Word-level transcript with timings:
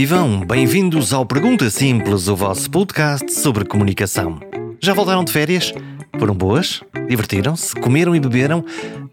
vivam, 0.00 0.46
bem-vindos 0.46 1.12
ao 1.12 1.26
Pergunta 1.26 1.68
Simples, 1.68 2.28
o 2.28 2.36
vosso 2.36 2.70
podcast 2.70 3.32
sobre 3.32 3.64
comunicação. 3.64 4.38
Já 4.80 4.94
voltaram 4.94 5.24
de 5.24 5.32
férias? 5.32 5.72
Foram 6.20 6.36
boas? 6.36 6.84
Divertiram-se? 7.08 7.74
Comeram 7.74 8.14
e 8.14 8.20
beberam? 8.20 8.64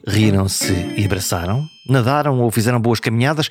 Riram-se 0.07 0.71
e 0.95 1.04
abraçaram? 1.04 1.65
Nadaram 1.89 2.39
ou 2.39 2.51
fizeram 2.51 2.79
boas 2.79 3.00
caminhadas? 3.00 3.50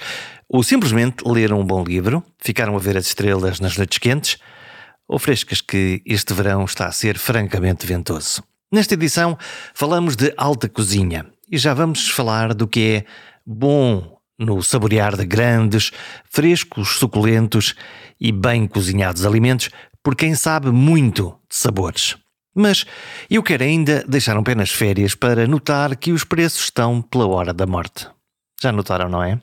Ou 0.48 0.62
simplesmente 0.62 1.26
leram 1.26 1.58
um 1.58 1.66
bom 1.66 1.82
livro? 1.82 2.22
Ficaram 2.38 2.76
a 2.76 2.78
ver 2.78 2.96
as 2.96 3.08
estrelas 3.08 3.58
nas 3.58 3.76
noites 3.76 3.98
quentes? 3.98 4.38
Ou 5.08 5.18
frescas 5.18 5.60
que 5.60 6.00
este 6.06 6.32
verão 6.32 6.64
está 6.64 6.86
a 6.86 6.92
ser 6.92 7.18
francamente 7.18 7.84
ventoso? 7.84 8.44
Nesta 8.70 8.94
edição 8.94 9.36
falamos 9.74 10.14
de 10.14 10.32
alta 10.36 10.68
cozinha 10.68 11.26
e 11.50 11.58
já 11.58 11.74
vamos 11.74 12.08
falar 12.10 12.54
do 12.54 12.68
que 12.68 12.80
é 12.80 13.04
bom 13.44 14.13
no 14.38 14.62
saborear 14.62 15.16
de 15.16 15.24
grandes, 15.24 15.90
frescos, 16.30 16.96
suculentos 16.96 17.74
e 18.20 18.32
bem 18.32 18.66
cozinhados 18.66 19.24
alimentos 19.24 19.70
por 20.02 20.14
quem 20.14 20.34
sabe 20.34 20.70
muito 20.70 21.36
de 21.48 21.56
sabores. 21.56 22.16
Mas 22.54 22.84
eu 23.28 23.42
quero 23.42 23.64
ainda 23.64 24.04
deixar 24.06 24.36
um 24.38 24.42
pé 24.42 24.54
nas 24.54 24.70
férias 24.70 25.14
para 25.14 25.46
notar 25.46 25.96
que 25.96 26.12
os 26.12 26.22
preços 26.22 26.64
estão 26.64 27.02
pela 27.02 27.26
hora 27.26 27.52
da 27.52 27.66
morte. 27.66 28.06
Já 28.62 28.70
notaram, 28.70 29.08
não 29.08 29.22
é? 29.22 29.40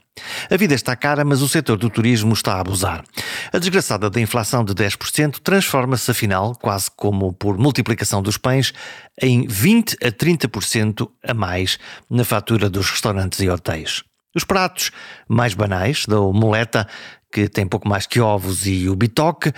A 0.49 0.57
vida 0.57 0.73
está 0.73 0.95
cara, 0.95 1.23
mas 1.25 1.41
o 1.41 1.49
setor 1.49 1.77
do 1.77 1.89
turismo 1.89 2.33
está 2.33 2.55
a 2.55 2.61
abusar. 2.61 3.03
A 3.51 3.59
desgraçada 3.59 4.09
da 4.09 4.19
inflação 4.19 4.63
de 4.63 4.73
10% 4.73 5.39
transforma-se, 5.43 6.09
afinal, 6.09 6.55
quase 6.55 6.89
como 6.95 7.33
por 7.33 7.57
multiplicação 7.57 8.21
dos 8.21 8.37
pães, 8.37 8.73
em 9.21 9.45
20 9.45 9.97
a 10.01 10.11
30% 10.11 11.07
a 11.23 11.33
mais 11.33 11.77
na 12.09 12.23
fatura 12.23 12.69
dos 12.69 12.89
restaurantes 12.89 13.39
e 13.41 13.49
hotéis. 13.49 14.03
Os 14.35 14.43
pratos 14.43 14.91
mais 15.27 15.53
banais, 15.53 16.05
da 16.05 16.19
omeleta, 16.19 16.87
que 17.31 17.47
tem 17.47 17.67
pouco 17.67 17.87
mais 17.87 18.05
que 18.05 18.19
ovos, 18.19 18.65
e 18.65 18.89
o 18.89 18.95
bitoque, 18.95 19.51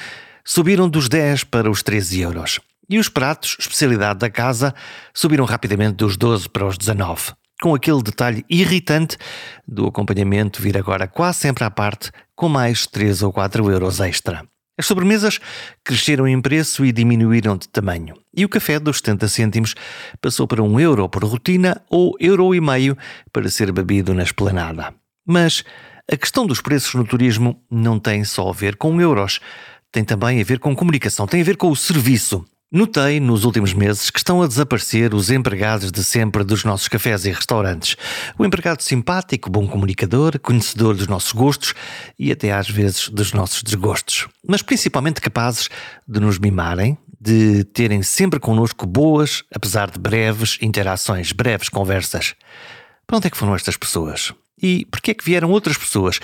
subiram 0.43 0.89
dos 0.89 1.07
10 1.07 1.43
para 1.45 1.69
os 1.69 1.83
13 1.83 2.21
euros. 2.21 2.59
E 2.89 2.99
os 2.99 3.07
pratos, 3.07 3.55
especialidade 3.59 4.19
da 4.19 4.29
casa, 4.29 4.73
subiram 5.13 5.45
rapidamente 5.45 5.95
dos 5.95 6.17
12 6.17 6.49
para 6.49 6.65
os 6.65 6.77
19, 6.77 7.31
com 7.61 7.73
aquele 7.73 8.03
detalhe 8.03 8.45
irritante 8.49 9.17
do 9.67 9.87
acompanhamento 9.87 10.61
vir 10.61 10.77
agora 10.77 11.07
quase 11.07 11.39
sempre 11.39 11.63
à 11.63 11.71
parte, 11.71 12.11
com 12.35 12.49
mais 12.49 12.85
3 12.85 13.23
ou 13.23 13.31
4 13.31 13.71
euros 13.71 13.99
extra. 13.99 14.43
As 14.77 14.87
sobremesas 14.87 15.39
cresceram 15.83 16.27
em 16.27 16.41
preço 16.41 16.83
e 16.83 16.91
diminuíram 16.91 17.55
de 17.55 17.67
tamanho. 17.69 18.15
E 18.35 18.43
o 18.43 18.49
café 18.49 18.79
dos 18.79 18.97
70 18.97 19.27
cêntimos 19.27 19.75
passou 20.19 20.47
para 20.47 20.63
um 20.63 20.79
euro 20.79 21.07
por 21.07 21.23
rotina 21.23 21.79
ou 21.89 22.15
euro 22.19 22.55
e 22.55 22.59
meio 22.59 22.97
para 23.31 23.49
ser 23.49 23.71
bebido 23.71 24.13
na 24.15 24.23
esplanada. 24.23 24.93
Mas 25.25 25.63
a 26.11 26.17
questão 26.17 26.47
dos 26.47 26.59
preços 26.59 26.95
no 26.95 27.05
turismo 27.05 27.63
não 27.69 27.99
tem 27.99 28.23
só 28.23 28.49
a 28.49 28.53
ver 28.53 28.75
com 28.75 28.99
euros. 28.99 29.39
Tem 29.91 30.03
também 30.03 30.41
a 30.41 30.43
ver 30.43 30.57
com 30.57 30.75
comunicação, 30.75 31.27
tem 31.27 31.41
a 31.41 31.45
ver 31.45 31.55
com 31.55 31.69
o 31.69 31.75
serviço. 31.75 32.43
Notei 32.75 33.19
nos 33.19 33.45
últimos 33.45 33.71
meses 33.71 34.09
que 34.09 34.17
estão 34.17 34.41
a 34.41 34.47
desaparecer 34.47 35.13
os 35.13 35.29
empregados 35.29 35.91
de 35.91 36.03
sempre 36.03 36.43
dos 36.43 36.63
nossos 36.63 36.87
cafés 36.87 37.23
e 37.23 37.29
restaurantes. 37.29 37.95
O 38.35 38.43
empregado 38.43 38.81
simpático, 38.81 39.47
bom 39.47 39.67
comunicador, 39.67 40.39
conhecedor 40.39 40.95
dos 40.95 41.05
nossos 41.05 41.33
gostos 41.33 41.75
e 42.17 42.31
até 42.31 42.51
às 42.51 42.67
vezes 42.67 43.09
dos 43.09 43.31
nossos 43.31 43.61
desgostos. 43.61 44.27
Mas 44.43 44.63
principalmente 44.63 45.21
capazes 45.21 45.69
de 46.07 46.19
nos 46.19 46.39
mimarem, 46.39 46.97
de 47.21 47.63
terem 47.63 48.01
sempre 48.01 48.39
connosco 48.39 48.87
boas, 48.87 49.43
apesar 49.53 49.91
de 49.91 49.99
breves 49.99 50.57
interações, 50.59 51.31
breves 51.31 51.69
conversas. 51.69 52.33
Para 53.05 53.17
onde 53.17 53.27
é 53.27 53.29
que 53.29 53.37
foram 53.37 53.53
estas 53.53 53.77
pessoas? 53.77 54.33
E 54.59 54.85
por 54.85 54.99
que 54.99 55.11
é 55.11 55.13
que 55.13 55.23
vieram 55.23 55.51
outras 55.51 55.77
pessoas 55.77 56.19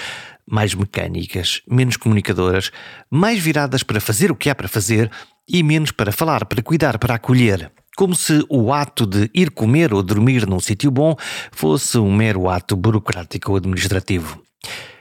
mais 0.49 0.73
mecânicas, 0.73 1.61
menos 1.69 1.95
comunicadoras, 1.95 2.71
mais 3.07 3.38
viradas 3.38 3.83
para 3.83 4.01
fazer 4.01 4.31
o 4.31 4.35
que 4.35 4.49
há 4.49 4.55
para 4.55 4.67
fazer 4.67 5.11
e 5.49 5.63
menos 5.63 5.91
para 5.91 6.11
falar, 6.11 6.45
para 6.45 6.61
cuidar, 6.61 6.99
para 6.99 7.15
acolher. 7.15 7.71
Como 7.97 8.15
se 8.15 8.45
o 8.47 8.71
ato 8.71 9.05
de 9.05 9.29
ir 9.33 9.49
comer 9.51 9.93
ou 9.93 10.03
dormir 10.03 10.47
num 10.47 10.59
sítio 10.59 10.91
bom 10.91 11.15
fosse 11.51 11.97
um 11.97 12.13
mero 12.13 12.47
ato 12.47 12.75
burocrático 12.75 13.51
ou 13.51 13.57
administrativo. 13.57 14.41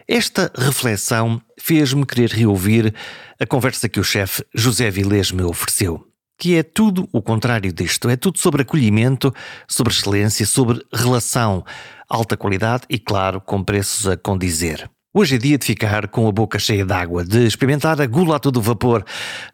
Esta 0.08 0.50
reflexão 0.56 1.40
fez-me 1.60 2.06
querer 2.06 2.30
reouvir 2.30 2.94
a 3.38 3.46
conversa 3.46 3.88
que 3.88 4.00
o 4.00 4.04
chefe 4.04 4.42
José 4.54 4.90
Vilés 4.90 5.30
me 5.30 5.42
ofereceu, 5.42 6.02
que 6.38 6.56
é 6.56 6.62
tudo 6.62 7.06
o 7.12 7.20
contrário 7.20 7.70
disto, 7.72 8.08
é 8.08 8.16
tudo 8.16 8.38
sobre 8.38 8.62
acolhimento, 8.62 9.32
sobre 9.68 9.92
excelência, 9.92 10.46
sobre 10.46 10.82
relação, 10.92 11.62
alta 12.08 12.38
qualidade 12.38 12.84
e, 12.88 12.98
claro, 12.98 13.40
com 13.40 13.62
preços 13.62 14.06
a 14.08 14.16
condizer. 14.16 14.88
Hoje 15.14 15.36
é 15.36 15.38
dia 15.38 15.56
de 15.56 15.64
ficar 15.64 16.06
com 16.08 16.28
a 16.28 16.32
boca 16.32 16.58
cheia 16.58 16.84
d'água, 16.84 17.24
de 17.24 17.46
experimentar 17.46 17.98
a 17.98 18.04
gula 18.04 18.36
a 18.36 18.38
todo 18.38 18.60
vapor, 18.60 19.02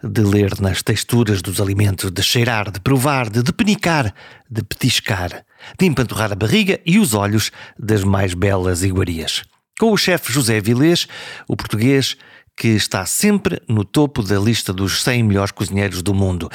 de 0.02 0.20
ler 0.20 0.60
nas 0.60 0.82
texturas 0.82 1.40
dos 1.40 1.60
alimentos, 1.60 2.10
de 2.10 2.22
cheirar, 2.24 2.72
de 2.72 2.80
provar, 2.80 3.30
de 3.30 3.40
depenicar, 3.40 4.12
de 4.50 4.64
petiscar, 4.64 5.44
de 5.78 5.86
empanturrar 5.86 6.32
a 6.32 6.34
barriga 6.34 6.80
e 6.84 6.98
os 6.98 7.14
olhos 7.14 7.52
das 7.78 8.02
mais 8.02 8.34
belas 8.34 8.82
iguarias. 8.82 9.44
Com 9.78 9.92
o 9.92 9.96
chefe 9.96 10.32
José 10.32 10.60
Vilés, 10.60 11.06
o 11.46 11.56
português 11.56 12.16
que 12.56 12.68
está 12.68 13.04
sempre 13.04 13.60
no 13.68 13.84
topo 13.84 14.22
da 14.22 14.38
lista 14.38 14.72
dos 14.72 15.02
100 15.02 15.24
melhores 15.24 15.52
cozinheiros 15.52 16.02
do 16.02 16.14
mundo. 16.14 16.48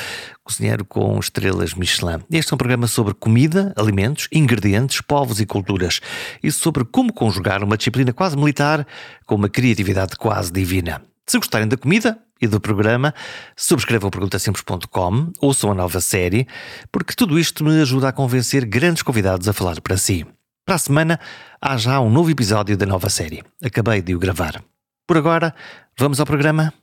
Cozinheiro 0.43 0.85
com 0.85 1.19
estrelas 1.19 1.73
Michelin. 1.73 2.19
Este 2.31 2.53
é 2.53 2.55
um 2.55 2.57
programa 2.57 2.87
sobre 2.87 3.13
comida, 3.13 3.73
alimentos, 3.75 4.27
ingredientes, 4.31 5.01
povos 5.01 5.39
e 5.39 5.45
culturas. 5.45 5.99
E 6.41 6.51
sobre 6.51 6.85
como 6.85 7.13
conjugar 7.13 7.63
uma 7.63 7.77
disciplina 7.77 8.13
quase 8.13 8.37
militar 8.37 8.87
com 9.25 9.35
uma 9.35 9.49
criatividade 9.49 10.15
quase 10.15 10.51
divina. 10.51 11.01
Se 11.27 11.37
gostarem 11.37 11.67
da 11.67 11.77
comida 11.77 12.17
e 12.41 12.47
do 12.47 12.59
programa, 12.59 13.13
subscrevam 13.55 14.09
perguntasimples.com, 14.09 15.31
ouçam 15.41 15.71
a 15.71 15.75
nova 15.75 15.99
série, 15.99 16.47
porque 16.91 17.13
tudo 17.13 17.37
isto 17.37 17.63
me 17.63 17.81
ajuda 17.81 18.07
a 18.09 18.13
convencer 18.13 18.65
grandes 18.65 19.03
convidados 19.03 19.47
a 19.47 19.53
falar 19.53 19.79
para 19.81 19.97
si. 19.97 20.25
Para 20.65 20.75
a 20.75 20.79
semana, 20.79 21.19
há 21.61 21.77
já 21.77 21.99
um 21.99 22.09
novo 22.09 22.31
episódio 22.31 22.77
da 22.77 22.85
nova 22.85 23.09
série. 23.09 23.43
Acabei 23.63 24.01
de 24.01 24.15
o 24.15 24.19
gravar. 24.19 24.63
Por 25.09 25.17
agora, 25.17 25.55
vamos 25.99 26.19
ao 26.19 26.25
programa? 26.25 26.73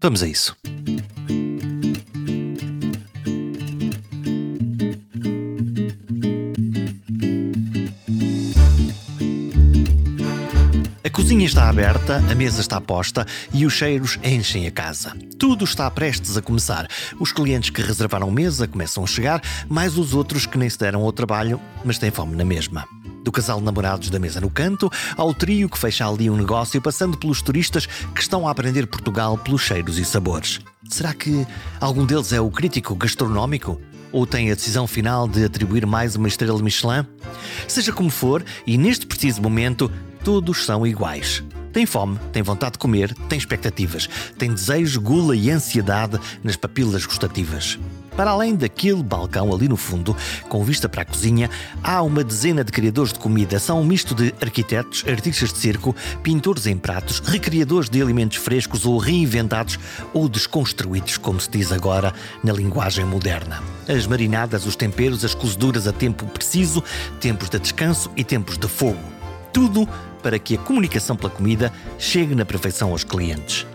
Vamos 0.00 0.22
a 0.22 0.26
isso. 0.26 0.56
A 11.04 11.10
cozinha 11.10 11.44
está 11.44 11.68
aberta, 11.68 12.16
a 12.30 12.34
mesa 12.34 12.60
está 12.62 12.80
posta 12.80 13.26
e 13.52 13.66
os 13.66 13.74
cheiros 13.74 14.18
enchem 14.24 14.66
a 14.66 14.70
casa. 14.70 15.14
Tudo 15.38 15.64
está 15.64 15.90
prestes 15.90 16.36
a 16.36 16.42
começar. 16.42 16.88
Os 17.20 17.32
clientes 17.32 17.68
que 17.68 17.82
reservaram 17.82 18.30
mesa 18.30 18.66
começam 18.66 19.04
a 19.04 19.06
chegar, 19.06 19.42
mais 19.68 19.98
os 19.98 20.14
outros 20.14 20.46
que 20.46 20.56
nem 20.56 20.70
se 20.70 20.78
deram 20.78 21.02
ao 21.02 21.12
trabalho, 21.12 21.60
mas 21.84 21.98
têm 21.98 22.10
fome 22.10 22.34
na 22.34 22.44
mesma 22.44 22.95
do 23.26 23.32
casal 23.32 23.58
de 23.58 23.64
namorados 23.64 24.08
da 24.08 24.20
mesa 24.20 24.40
no 24.40 24.48
canto, 24.48 24.88
ao 25.16 25.34
trio 25.34 25.68
que 25.68 25.76
fecha 25.76 26.08
ali 26.08 26.30
um 26.30 26.36
negócio, 26.36 26.80
passando 26.80 27.18
pelos 27.18 27.42
turistas 27.42 27.84
que 27.84 28.20
estão 28.20 28.46
a 28.46 28.52
aprender 28.52 28.86
Portugal 28.86 29.36
pelos 29.36 29.62
cheiros 29.62 29.98
e 29.98 30.04
sabores. 30.04 30.60
Será 30.88 31.12
que 31.12 31.44
algum 31.80 32.06
deles 32.06 32.32
é 32.32 32.40
o 32.40 32.48
crítico 32.48 32.94
gastronómico? 32.94 33.80
Ou 34.12 34.24
tem 34.24 34.52
a 34.52 34.54
decisão 34.54 34.86
final 34.86 35.26
de 35.26 35.44
atribuir 35.44 35.84
mais 35.84 36.14
uma 36.14 36.28
estrela 36.28 36.62
Michelin? 36.62 37.04
Seja 37.66 37.92
como 37.92 38.10
for, 38.10 38.44
e 38.64 38.78
neste 38.78 39.04
preciso 39.04 39.42
momento, 39.42 39.90
todos 40.22 40.64
são 40.64 40.86
iguais. 40.86 41.42
Tem 41.72 41.84
fome, 41.84 42.18
tem 42.32 42.44
vontade 42.44 42.74
de 42.74 42.78
comer, 42.78 43.12
tem 43.28 43.36
expectativas, 43.36 44.08
tem 44.38 44.54
desejo, 44.54 45.00
gula 45.00 45.34
e 45.34 45.50
ansiedade 45.50 46.18
nas 46.44 46.54
papilas 46.54 47.04
gustativas. 47.04 47.76
Para 48.16 48.30
além 48.30 48.54
daquele 48.54 49.02
balcão 49.02 49.52
ali 49.54 49.68
no 49.68 49.76
fundo, 49.76 50.16
com 50.48 50.64
vista 50.64 50.88
para 50.88 51.02
a 51.02 51.04
cozinha, 51.04 51.50
há 51.82 52.00
uma 52.02 52.24
dezena 52.24 52.64
de 52.64 52.72
criadores 52.72 53.12
de 53.12 53.18
comida. 53.18 53.58
São 53.58 53.80
um 53.80 53.84
misto 53.84 54.14
de 54.14 54.34
arquitetos, 54.40 55.04
artistas 55.06 55.52
de 55.52 55.58
circo, 55.58 55.94
pintores 56.22 56.66
em 56.66 56.78
pratos, 56.78 57.20
recriadores 57.20 57.90
de 57.90 58.00
alimentos 58.00 58.38
frescos 58.38 58.86
ou 58.86 58.96
reinventados 58.96 59.78
ou 60.14 60.30
desconstruídos, 60.30 61.18
como 61.18 61.38
se 61.38 61.50
diz 61.50 61.70
agora 61.70 62.14
na 62.42 62.54
linguagem 62.54 63.04
moderna. 63.04 63.62
As 63.86 64.06
marinadas, 64.06 64.64
os 64.64 64.76
temperos, 64.76 65.22
as 65.22 65.34
cozeduras 65.34 65.86
a 65.86 65.92
tempo 65.92 66.24
preciso, 66.26 66.82
tempos 67.20 67.50
de 67.50 67.58
descanso 67.58 68.10
e 68.16 68.24
tempos 68.24 68.56
de 68.56 68.66
fogo. 68.66 68.98
Tudo 69.52 69.86
para 70.22 70.38
que 70.38 70.54
a 70.54 70.58
comunicação 70.58 71.16
pela 71.16 71.30
comida 71.30 71.70
chegue 71.98 72.34
na 72.34 72.44
perfeição 72.44 72.90
aos 72.90 73.04
clientes 73.04 73.66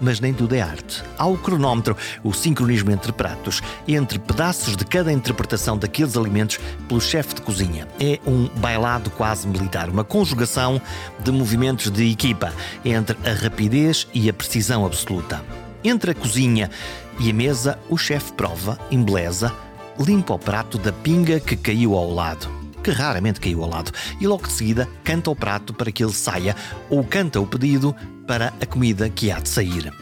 mas 0.00 0.20
nem 0.20 0.32
tudo 0.32 0.54
é 0.54 0.60
arte. 0.60 1.02
Há 1.18 1.26
o 1.26 1.36
cronómetro, 1.36 1.96
o 2.24 2.32
sincronismo 2.32 2.90
entre 2.90 3.12
pratos, 3.12 3.60
entre 3.86 4.18
pedaços 4.18 4.76
de 4.76 4.84
cada 4.84 5.12
interpretação 5.12 5.76
daqueles 5.76 6.16
alimentos 6.16 6.58
pelo 6.88 7.00
chefe 7.00 7.34
de 7.34 7.42
cozinha. 7.42 7.86
É 8.00 8.18
um 8.26 8.48
bailado 8.58 9.10
quase 9.10 9.46
militar, 9.46 9.88
uma 9.88 10.04
conjugação 10.04 10.80
de 11.18 11.30
movimentos 11.30 11.90
de 11.90 12.10
equipa 12.10 12.52
entre 12.84 13.16
a 13.28 13.34
rapidez 13.34 14.06
e 14.14 14.28
a 14.28 14.32
precisão 14.32 14.86
absoluta. 14.86 15.44
Entre 15.82 16.10
a 16.10 16.14
cozinha 16.14 16.70
e 17.18 17.30
a 17.30 17.34
mesa, 17.34 17.78
o 17.88 17.96
chefe 17.96 18.32
prova, 18.32 18.78
embeleza, 18.90 19.52
limpa 19.98 20.34
o 20.34 20.38
prato 20.38 20.78
da 20.78 20.92
pinga 20.92 21.40
que 21.40 21.56
caiu 21.56 21.94
ao 21.94 22.12
lado 22.12 22.60
que 22.82 22.90
raramente 22.90 23.40
caiu 23.40 23.62
ao 23.62 23.68
lado, 23.68 23.92
e 24.20 24.26
logo 24.26 24.46
de 24.46 24.52
seguida 24.52 24.88
canta 25.04 25.30
o 25.30 25.36
prato 25.36 25.74
para 25.74 25.92
que 25.92 26.02
ele 26.02 26.12
saia, 26.12 26.56
ou 26.88 27.04
canta 27.04 27.40
o 27.40 27.46
pedido 27.46 27.94
para 28.30 28.54
a 28.60 28.64
comida 28.64 29.10
que 29.10 29.28
há 29.28 29.40
de 29.40 29.48
sair. 29.48 29.92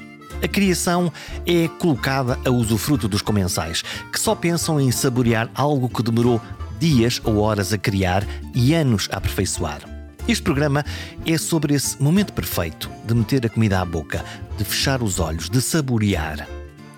A 0.43 0.47
criação 0.47 1.11
é 1.47 1.67
colocada 1.67 2.39
a 2.45 2.51
usufruto 2.51 3.09
dos 3.09 3.23
comensais, 3.23 3.83
que 4.13 4.21
só 4.21 4.35
pensam 4.35 4.79
em 4.79 4.93
saborear 4.93 5.51
algo 5.55 5.89
que 5.89 6.03
demorou 6.03 6.39
dias 6.79 7.23
ou 7.25 7.39
horas 7.39 7.73
a 7.73 7.79
criar 7.79 8.23
e 8.55 8.75
anos 8.75 9.09
a 9.11 9.17
aperfeiçoar. 9.17 9.81
Este 10.29 10.43
programa 10.43 10.85
é 11.25 11.39
sobre 11.39 11.73
esse 11.73 12.03
momento 12.03 12.35
perfeito 12.35 12.91
de 13.07 13.15
meter 13.15 13.47
a 13.47 13.49
comida 13.49 13.81
à 13.81 13.85
boca, 13.87 14.23
de 14.59 14.65
fechar 14.65 15.03
os 15.03 15.19
olhos, 15.19 15.49
de 15.49 15.63
saborear. 15.63 16.47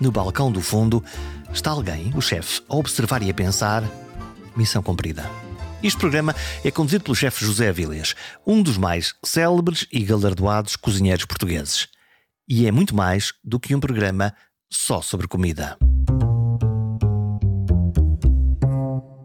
No 0.01 0.11
balcão 0.11 0.51
do 0.51 0.59
fundo 0.59 1.01
está 1.53 1.71
alguém, 1.71 2.11
o 2.13 2.19
chefe, 2.19 2.61
a 2.67 2.75
observar 2.75 3.23
e 3.23 3.29
a 3.29 3.33
pensar: 3.33 3.85
missão 4.53 4.83
cumprida. 4.83 5.23
Este 5.83 5.97
programa 5.97 6.35
é 6.63 6.69
conduzido 6.69 7.03
pelo 7.03 7.15
chefe 7.15 7.43
José 7.43 7.69
Avilés, 7.69 8.15
um 8.45 8.61
dos 8.61 8.77
mais 8.77 9.15
célebres 9.25 9.87
e 9.91 10.03
galardoados 10.03 10.75
cozinheiros 10.75 11.25
portugueses. 11.25 11.87
E 12.47 12.67
é 12.67 12.71
muito 12.71 12.95
mais 12.95 13.33
do 13.43 13.59
que 13.59 13.73
um 13.73 13.79
programa 13.79 14.31
só 14.69 15.01
sobre 15.01 15.27
comida. 15.27 15.75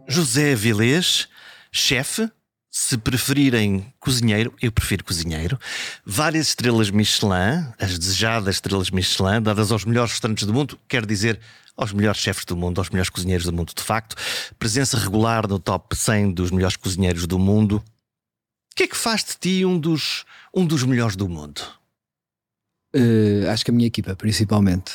José 0.07 0.53
Avilés, 0.53 1.27
chefe, 1.71 2.27
se 2.71 2.97
preferirem 2.97 3.93
cozinheiro, 3.99 4.51
eu 4.59 4.71
prefiro 4.71 5.03
cozinheiro. 5.03 5.59
Várias 6.03 6.47
estrelas 6.47 6.89
Michelin, 6.89 7.67
as 7.79 7.99
desejadas 7.99 8.55
estrelas 8.55 8.89
Michelin, 8.89 9.43
dadas 9.43 9.71
aos 9.71 9.85
melhores 9.85 10.13
restaurantes 10.13 10.47
do 10.47 10.53
mundo, 10.53 10.79
quer 10.87 11.05
dizer 11.05 11.39
aos 11.77 11.93
melhores 11.93 12.19
chefes 12.19 12.43
do 12.43 12.57
mundo, 12.57 12.79
aos 12.79 12.89
melhores 12.89 13.09
cozinheiros 13.09 13.45
do 13.45 13.53
mundo, 13.53 13.71
de 13.73 13.83
facto. 13.83 14.15
Presença 14.57 14.97
regular 14.97 15.47
no 15.47 15.59
top 15.59 15.95
100 15.95 16.31
dos 16.31 16.49
melhores 16.49 16.75
cozinheiros 16.75 17.27
do 17.27 17.37
mundo. 17.37 17.83
O 18.71 18.75
que 18.75 18.83
é 18.83 18.87
que 18.87 18.97
faz 18.97 19.23
de 19.23 19.37
ti 19.37 19.65
um 19.65 19.79
dos, 19.79 20.25
um 20.53 20.65
dos 20.65 20.83
melhores 20.83 21.15
do 21.15 21.29
mundo? 21.29 21.61
Uh, 22.95 23.47
acho 23.51 23.63
que 23.63 23.71
a 23.71 23.73
minha 23.73 23.87
equipa, 23.87 24.15
principalmente. 24.15 24.91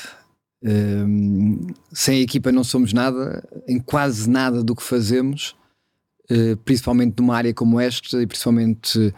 Uh, 0.64 1.72
sem 1.92 2.18
a 2.18 2.22
equipa 2.22 2.50
não 2.50 2.64
somos 2.64 2.92
nada, 2.92 3.46
em 3.68 3.78
quase 3.78 4.28
nada 4.28 4.62
do 4.62 4.74
que 4.74 4.82
fazemos, 4.82 5.54
uh, 6.30 6.56
principalmente 6.64 7.18
numa 7.18 7.36
área 7.36 7.54
como 7.54 7.78
esta, 7.80 8.20
e 8.20 8.26
principalmente 8.26 9.14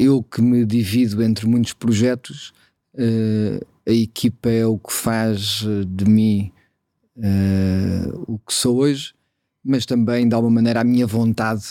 eu 0.00 0.20
que 0.20 0.42
me 0.42 0.64
divido 0.64 1.22
entre 1.22 1.46
muitos 1.46 1.72
projetos, 1.72 2.52
a 3.86 3.92
equipa 3.92 4.50
é 4.50 4.66
o 4.66 4.76
que 4.76 4.92
faz 4.92 5.62
de 5.86 6.04
mim 6.06 6.52
uh, 7.20 8.24
o 8.26 8.38
que 8.38 8.52
sou 8.52 8.78
hoje, 8.78 9.14
mas 9.64 9.86
também 9.86 10.28
de 10.28 10.34
alguma 10.34 10.54
maneira 10.54 10.80
a 10.80 10.84
minha 10.84 11.06
vontade 11.06 11.64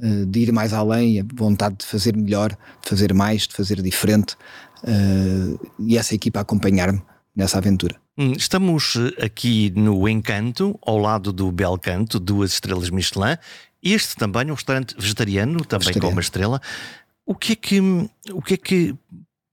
uh, 0.00 0.26
de 0.26 0.40
ir 0.40 0.52
mais 0.52 0.72
além, 0.72 1.20
a 1.20 1.24
vontade 1.34 1.76
de 1.78 1.86
fazer 1.86 2.16
melhor, 2.16 2.50
de 2.82 2.88
fazer 2.88 3.14
mais, 3.14 3.46
de 3.46 3.54
fazer 3.54 3.80
diferente 3.80 4.34
uh, 4.82 5.70
e 5.78 5.96
essa 5.96 6.14
equipa 6.14 6.40
acompanhar-me 6.40 7.00
nessa 7.34 7.58
aventura. 7.58 7.96
Hum, 8.16 8.32
estamos 8.32 8.94
aqui 9.22 9.72
no 9.76 10.08
Encanto, 10.08 10.76
ao 10.82 10.98
lado 10.98 11.32
do 11.32 11.52
Belcanto, 11.52 12.18
duas 12.18 12.52
estrelas 12.52 12.90
Michelin. 12.90 13.36
Este 13.80 14.16
também 14.16 14.48
é 14.48 14.50
um 14.50 14.56
restaurante 14.56 14.96
vegetariano, 14.98 15.64
também 15.64 15.86
vegetariano. 15.86 16.08
com 16.08 16.12
uma 16.12 16.20
estrela. 16.20 16.60
O 17.24 17.34
que 17.36 17.52
é 17.52 17.56
que, 17.56 17.80
o 18.32 18.42
que 18.42 18.54
é 18.54 18.56
que 18.56 18.96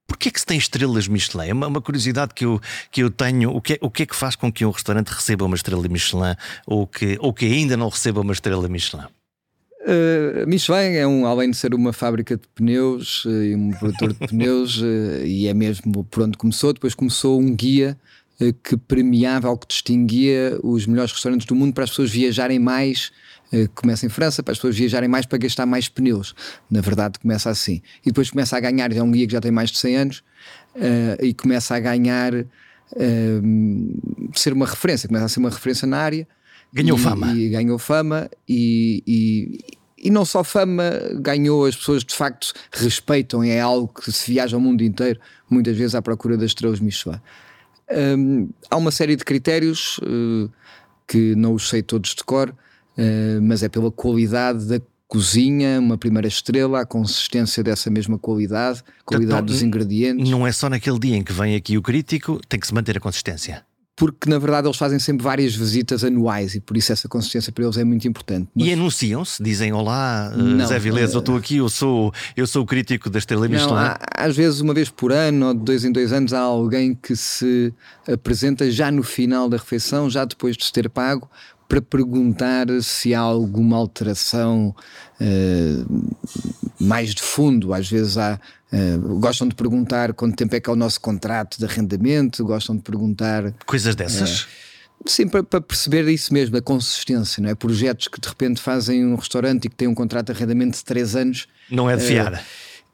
Porquê 0.08 0.30
é 0.30 0.32
que 0.32 0.40
se 0.40 0.46
tem 0.46 0.58
estrelas 0.58 1.08
Michelin? 1.08 1.50
É 1.50 1.54
uma, 1.54 1.68
uma, 1.68 1.82
curiosidade 1.82 2.34
que 2.34 2.46
eu, 2.46 2.62
que 2.92 3.02
eu 3.02 3.10
tenho. 3.10 3.50
O 3.52 3.62
que, 3.62 3.74
é, 3.74 3.78
o 3.82 3.90
que 3.90 4.04
é 4.04 4.06
que 4.06 4.16
faz 4.16 4.36
com 4.36 4.52
que 4.52 4.66
um 4.66 4.70
restaurante 4.70 5.10
receba 5.10 5.46
uma 5.46 5.56
estrela 5.56 5.88
Michelin 5.88 6.36
ou 6.66 6.86
que, 6.86 7.18
ou 7.20 7.34
que 7.34 7.46
ainda 7.46 7.76
não 7.76 7.90
receba 7.90 8.22
uma 8.22 8.34
estrela 8.34 8.68
Michelin? 8.68 9.06
Uh, 9.82 10.48
Michelin 10.48 10.96
é 10.96 11.06
um, 11.06 11.26
além 11.26 11.52
de 11.52 11.58
ser 11.58 11.76
uma 11.76 11.94
fábrica 11.94 12.36
de 12.36 12.48
pneus 12.56 13.24
uh, 13.26 13.44
e 13.44 13.56
um 13.56 13.72
produtor 13.72 14.14
de 14.14 14.20
pneus, 14.28 14.82
uh, 14.82 15.24
e 15.24 15.48
é 15.48 15.54
mesmo 15.54 16.04
por 16.04 16.24
onde 16.24 16.38
começou. 16.38 16.74
Depois 16.74 16.96
começou 16.96 17.40
um 17.40 17.56
guia 17.56 17.98
que 18.64 18.76
premiava 18.76 19.50
ou 19.50 19.58
que 19.58 19.68
distinguia 19.68 20.60
os 20.62 20.86
melhores 20.86 21.12
restaurantes 21.12 21.48
do 21.48 21.56
mundo 21.56 21.74
para 21.74 21.86
as 21.86 21.90
pessoas 21.90 22.12
viajarem 22.12 22.60
mais 22.60 23.12
eh, 23.52 23.68
começa 23.74 24.06
em 24.06 24.10
França, 24.10 24.42
para 24.42 24.52
as 24.52 24.58
pessoas 24.58 24.76
viajarem 24.76 25.08
mais 25.08 25.26
para 25.26 25.38
gastar 25.38 25.66
mais 25.66 25.88
pneus. 25.88 26.36
Na 26.70 26.82
verdade, 26.82 27.20
começa 27.20 27.50
assim. 27.50 27.82
E 28.04 28.08
depois 28.08 28.30
começa 28.30 28.58
a 28.58 28.60
ganhar, 28.60 28.92
é 28.92 29.02
um 29.02 29.12
guia 29.12 29.26
que 29.26 29.34
já 29.34 29.42
tem 29.42 29.52
mais 29.52 29.72
de 29.72 29.78
100 29.78 29.96
anos, 29.96 30.24
uh, 30.76 31.24
e 31.24 31.34
começa 31.34 31.76
a 31.76 31.80
ganhar, 31.80 32.34
uh, 32.34 32.48
ser 34.34 34.52
uma 34.54 34.66
referência, 34.66 35.08
começa 35.08 35.26
a 35.26 35.30
ser 35.30 35.40
uma 35.40 35.50
referência 35.50 35.88
na 35.88 35.98
área. 35.98 36.28
Ganhou 36.74 36.98
e, 36.98 37.02
fama. 37.02 37.34
E 37.34 37.50
ganhou 37.50 37.78
fama 37.78 38.30
e, 38.50 39.04
e, 39.08 39.60
e 39.98 40.10
não 40.10 40.26
só 40.26 40.44
fama, 40.44 40.84
ganhou, 41.22 41.66
as 41.66 41.76
pessoas 41.76 42.04
de 42.04 42.14
facto 42.14 42.52
respeitam, 42.72 43.44
é 43.44 43.62
algo 43.62 43.88
que 43.88 44.12
se 44.12 44.32
viaja 44.32 44.58
ao 44.58 44.62
mundo 44.62 44.84
inteiro, 44.84 45.20
muitas 45.50 45.78
vezes 45.78 45.96
à 45.96 46.02
procura 46.02 46.36
das 46.36 46.48
estrelas 46.48 46.80
Michelin. 46.80 47.22
Um, 47.92 48.50
há 48.70 48.78
uma 48.78 48.92
série 48.92 49.16
de 49.16 49.24
critérios 49.24 50.00
uh, 50.00 50.50
que 51.08 51.36
não 51.36 51.54
os 51.54 51.70
sei 51.70 51.84
todos 51.84 52.16
de 52.16 52.24
cor, 52.24 52.50
uh, 52.50 53.42
mas 53.42 53.62
é 53.64 53.70
pela 53.70 53.92
qualidade 53.92 54.66
da 54.66 54.82
cozinha, 55.08 55.80
uma 55.80 55.98
primeira 55.98 56.28
estrela, 56.28 56.82
a 56.82 56.86
consistência 56.86 57.64
dessa 57.64 57.90
mesma 57.92 58.18
qualidade, 58.18 58.84
qualidade 59.06 59.44
então, 59.44 59.46
dos 59.46 59.62
ingredientes. 59.62 60.30
Não 60.30 60.48
é 60.48 60.52
só 60.52 60.70
naquele 60.70 61.00
dia 61.00 61.16
em 61.16 61.24
que 61.24 61.32
vem 61.32 61.56
aqui 61.56 61.78
o 61.78 61.82
crítico, 61.82 62.40
tem 62.50 62.60
que 62.60 62.66
se 62.66 62.74
manter 62.74 62.98
a 62.98 63.00
consistência 63.00 63.64
porque 63.96 64.30
na 64.30 64.38
verdade 64.38 64.68
eles 64.68 64.78
fazem 64.78 65.00
sempre 65.00 65.24
várias 65.24 65.56
visitas 65.56 66.04
anuais 66.04 66.54
e 66.54 66.60
por 66.60 66.76
isso 66.76 66.92
essa 66.92 67.08
consistência 67.08 67.52
para 67.52 67.64
eles 67.64 67.78
é 67.78 67.84
muito 67.84 68.08
importante. 68.08 68.50
Mas... 68.54 68.68
E 68.68 68.74
anunciam-se, 68.74 69.42
dizem 69.42 69.72
olá, 69.72 70.32
eh, 70.34 70.38
não, 70.38 70.68
Zé 70.68 70.78
Vilés, 70.78 71.14
uh... 71.14 71.18
eu 71.18 71.20
estou 71.20 71.38
aqui, 71.38 71.58
eu 71.58 71.70
sou, 71.70 72.14
eu 72.36 72.46
sou 72.46 72.64
o 72.64 72.66
crítico 72.66 73.10
da 73.10 73.20
Estrela 73.20 73.48
Michelin. 73.48 73.74
Não, 73.74 73.96
às 74.14 74.36
vezes 74.36 74.60
uma 74.60 74.74
vez 74.74 74.90
por 74.90 75.14
ano 75.14 75.48
ou 75.48 75.54
de 75.54 75.62
dois 75.62 75.86
em 75.86 75.92
dois 75.92 76.12
anos 76.12 76.34
há 76.34 76.42
alguém 76.42 76.94
que 76.94 77.16
se 77.16 77.74
apresenta 78.12 78.70
já 78.70 78.92
no 78.92 79.04
final 79.04 79.48
da 79.48 79.58
refeição, 79.58 80.10
já 80.10 80.26
depois 80.26 80.58
de 80.58 80.66
se 80.66 80.74
ter 80.74 80.90
pago, 80.90 81.30
para 81.68 81.82
perguntar 81.82 82.68
se 82.82 83.14
há 83.14 83.20
alguma 83.20 83.78
alteração 83.78 84.76
uh, 85.20 86.06
mais 86.80 87.14
de 87.14 87.22
fundo. 87.22 87.74
Às 87.74 87.90
vezes 87.90 88.18
há, 88.18 88.40
uh, 88.72 89.20
gostam 89.20 89.48
de 89.48 89.56
perguntar 89.56 90.14
quanto 90.14 90.36
tempo 90.36 90.56
é 90.56 90.60
que 90.60 90.70
é 90.70 90.74
o 90.74 90.76
nosso 90.76 91.00
contrato 91.02 91.58
de 91.58 91.66
arrendamento, 91.66 92.44
gostam 92.44 92.76
de 92.76 92.82
perguntar. 92.82 93.54
Coisas 93.66 93.96
dessas. 93.96 94.42
Uh, 94.42 94.48
Sim, 95.06 95.28
para, 95.28 95.44
para, 95.44 95.62
perceber 95.62 96.08
isso 96.08 96.34
mesmo, 96.34 96.58
a 96.58 96.62
consistência, 96.62 97.42
não 97.42 97.50
é? 97.50 97.56
Projetos 97.56 98.08
que 98.08 98.20
de 98.20 98.28
repente 98.28 98.60
fazem 98.60 99.06
um 99.06 99.16
restaurante 99.16 99.66
e 99.66 99.70
que 99.70 99.76
têm 99.76 99.88
um 99.88 99.94
contrato 99.94 100.28
de 100.28 100.32
arrendamento 100.32 100.78
de 100.78 100.84
3 100.84 101.16
anos. 101.16 101.48
Não 101.70 101.90
é 101.90 101.96
de 101.96 102.04
fiar. 102.04 102.44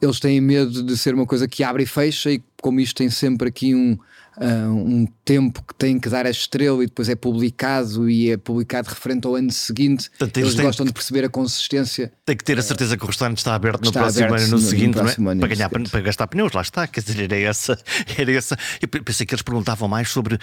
eles 0.01 0.19
têm 0.19 0.41
medo 0.41 0.83
de 0.83 0.97
ser 0.97 1.13
uma 1.13 1.25
coisa 1.25 1.47
que 1.47 1.63
abre 1.63 1.83
e 1.83 1.85
fecha, 1.85 2.31
e 2.31 2.43
como 2.61 2.79
isto 2.79 2.97
tem 2.97 3.09
sempre 3.09 3.47
aqui 3.47 3.73
um, 3.73 3.97
uh, 4.37 4.69
um 4.69 5.05
tempo 5.25 5.63
que 5.63 5.73
tem 5.75 5.99
que 5.99 6.09
dar 6.09 6.25
a 6.25 6.29
estrela 6.29 6.83
e 6.83 6.87
depois 6.87 7.09
é 7.09 7.15
publicado 7.15 8.09
e 8.09 8.31
é 8.31 8.37
publicado 8.37 8.89
referente 8.89 9.27
ao 9.27 9.35
ano 9.35 9.51
seguinte. 9.51 10.09
Portanto, 10.09 10.37
eles, 10.37 10.55
gostam 10.55 10.85
de 10.85 10.93
perceber 10.93 11.25
a 11.25 11.29
consistência. 11.29 12.11
Tem 12.25 12.35
que 12.37 12.43
ter 12.43 12.57
a 12.57 12.61
certeza 12.61 12.95
que 12.97 13.03
o 13.03 13.07
restaurante 13.07 13.39
está 13.39 13.55
aberto 13.55 13.83
no 13.83 13.91
próximo 13.91 14.25
aberto 14.25 14.43
ano, 14.43 14.51
no, 14.51 14.57
no 14.57 14.61
seguinte, 14.61 14.95
no 14.95 15.03
não 15.03 15.31
é? 15.31 15.35
para, 15.35 15.47
ganhar, 15.47 15.69
para, 15.69 15.83
para, 15.83 16.01
gastar 16.01 16.27
pneus, 16.27 16.51
lá 16.53 16.61
está. 16.61 16.87
Quer 16.87 17.01
dizer, 17.01 17.23
era 17.23 17.37
essa, 17.37 17.77
era 18.17 18.31
essa. 18.31 18.57
Eu 18.81 18.87
pensei 18.87 19.25
que 19.25 19.33
eles 19.33 19.41
perguntavam 19.41 19.87
mais 19.87 20.09
sobre 20.09 20.37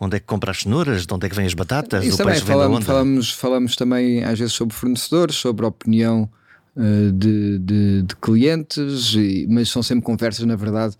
onde 0.00 0.16
é 0.16 0.20
que 0.20 0.26
compra 0.26 0.50
as 0.50 0.60
cenouras, 0.60 1.06
de 1.06 1.14
onde 1.14 1.26
é 1.26 1.28
que 1.28 1.36
vêm 1.36 1.46
as 1.46 1.54
batatas, 1.54 2.04
Isso 2.04 2.14
o 2.14 2.18
também, 2.18 2.40
falamos, 2.40 2.84
falamos, 2.84 3.32
falamos 3.32 3.76
também 3.76 4.24
às 4.24 4.38
vezes 4.38 4.54
sobre 4.54 4.74
fornecedores, 4.74 5.36
sobre 5.36 5.64
a 5.64 5.68
opinião. 5.68 6.30
Uh, 6.74 7.12
de, 7.12 7.58
de, 7.58 8.02
de, 8.02 8.16
clientes, 8.16 9.14
mas 9.46 9.68
são 9.68 9.82
sempre 9.82 10.06
conversas, 10.06 10.46
na 10.46 10.56
verdade, 10.56 10.96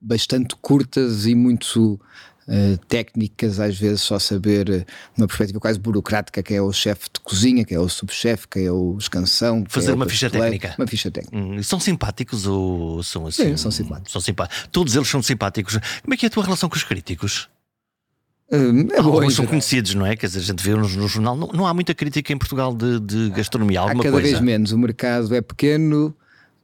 bastante 0.00 0.56
curtas 0.60 1.26
e 1.26 1.34
muito 1.34 2.00
uh, 2.48 2.78
técnicas, 2.88 3.60
às 3.60 3.78
vezes 3.78 4.00
só 4.00 4.18
saber 4.18 4.68
uh, 4.68 4.84
uma 5.16 5.26
perspectiva 5.26 5.60
quase 5.60 5.78
burocrática, 5.78 6.42
que 6.42 6.54
é 6.54 6.62
o 6.62 6.72
chefe 6.72 7.04
de 7.12 7.20
cozinha, 7.20 7.64
que 7.64 7.74
é 7.74 7.78
o 7.78 7.88
subchefe, 7.88 8.48
que 8.48 8.60
é 8.60 8.72
o 8.72 8.96
escansão. 8.98 9.64
Fazer 9.68 9.92
é 9.92 9.94
uma 9.94 10.08
ficha 10.08 10.30
técnica. 10.30 10.74
Uma 10.78 10.86
ficha 10.86 11.10
técnica. 11.10 11.36
Hum, 11.36 11.62
são 11.62 11.78
simpáticos 11.78 12.46
ou 12.46 13.02
são 13.02 13.26
assim? 13.26 13.50
Sim, 13.50 13.56
são 13.56 13.70
simpáticos. 13.70 14.12
São 14.12 14.20
simpáticos. 14.20 14.68
Todos 14.70 14.96
eles 14.96 15.08
são 15.08 15.22
simpáticos. 15.22 15.78
Como 16.02 16.14
é 16.14 16.16
que 16.16 16.26
é 16.26 16.28
a 16.28 16.30
tua 16.30 16.44
relação 16.44 16.68
com 16.68 16.76
os 16.76 16.84
críticos? 16.84 17.48
Hum, 18.50 18.88
é 18.92 19.00
boa, 19.00 19.30
são 19.30 19.46
conhecidos, 19.46 19.94
não 19.94 20.04
é? 20.04 20.14
Quer 20.14 20.26
dizer, 20.26 20.40
a 20.40 20.42
gente 20.42 20.62
vê 20.62 20.72
no, 20.72 20.86
no 20.86 21.08
jornal, 21.08 21.34
não, 21.34 21.48
não, 21.48 21.66
há 21.66 21.72
muita 21.72 21.94
crítica 21.94 22.34
em 22.34 22.36
Portugal 22.36 22.74
de, 22.74 23.00
de 23.00 23.30
gastronomia. 23.30 23.80
Alguma 23.80 24.02
há 24.02 24.04
cada 24.04 24.12
coisa? 24.12 24.28
vez 24.28 24.40
menos. 24.40 24.72
O 24.72 24.78
mercado 24.78 25.34
é 25.34 25.40
pequeno, 25.40 26.14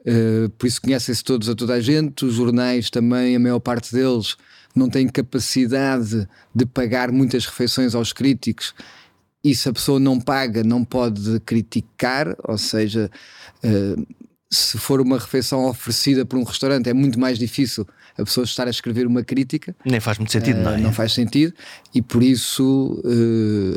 Uh, 0.00 0.48
por 0.50 0.66
isso 0.66 0.80
conhecem-se 0.80 1.22
todos 1.22 1.48
a 1.48 1.54
toda 1.54 1.74
a 1.74 1.80
gente, 1.80 2.24
os 2.24 2.34
jornais 2.34 2.88
também, 2.88 3.36
a 3.36 3.38
maior 3.38 3.58
parte 3.58 3.92
deles 3.92 4.36
não 4.74 4.88
têm 4.88 5.08
capacidade 5.08 6.26
de 6.54 6.66
pagar 6.66 7.10
muitas 7.10 7.44
refeições 7.46 7.94
aos 7.94 8.12
críticos 8.12 8.74
e 9.42 9.54
se 9.54 9.68
a 9.68 9.72
pessoa 9.72 9.98
não 9.98 10.20
paga 10.20 10.62
não 10.62 10.84
pode 10.84 11.40
criticar, 11.40 12.34
ou 12.44 12.56
seja, 12.56 13.10
uh, 13.64 14.06
se 14.50 14.78
for 14.78 15.00
uma 15.00 15.18
refeição 15.18 15.66
oferecida 15.66 16.24
por 16.24 16.38
um 16.38 16.44
restaurante 16.44 16.88
é 16.88 16.94
muito 16.94 17.18
mais 17.18 17.38
difícil 17.38 17.86
a 18.16 18.24
pessoa 18.24 18.44
estar 18.44 18.66
a 18.66 18.70
escrever 18.70 19.06
uma 19.06 19.22
crítica. 19.22 19.76
Nem 19.84 20.00
faz 20.00 20.18
muito 20.18 20.32
sentido, 20.32 20.60
uh, 20.60 20.64
não 20.64 20.72
é? 20.72 20.78
Não 20.78 20.92
faz 20.92 21.12
sentido 21.12 21.52
e 21.94 22.00
por 22.00 22.22
isso 22.22 23.02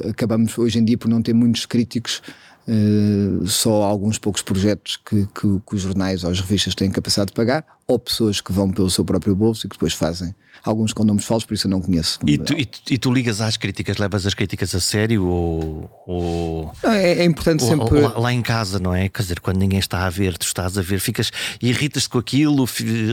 acabamos 0.10 0.58
hoje 0.58 0.80
em 0.80 0.86
dia 0.86 0.98
por 0.98 1.10
não 1.10 1.22
ter 1.22 1.34
muitos 1.34 1.66
críticos 1.66 2.22
uh, 2.68 3.48
só 3.48 3.84
alguns 3.84 4.18
poucos 4.18 4.42
projetos 4.42 4.98
que, 4.98 5.28
que, 5.28 5.62
que, 5.68 5.76
os 5.76 5.82
jornais 5.82 6.24
ou 6.24 6.32
as 6.32 6.40
revistas 6.40 6.76
têm 6.76 6.92
capacidade 6.92 7.28
de 7.28 7.34
pagar, 7.34 7.66
ou 7.88 8.00
pessoas 8.00 8.42
que 8.42 8.52
vão 8.52 8.72
pelo 8.72 8.90
seu 8.90 9.04
próprio 9.04 9.36
bolso 9.36 9.66
e 9.66 9.70
que 9.70 9.76
depois 9.76 9.94
fazem 9.94 10.34
alguns 10.64 10.94
com 10.94 11.04
nomes 11.04 11.26
falsos, 11.26 11.46
por 11.46 11.54
isso 11.54 11.68
eu 11.68 11.72
não 11.72 11.82
conheço. 11.82 12.20
E 12.26 12.38
tu, 12.38 12.54
e 12.54 12.66
tu, 12.66 12.80
e 12.92 12.98
tu 12.98 13.12
ligas 13.12 13.42
às 13.42 13.58
críticas, 13.58 13.98
levas 13.98 14.26
as 14.26 14.34
críticas 14.34 14.74
a 14.76 14.80
sério 14.80 15.26
ou. 15.26 15.90
ou 16.06 16.76
não, 16.84 16.92
é, 16.92 17.14
é, 17.14 17.24
importante 17.26 17.64
ou, 17.64 17.70
sempre. 17.70 17.98
Ou 17.98 18.02
lá, 18.02 18.20
lá, 18.20 18.34
em 18.34 18.42
casa, 18.42 18.80
não 18.80 18.94
é? 18.94 19.10
Quer 19.10 19.22
dizer, 19.24 19.40
quando 19.40 19.58
ninguém 19.58 19.80
está 19.80 20.06
a 20.06 20.10
ver, 20.10 20.38
tu 20.38 20.46
estás 20.46 20.78
a 20.78 20.82
ver, 20.82 21.00
ficas 21.00 21.32
irritas-te 21.62 22.10
com 22.10 22.18
aquilo, 22.18 22.66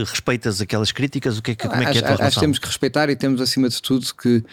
respeitas 0.05 0.61
aquelas 0.61 0.91
críticas, 0.91 1.37
o 1.37 1.41
que 1.41 1.51
é 1.51 1.55
que, 1.55 1.67
como 1.67 1.81
é 1.81 1.91
que 1.91 1.97
é 1.97 2.01
a 2.01 2.15
tua 2.15 2.25
Acho 2.25 2.35
que 2.35 2.41
temos 2.41 2.59
que 2.59 2.67
respeitar 2.67 3.09
e 3.09 3.15
temos 3.15 3.41
acima 3.41 3.67
de 3.69 3.81
tudo 3.81 4.05
que 4.13 4.43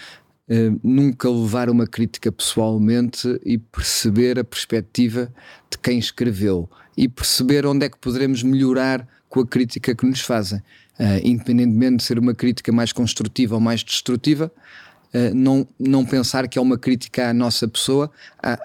Uh, 0.49 0.79
nunca 0.81 1.29
levar 1.29 1.69
uma 1.69 1.88
crítica 1.88 2.31
pessoalmente 2.31 3.41
e 3.45 3.59
perceber 3.59 4.38
a 4.38 4.45
perspectiva 4.45 5.33
de 5.69 5.76
quem 5.76 5.99
escreveu 5.99 6.71
e 6.97 7.09
perceber 7.09 7.67
onde 7.67 7.85
é 7.85 7.88
que 7.88 7.99
poderemos 7.99 8.45
melhorar 8.45 9.09
com 9.29 9.41
a 9.41 9.47
crítica 9.47 9.93
que 9.93 10.07
nos 10.07 10.21
fazem. 10.21 10.61
Uh, 11.00 11.19
independentemente 11.25 11.97
de 11.97 12.03
ser 12.05 12.17
uma 12.17 12.33
crítica 12.33 12.71
mais 12.71 12.93
construtiva 12.93 13.57
ou 13.57 13.61
mais 13.61 13.83
destrutiva, 13.83 14.53
uh, 15.12 15.35
não, 15.35 15.67
não 15.81 16.05
pensar 16.07 16.47
que 16.47 16.61
é 16.61 16.62
uma 16.62 16.79
crítica 16.79 17.29
à 17.29 17.35
nossa 17.35 17.67
pessoa. 17.67 18.09
Há, 18.41 18.57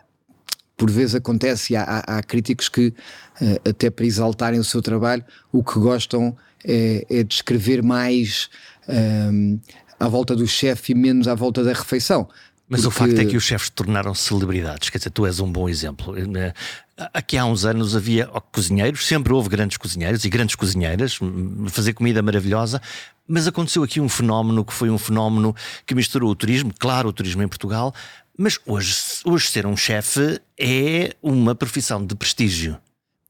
por 0.78 0.92
vezes 0.92 1.16
acontece, 1.16 1.76
há, 1.76 1.82
há, 1.84 2.18
há 2.18 2.24
críticos 2.24 2.70
que, 2.70 2.94
até 3.68 3.92
para 3.92 4.04
exaltarem 4.04 4.60
o 4.60 4.64
seu 4.64 4.82
trabalho, 4.82 5.24
o 5.52 5.64
que 5.64 5.80
gostam 5.80 6.36
é, 6.64 7.06
é 7.08 7.24
de 7.24 7.36
escrever 7.36 7.84
mais 7.84 8.50
à 10.01 10.08
volta 10.08 10.36
do 10.36 10.48
chefe 10.48 10.91
e 10.91 10.96
menos 10.96 11.27
à 11.27 11.36
volta 11.36 11.63
da 11.63 11.74
refeição. 11.74 12.27
Mas 12.67 12.81
porque... 12.81 12.88
o 12.88 12.91
facto 12.91 13.20
é 13.20 13.25
que 13.25 13.36
os 13.36 13.43
chefes 13.43 13.70
tornaram-se 13.70 14.24
celebridades, 14.24 14.89
quer 14.89 14.98
dizer, 14.98 15.10
tu 15.10 15.25
és 15.25 15.39
um 15.39 15.51
bom 15.51 15.67
exemplo. 15.67 16.15
Eh, 16.17 16.53
aqui 17.13 17.38
há 17.38 17.46
uns 17.46 17.65
anos 17.65 17.96
havia 17.96 18.27
cozinheiros, 18.51 19.05
sempre 19.05 19.34
houve 19.34 19.50
grandes 19.50 19.77
cozinheiros 19.77 20.24
e 20.24 20.29
grandes 20.29 20.55
cozinheiras, 20.55 21.20
fazer 21.70 21.93
comida 21.93 22.22
maravilhosa, 22.22 22.81
mas 23.27 23.46
aconteceu 23.46 23.84
aqui 23.84 24.00
um 24.00 24.08
fenómeno 24.08 24.63
que 24.63 24.74
foi 24.74 24.89
um 24.89 24.98
fenómeno 24.98 25.53
que 25.86 25.93
misturou 25.93 26.31
o 26.31 26.36
turismo, 26.36 26.74
claro, 26.79 27.10
o 27.10 27.13
turismo 27.13 27.43
em 27.43 27.48
Portugal, 27.48 27.93
mas 28.38 28.58
hoje, 28.65 28.96
hoje 29.25 29.50
ser 29.50 29.65
um 29.65 29.75
chefe 29.75 30.39
é 30.58 31.13
uma 31.22 31.53
profissão 31.53 32.03
de 32.05 32.15
prestígio. 32.15 32.77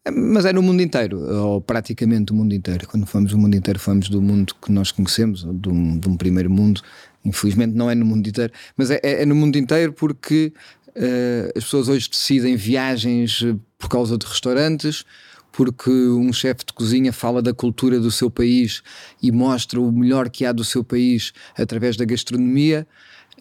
Mas 0.10 0.46
é 0.46 0.54
no 0.54 0.64
mundo 0.64 0.82
inteiro, 0.82 1.20
ou 1.20 1.62
praticamente 1.62 2.32
o 2.32 2.36
mundo 2.36 2.56
inteiro. 2.56 2.88
Quando 2.88 3.06
fomos 3.06 3.32
do 3.32 3.38
mundo 3.38 3.56
inteiro, 3.56 3.80
fomos 3.80 4.10
do 4.10 4.20
mundo 4.20 4.56
que 4.60 4.72
nós 4.72 4.92
conhecemos, 4.92 5.44
de 5.44 5.70
um, 5.70 6.00
de 6.00 6.10
um 6.10 6.18
primeiro 6.18 6.50
mundo. 6.50 6.82
Infelizmente 7.24 7.76
não 7.76 7.90
é 7.90 7.94
no 7.94 8.04
mundo 8.04 8.28
inteiro, 8.28 8.52
mas 8.76 8.90
é, 8.90 9.00
é, 9.04 9.22
é 9.22 9.26
no 9.28 9.36
mundo 9.36 9.58
inteiro 9.58 9.94
porque 9.94 10.52
uh, 10.88 11.52
as 11.56 11.64
pessoas 11.66 11.88
hoje 11.88 12.10
decidem 12.10 12.56
viagens 12.56 13.44
eh, 13.46 13.56
por 13.78 13.90
causa 13.90 14.18
de 14.18 14.26
restaurantes, 14.26 15.06
porque 15.52 15.92
um 15.92 16.34
chefe 16.34 16.66
de 16.66 16.74
cozinha 16.74 17.14
fala 17.14 17.40
da 17.40 17.54
cultura 17.54 18.00
do 18.00 18.10
seu 18.10 18.32
país 18.32 18.82
e 19.22 19.32
mostra 19.32 19.80
o 19.80 19.92
melhor 19.92 20.32
que 20.32 20.46
há 20.46 20.52
do 20.52 20.64
seu 20.64 20.84
país 20.84 21.32
através 21.56 21.96
da 21.96 22.06
gastronomia. 22.06 22.88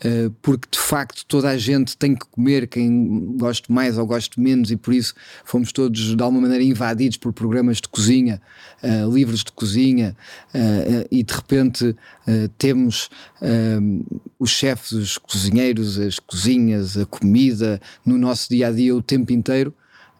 Eh, 0.03 0.31
porque 0.41 0.67
de 0.73 0.79
facto 0.79 1.27
toda 1.27 1.51
a 1.51 1.59
gente 1.59 1.95
tem 1.97 2.15
que 2.15 2.25
comer, 2.27 2.67
quem 2.67 3.37
gosta 3.37 3.71
mais 3.71 3.99
ou 3.99 4.07
gosta 4.07 4.41
menos, 4.41 4.71
e 4.71 4.77
por 4.77 4.95
isso 4.95 5.15
fomos 5.45 5.73
todos 5.73 6.17
de 6.17 6.23
alguma 6.23 6.41
maneira 6.41 6.65
invadidos 6.65 7.19
por 7.19 7.33
programas 7.35 7.79
de 7.79 7.89
cozinha, 7.89 8.41
uh, 8.83 9.13
livros 9.13 9.45
de 9.45 9.53
cozinha, 9.53 10.17
uh, 10.55 11.07
e 11.11 11.23
de 11.23 11.35
repente 11.35 11.95
temos 12.57 13.11
os 14.39 14.51
chefes, 14.51 14.93
os 14.93 15.19
cozinheiros, 15.19 15.99
as 15.99 16.19
cozinhas, 16.21 16.97
a 16.97 17.05
comida 17.05 17.81
no 18.07 18.17
nosso 18.17 18.49
dia 18.49 18.69
a 18.69 18.71
dia 18.71 18.95
o 18.95 19.03
tempo 19.03 19.33
inteiro. 19.33 19.75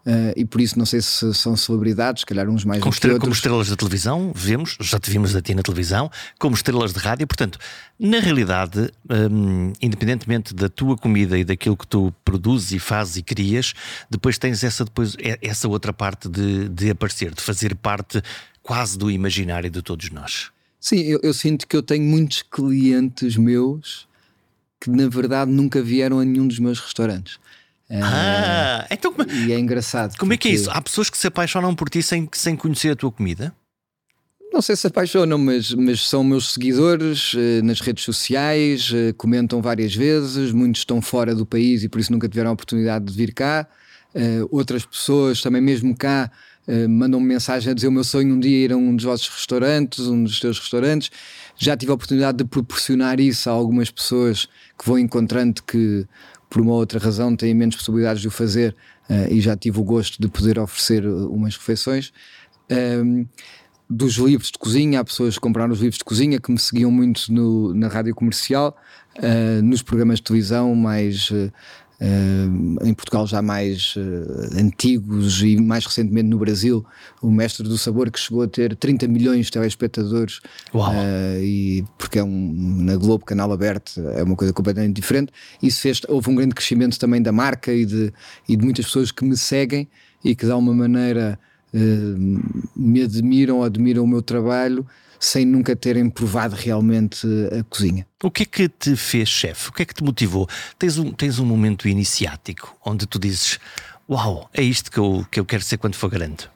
Uh, 0.05 0.33
e 0.35 0.45
por 0.45 0.59
isso 0.59 0.79
não 0.79 0.85
sei 0.85 0.99
se 0.99 1.31
são 1.33 1.55
celebridades, 1.55 2.21
se 2.21 2.25
calhar 2.25 2.49
uns 2.49 2.65
mais 2.65 2.81
como, 2.81 2.91
estrela, 2.91 3.19
como 3.19 3.31
estrelas 3.31 3.69
da 3.69 3.75
televisão, 3.75 4.31
vemos, 4.35 4.75
já 4.79 4.99
te 4.99 5.11
vimos 5.11 5.35
a 5.35 5.41
ti 5.41 5.53
na 5.53 5.61
televisão, 5.61 6.09
como 6.39 6.55
estrelas 6.55 6.91
de 6.91 6.99
rádio. 6.99 7.27
Portanto, 7.27 7.59
na 7.99 8.19
realidade, 8.19 8.91
um, 9.31 9.73
independentemente 9.79 10.55
da 10.55 10.67
tua 10.69 10.97
comida 10.97 11.37
e 11.37 11.43
daquilo 11.43 11.77
que 11.77 11.85
tu 11.85 12.11
produzes 12.25 12.71
e 12.71 12.79
fazes 12.79 13.17
e 13.17 13.21
crias, 13.21 13.73
depois 14.09 14.39
tens 14.39 14.63
essa, 14.63 14.83
depois, 14.83 15.15
essa 15.41 15.67
outra 15.67 15.93
parte 15.93 16.27
de, 16.27 16.67
de 16.69 16.89
aparecer, 16.89 17.33
de 17.35 17.41
fazer 17.41 17.75
parte 17.75 18.23
quase 18.63 18.97
do 18.97 19.11
imaginário 19.11 19.69
de 19.69 19.83
todos 19.83 20.09
nós. 20.09 20.49
Sim, 20.79 21.01
eu, 21.01 21.19
eu 21.21 21.33
sinto 21.33 21.67
que 21.67 21.75
eu 21.75 21.83
tenho 21.83 22.03
muitos 22.03 22.41
clientes 22.41 23.37
meus 23.37 24.09
que 24.79 24.89
na 24.89 25.07
verdade 25.07 25.51
nunca 25.51 25.79
vieram 25.79 26.19
a 26.19 26.25
nenhum 26.25 26.47
dos 26.47 26.57
meus 26.57 26.79
restaurantes. 26.79 27.39
Ah, 27.91 28.85
uh, 28.85 28.93
então 28.93 29.13
E 29.45 29.51
é 29.51 29.59
engraçado. 29.59 30.17
Como 30.17 30.31
porque... 30.31 30.49
é 30.49 30.51
que 30.51 30.55
é 30.55 30.59
isso? 30.59 30.71
Há 30.71 30.81
pessoas 30.81 31.09
que 31.09 31.17
se 31.17 31.27
apaixonam 31.27 31.75
por 31.75 31.89
ti 31.89 32.01
sem, 32.01 32.29
sem 32.31 32.55
conhecer 32.55 32.91
a 32.91 32.95
tua 32.95 33.11
comida? 33.11 33.53
Não 34.51 34.61
sei 34.61 34.75
se 34.75 34.85
apaixonam, 34.85 35.37
mas, 35.37 35.73
mas 35.73 36.07
são 36.09 36.25
meus 36.25 36.53
seguidores 36.53 37.33
uh, 37.33 37.63
nas 37.63 37.79
redes 37.79 38.03
sociais, 38.03 38.91
uh, 38.91 39.13
comentam 39.15 39.61
várias 39.61 39.95
vezes, 39.95 40.51
muitos 40.51 40.81
estão 40.81 41.01
fora 41.01 41.33
do 41.33 41.45
país 41.45 41.83
e 41.83 41.89
por 41.89 42.01
isso 42.01 42.11
nunca 42.11 42.27
tiveram 42.27 42.49
a 42.49 42.53
oportunidade 42.53 43.05
de 43.05 43.13
vir 43.13 43.33
cá. 43.33 43.65
Uh, 44.13 44.45
outras 44.51 44.85
pessoas, 44.85 45.41
também 45.41 45.61
mesmo 45.61 45.95
cá, 45.95 46.29
mandam-me 46.87 47.25
mensagem 47.25 47.71
a 47.71 47.73
dizer 47.73 47.87
o 47.87 47.91
meu 47.91 48.03
sonho 48.03 48.35
um 48.35 48.39
dia 48.39 48.65
ir 48.65 48.71
a 48.71 48.77
um 48.77 48.95
dos 48.95 49.03
vossos 49.03 49.27
restaurantes, 49.27 50.07
um 50.07 50.23
dos 50.23 50.39
teus 50.39 50.59
restaurantes. 50.59 51.09
Já 51.57 51.75
tive 51.75 51.91
a 51.91 51.95
oportunidade 51.95 52.37
de 52.37 52.45
proporcionar 52.45 53.19
isso 53.19 53.49
a 53.49 53.53
algumas 53.53 53.89
pessoas 53.89 54.47
que 54.77 54.85
vou 54.85 54.99
encontrando 54.99 55.63
que 55.63 56.05
por 56.51 56.61
uma 56.61 56.73
outra 56.73 56.99
razão 56.99 57.33
têm 57.33 57.55
menos 57.55 57.77
possibilidades 57.77 58.21
de 58.21 58.27
o 58.27 58.31
fazer 58.31 58.75
uh, 59.09 59.33
e 59.33 59.39
já 59.39 59.55
tive 59.55 59.79
o 59.79 59.83
gosto 59.83 60.21
de 60.21 60.27
poder 60.27 60.59
oferecer 60.59 61.07
umas 61.07 61.55
refeições. 61.55 62.11
Um, 62.69 63.25
dos 63.89 64.15
livros 64.15 64.51
de 64.51 64.57
cozinha, 64.57 64.99
há 64.99 65.03
pessoas 65.03 65.35
que 65.35 65.39
compraram 65.41 65.71
os 65.71 65.79
livros 65.79 65.97
de 65.97 66.03
cozinha 66.03 66.39
que 66.39 66.51
me 66.51 66.59
seguiam 66.59 66.91
muito 66.91 67.31
no, 67.31 67.73
na 67.73 67.87
rádio 67.87 68.13
comercial, 68.13 68.77
uh, 69.17 69.61
nos 69.63 69.81
programas 69.81 70.17
de 70.17 70.23
televisão 70.23 70.75
mais 70.75 71.31
uh, 71.31 71.51
uh, 72.01 72.85
em 72.87 72.93
Portugal 72.93 73.27
já 73.27 73.41
mais 73.41 73.95
uh, 73.95 74.59
antigos 74.59 75.41
e 75.43 75.55
mais 75.57 75.85
recentemente 75.85 76.27
no 76.27 76.37
Brasil, 76.39 76.85
o 77.21 77.29
Mestre 77.29 77.67
do 77.67 77.77
Sabor, 77.77 78.09
que 78.09 78.19
chegou 78.19 78.41
a 78.41 78.47
ter 78.47 78.75
30 78.75 79.07
milhões 79.07 79.45
de 79.45 79.51
telespectadores, 79.51 80.39
uh, 80.73 81.41
e 81.41 81.85
porque 81.97 82.19
é 82.19 82.23
um 82.23 82.53
na 82.81 82.95
Globo, 82.95 83.23
canal 83.25 83.51
aberto, 83.51 84.01
é 84.15 84.23
uma 84.23 84.35
coisa 84.35 84.51
completamente 84.51 84.95
diferente. 84.95 85.31
Isso 85.61 85.81
fez, 85.81 86.01
houve 86.07 86.29
um 86.29 86.35
grande 86.35 86.55
crescimento 86.55 86.97
também 86.97 87.21
da 87.21 87.31
marca 87.31 87.71
e 87.71 87.85
de, 87.85 88.11
e 88.49 88.55
de 88.55 88.63
muitas 88.63 88.85
pessoas 88.85 89.11
que 89.11 89.23
me 89.23 89.37
seguem 89.37 89.87
e 90.23 90.35
que 90.35 90.45
de 90.45 90.51
alguma 90.51 90.73
maneira 90.73 91.39
me 92.75 93.01
admiram, 93.01 93.63
admiram 93.63 94.03
o 94.03 94.07
meu 94.07 94.21
trabalho 94.21 94.85
sem 95.21 95.45
nunca 95.45 95.75
terem 95.75 96.09
provado 96.09 96.55
realmente 96.55 97.27
a 97.57 97.63
cozinha. 97.63 98.07
O 98.23 98.31
que 98.31 98.43
é 98.43 98.45
que 98.45 98.67
te 98.67 98.95
fez 98.95 99.29
chefe? 99.29 99.69
O 99.69 99.71
que 99.71 99.83
é 99.83 99.85
que 99.85 99.93
te 99.93 100.03
motivou? 100.03 100.49
Tens 100.79 100.97
um, 100.97 101.11
tens 101.11 101.37
um 101.37 101.45
momento 101.45 101.87
iniciático 101.87 102.75
onde 102.83 103.05
tu 103.05 103.19
dizes: 103.19 103.59
Uau, 104.09 104.49
é 104.51 104.63
isto 104.63 104.91
que 104.91 104.97
eu, 104.97 105.25
que 105.29 105.39
eu 105.39 105.45
quero 105.45 105.63
ser 105.63 105.77
quando 105.77 105.95
for 105.95 106.09
grande? 106.09 106.49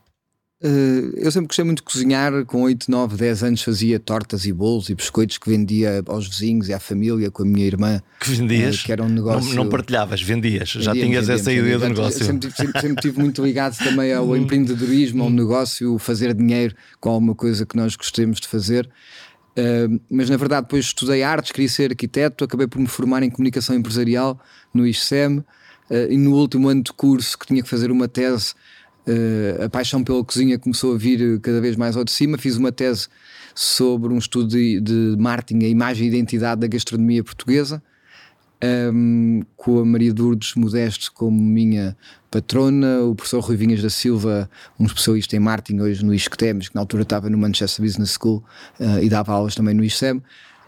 Uh, 0.65 1.13
eu 1.17 1.31
sempre 1.31 1.45
gostei 1.45 1.63
muito 1.63 1.77
de 1.77 1.83
cozinhar, 1.83 2.43
com 2.45 2.63
8, 2.63 2.89
9, 2.89 3.15
10 3.17 3.43
anos 3.43 3.61
fazia 3.61 3.99
tortas 3.99 4.47
e 4.47 4.51
bolos 4.51 4.89
e 4.89 4.95
biscoitos 4.95 5.37
que 5.37 5.47
vendia 5.47 6.01
aos 6.07 6.27
vizinhos 6.27 6.69
e 6.69 6.73
à 6.73 6.79
família 6.79 7.29
com 7.29 7.43
a 7.43 7.45
minha 7.45 7.67
irmã. 7.67 8.01
Que 8.19 8.31
vendias? 8.31 8.81
Uh, 8.81 8.85
que 8.85 8.91
era 8.91 9.03
um 9.03 9.09
negócio. 9.09 9.49
Não, 9.49 9.65
não 9.65 9.69
partilhavas, 9.69 10.23
vendias. 10.23 10.69
Já 10.69 10.93
tinhas 10.93 11.29
essa 11.29 11.53
ideia 11.53 11.77
do 11.77 11.87
negócio. 11.87 12.25
Sempre, 12.25 12.49
sempre, 12.49 12.81
sempre 12.81 12.95
estive 12.95 13.19
muito 13.19 13.45
ligado 13.45 13.77
também 13.77 14.11
ao 14.11 14.25
hum. 14.29 14.35
empreendedorismo, 14.35 15.21
ao 15.21 15.29
hum. 15.29 15.33
negócio, 15.33 15.99
fazer 15.99 16.33
dinheiro 16.33 16.75
com 16.99 17.09
alguma 17.09 17.35
coisa 17.35 17.63
que 17.63 17.77
nós 17.77 17.95
gostemos 17.95 18.39
de 18.39 18.47
fazer. 18.47 18.89
Uh, 19.51 20.01
mas 20.09 20.31
na 20.31 20.37
verdade, 20.37 20.63
depois 20.63 20.85
estudei 20.85 21.21
artes, 21.21 21.51
queria 21.51 21.69
ser 21.69 21.91
arquiteto, 21.91 22.43
acabei 22.43 22.65
por 22.65 22.79
me 22.79 22.87
formar 22.87 23.21
em 23.21 23.29
comunicação 23.29 23.75
empresarial 23.75 24.39
no 24.73 24.87
ISEM. 24.87 25.43
e 26.09 26.17
no 26.17 26.33
último 26.33 26.69
ano 26.69 26.81
de 26.81 26.91
curso, 26.91 27.37
que 27.37 27.45
tinha 27.45 27.61
que 27.61 27.69
fazer 27.69 27.91
uma 27.91 28.07
tese 28.07 28.55
Uh, 28.55 28.74
a 29.63 29.69
paixão 29.69 30.03
pela 30.03 30.23
cozinha 30.23 30.57
começou 30.57 30.95
a 30.95 30.97
vir 30.97 31.39
cada 31.39 31.61
vez 31.61 31.75
mais 31.75 31.95
ao 31.95 32.03
de 32.03 32.11
cima. 32.11 32.37
Fiz 32.37 32.57
uma 32.57 32.71
tese 32.71 33.07
sobre 33.55 34.13
um 34.13 34.17
estudo 34.17 34.49
de, 34.49 34.81
de 34.81 35.15
marketing, 35.17 35.65
a 35.65 35.69
imagem 35.69 36.05
e 36.05 36.09
identidade 36.09 36.61
da 36.61 36.67
gastronomia 36.67 37.23
portuguesa, 37.23 37.81
um, 38.61 38.67
ehm, 38.67 39.41
com 39.55 39.79
a 39.79 39.85
Maria 39.85 40.13
Lourdes 40.17 40.55
Modesto 40.55 41.11
como 41.13 41.41
minha 41.41 41.95
patrona, 42.29 43.01
o 43.03 43.15
professor 43.15 43.39
Rui 43.39 43.55
Vinhas 43.55 43.81
da 43.81 43.89
Silva, 43.89 44.49
um 44.77 44.85
especialista 44.85 45.37
em 45.37 45.39
marketing 45.39 45.79
hoje 45.79 46.03
no 46.03 46.13
ISCTEMS, 46.13 46.67
que 46.67 46.75
na 46.75 46.81
altura 46.81 47.03
estava 47.03 47.29
no 47.29 47.37
Manchester 47.37 47.83
Business 47.83 48.17
School 48.21 48.43
uh, 48.79 49.01
e 49.01 49.07
dava 49.07 49.31
aulas 49.31 49.55
também 49.55 49.73
no 49.73 49.83
ISEM, 49.83 50.17
um, 50.17 50.21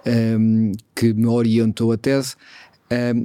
ehm, 0.05 0.71
que 0.95 1.13
me 1.13 1.27
orientou 1.27 1.91
a 1.91 1.97
tese. 1.97 2.35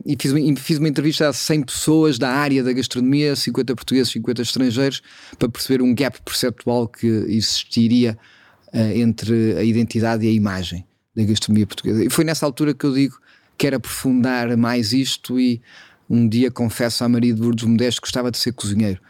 E 0.05 0.17
fiz, 0.19 0.33
fiz 0.59 0.79
uma 0.79 0.89
entrevista 0.89 1.29
a 1.29 1.33
100 1.33 1.63
pessoas 1.63 2.19
da 2.19 2.31
área 2.31 2.65
da 2.65 2.73
gastronomia, 2.73 3.37
50 3.37 3.77
portugueses, 3.77 4.13
50 4.13 4.43
estrangeiros, 4.43 5.03
para 5.39 5.49
perceber 5.49 5.83
um 5.83 5.95
gap 5.95 6.21
perceptual 6.23 6.89
que 6.89 7.07
existiria 7.07 8.19
uh, 8.73 8.79
entre 8.79 9.57
a 9.57 9.63
identidade 9.63 10.27
e 10.27 10.29
a 10.29 10.33
imagem 10.33 10.85
da 11.15 11.23
gastronomia 11.23 11.67
portuguesa. 11.67 12.05
E 12.05 12.11
foi 12.11 12.25
nessa 12.25 12.45
altura 12.45 12.75
que 12.75 12.85
eu 12.85 12.93
digo 12.93 13.21
quero 13.57 13.77
aprofundar 13.77 14.57
mais 14.57 14.93
isto 14.93 15.39
e 15.39 15.63
um 16.11 16.29
dia 16.29 16.51
confesso 16.51 17.05
à 17.05 17.09
Maria 17.09 17.33
de 17.33 17.41
Lourdes 17.41 17.65
Modesto 17.65 18.01
que 18.01 18.07
gostava 18.07 18.31
de 18.31 18.39
ser 18.39 18.53
cozinheiro. 18.53 19.01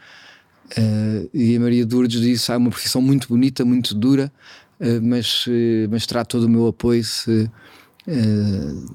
Uh, 0.77 1.29
e 1.33 1.55
a 1.55 1.59
Maria 1.59 1.85
de 1.85 1.95
Lourdes 1.95 2.21
disse: 2.21 2.51
há 2.51 2.55
ah, 2.55 2.57
uma 2.57 2.69
profissão 2.69 3.01
muito 3.01 3.27
bonita, 3.27 3.65
muito 3.65 3.95
dura, 3.95 4.31
uh, 4.79 5.01
mas, 5.01 5.45
mas 5.89 6.05
terá 6.05 6.23
todo 6.23 6.43
o 6.43 6.49
meu 6.49 6.67
apoio 6.67 7.03
se, 7.03 7.49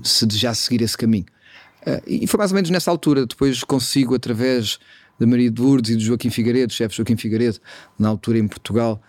se 0.05 0.27
desejar 0.27 0.55
seguir 0.55 0.83
esse 0.83 0.97
caminho. 0.97 1.27
E 2.07 2.27
foi 2.27 2.39
mais 2.39 2.51
ou 2.51 2.55
menos 2.55 2.71
nessa 2.71 2.91
altura. 2.91 3.27
Depois 3.27 3.63
consigo, 3.65 4.15
através 4.15 4.79
da 5.19 5.27
Maria 5.27 5.51
de 5.51 5.61
Lourdes 5.61 5.91
e 5.93 5.97
do 5.97 6.03
Joaquim 6.03 6.31
Figueiredo, 6.31 6.73
chefe 6.73 6.97
Joaquim 6.97 7.17
Figueiredo, 7.17 7.59
na 7.99 8.09
altura 8.09 8.39
em 8.39 8.47
Portugal, 8.47 9.03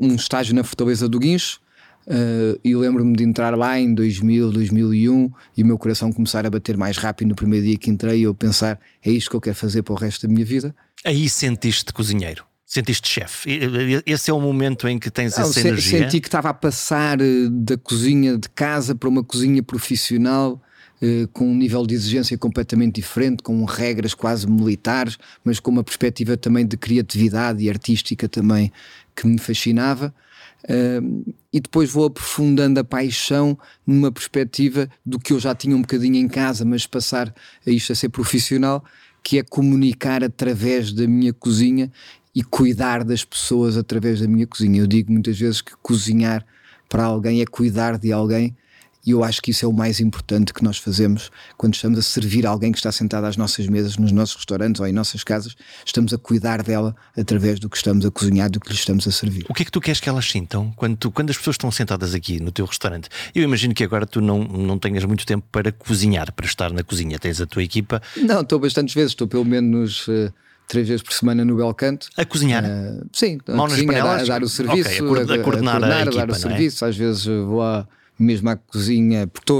um 0.00 0.14
estágio 0.14 0.54
na 0.54 0.64
Fortaleza 0.64 1.08
do 1.08 1.18
Guincho. 1.18 1.60
Uh, 2.04 2.58
e 2.64 2.74
lembro-me 2.74 3.14
de 3.14 3.22
entrar 3.22 3.56
lá 3.56 3.78
em 3.78 3.94
2000, 3.94 4.50
2001 4.50 5.30
e 5.56 5.62
o 5.62 5.66
meu 5.66 5.78
coração 5.78 6.12
começar 6.12 6.44
a 6.44 6.50
bater 6.50 6.76
mais 6.76 6.96
rápido 6.98 7.28
no 7.28 7.36
primeiro 7.36 7.64
dia 7.64 7.78
que 7.78 7.88
entrei 7.88 8.18
e 8.18 8.22
eu 8.24 8.34
pensar 8.34 8.80
é 9.04 9.10
isto 9.12 9.30
que 9.30 9.36
eu 9.36 9.40
quero 9.40 9.54
fazer 9.54 9.84
para 9.84 9.94
o 9.94 9.96
resto 9.96 10.26
da 10.26 10.32
minha 10.32 10.44
vida. 10.44 10.74
Aí 11.04 11.28
sentiste 11.28 11.92
cozinheiro? 11.92 12.44
Sentiste 12.66 13.08
chefe? 13.08 13.60
Esse 14.04 14.32
é 14.32 14.34
o 14.34 14.40
momento 14.40 14.88
em 14.88 14.98
que 14.98 15.12
tens 15.12 15.36
Não, 15.36 15.44
essa 15.44 15.52
se, 15.52 15.68
energia? 15.68 16.00
Senti 16.00 16.20
que 16.20 16.26
estava 16.26 16.48
a 16.48 16.54
passar 16.54 17.20
eh, 17.20 17.48
da 17.48 17.76
cozinha 17.76 18.36
de 18.36 18.48
casa 18.48 18.96
para 18.96 19.08
uma 19.08 19.22
cozinha 19.22 19.62
profissional 19.62 20.60
com 21.32 21.50
um 21.50 21.54
nível 21.54 21.84
de 21.84 21.94
exigência 21.94 22.38
completamente 22.38 22.96
diferente, 22.96 23.42
com 23.42 23.64
regras 23.64 24.14
quase 24.14 24.48
militares, 24.48 25.18
mas 25.44 25.58
com 25.58 25.70
uma 25.70 25.82
perspectiva 25.82 26.36
também 26.36 26.64
de 26.64 26.76
criatividade 26.76 27.64
e 27.64 27.68
artística 27.68 28.28
também 28.28 28.72
que 29.14 29.26
me 29.26 29.38
fascinava. 29.38 30.14
Uh, 30.64 31.34
e 31.52 31.60
depois 31.60 31.90
vou 31.90 32.04
aprofundando 32.04 32.78
a 32.78 32.84
paixão 32.84 33.58
numa 33.84 34.12
perspectiva 34.12 34.88
do 35.04 35.18
que 35.18 35.32
eu 35.32 35.40
já 35.40 35.56
tinha 35.56 35.76
um 35.76 35.80
bocadinho 35.80 36.16
em 36.16 36.28
casa, 36.28 36.64
mas 36.64 36.86
passar 36.86 37.34
a 37.66 37.70
isto 37.70 37.92
a 37.92 37.96
ser 37.96 38.08
profissional, 38.10 38.84
que 39.24 39.38
é 39.38 39.42
comunicar 39.42 40.22
através 40.22 40.92
da 40.92 41.06
minha 41.06 41.32
cozinha 41.32 41.90
e 42.32 42.44
cuidar 42.44 43.02
das 43.02 43.24
pessoas 43.24 43.76
através 43.76 44.20
da 44.20 44.28
minha 44.28 44.46
cozinha. 44.46 44.80
Eu 44.80 44.86
digo 44.86 45.12
muitas 45.12 45.36
vezes 45.36 45.60
que 45.60 45.72
cozinhar 45.82 46.46
para 46.88 47.04
alguém 47.04 47.40
é 47.40 47.46
cuidar 47.46 47.98
de 47.98 48.12
alguém 48.12 48.56
e 49.04 49.10
eu 49.10 49.24
acho 49.24 49.42
que 49.42 49.50
isso 49.50 49.64
é 49.64 49.68
o 49.68 49.72
mais 49.72 49.98
importante 49.98 50.54
que 50.54 50.62
nós 50.62 50.78
fazemos 50.78 51.30
quando 51.56 51.74
estamos 51.74 51.98
a 51.98 52.02
servir 52.02 52.46
alguém 52.46 52.70
que 52.70 52.78
está 52.78 52.92
sentado 52.92 53.24
às 53.24 53.36
nossas 53.36 53.66
mesas, 53.66 53.96
nos 53.96 54.12
nossos 54.12 54.36
restaurantes 54.36 54.80
ou 54.80 54.86
em 54.86 54.92
nossas 54.92 55.24
casas. 55.24 55.56
Estamos 55.84 56.14
a 56.14 56.18
cuidar 56.18 56.62
dela 56.62 56.94
através 57.16 57.58
do 57.58 57.68
que 57.68 57.76
estamos 57.76 58.06
a 58.06 58.10
cozinhar, 58.10 58.48
do 58.48 58.60
que 58.60 58.68
lhe 58.68 58.74
estamos 58.74 59.06
a 59.08 59.10
servir. 59.10 59.44
O 59.48 59.54
que 59.54 59.62
é 59.62 59.64
que 59.64 59.72
tu 59.72 59.80
queres 59.80 59.98
que 59.98 60.08
elas 60.08 60.30
sintam 60.30 60.72
quando, 60.76 60.96
tu, 60.96 61.10
quando 61.10 61.30
as 61.30 61.36
pessoas 61.36 61.54
estão 61.54 61.70
sentadas 61.70 62.14
aqui 62.14 62.40
no 62.40 62.52
teu 62.52 62.64
restaurante? 62.64 63.08
Eu 63.34 63.42
imagino 63.42 63.74
que 63.74 63.82
agora 63.82 64.06
tu 64.06 64.20
não, 64.20 64.44
não 64.44 64.78
tenhas 64.78 65.04
muito 65.04 65.26
tempo 65.26 65.44
para 65.50 65.72
cozinhar, 65.72 66.32
para 66.32 66.46
estar 66.46 66.72
na 66.72 66.84
cozinha. 66.84 67.18
Tens 67.18 67.40
a 67.40 67.46
tua 67.46 67.64
equipa. 67.64 68.00
Não, 68.16 68.42
estou 68.42 68.60
bastantes 68.60 68.94
vezes, 68.94 69.10
estou 69.12 69.26
pelo 69.26 69.44
menos. 69.44 70.06
Uh, 70.06 70.32
três 70.68 70.86
vezes 70.86 71.02
por 71.02 71.12
semana 71.12 71.44
no 71.44 71.56
Belcanto. 71.56 72.08
A 72.16 72.24
cozinhar? 72.24 72.64
Uh, 72.64 73.06
sim, 73.12 73.38
a, 73.46 73.52
cozinha, 73.52 74.04
a, 74.04 74.24
dar, 74.24 74.42
o 74.42 74.48
serviço, 74.48 74.88
okay, 74.88 74.98
a, 74.98 75.02
coordenar, 75.02 75.40
a, 75.40 75.42
coordenar, 75.42 75.84
a, 75.84 76.02
equipa, 76.02 76.16
dar 76.16 76.30
o 76.30 76.32
é? 76.32 76.38
serviço. 76.38 76.84
É? 76.84 76.88
Às 76.88 76.96
vezes 76.96 77.24
vou 77.26 77.62
a 77.62 77.86
mesmo 78.22 78.48
à 78.48 78.56
cozinha, 78.56 79.26
porque 79.26 79.52